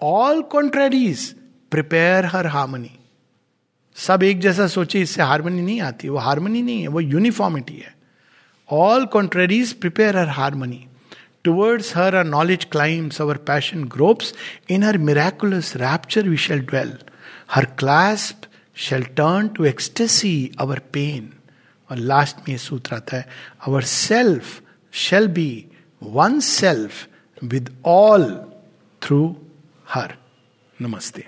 All 0.00 0.42
contraries 0.42 1.34
prepare 1.70 2.22
her 2.28 2.48
harmony. 2.48 2.92
सब 3.96 4.22
एक 4.22 4.40
जैसा 4.40 4.66
सोचे 4.68 5.00
इससे 5.00 5.22
harmony 5.22 5.62
नहीं 5.62 5.80
आती 5.80 6.08
वो 6.08 6.18
harmony 6.18 6.62
नहीं 6.62 6.80
है 6.82 6.88
वो 6.88 7.00
यूनिफॉर्मिटी 7.00 7.74
है 7.74 7.94
all 8.68 9.04
contraries 9.12 9.72
prepare 9.80 10.16
her 10.16 10.28
harmony 10.38 10.86
towards 11.44 11.96
her 11.96 12.14
a 12.14 12.22
knowledge 12.22 12.64
climbs 12.72 13.20
our 13.22 13.36
passion 13.50 13.84
gropes 13.94 14.34
in 14.70 14.82
her 14.82 14.98
miraculous 15.08 15.72
rapture 15.84 16.28
we 16.28 16.36
shall 16.46 16.60
dwell 16.72 16.92
her 17.54 17.64
clasp 17.78 18.46
shall 18.81 19.03
turn 19.17 19.47
to 19.47 19.65
ecstasy 19.65 20.35
our 20.59 20.79
pain 20.93 21.29
और 21.89 21.97
last 21.97 22.47
में 22.49 22.57
सूत्र 22.57 22.95
आता 22.95 23.17
है 23.17 23.27
our 23.67 23.83
self 23.83 24.61
shall 24.93 25.27
be 25.37 25.51
one 26.01 26.39
self 26.39 27.07
with 27.41 27.69
all 27.85 28.25
through 29.01 29.21
her 29.89 30.15
नमस्ते। 30.81 31.27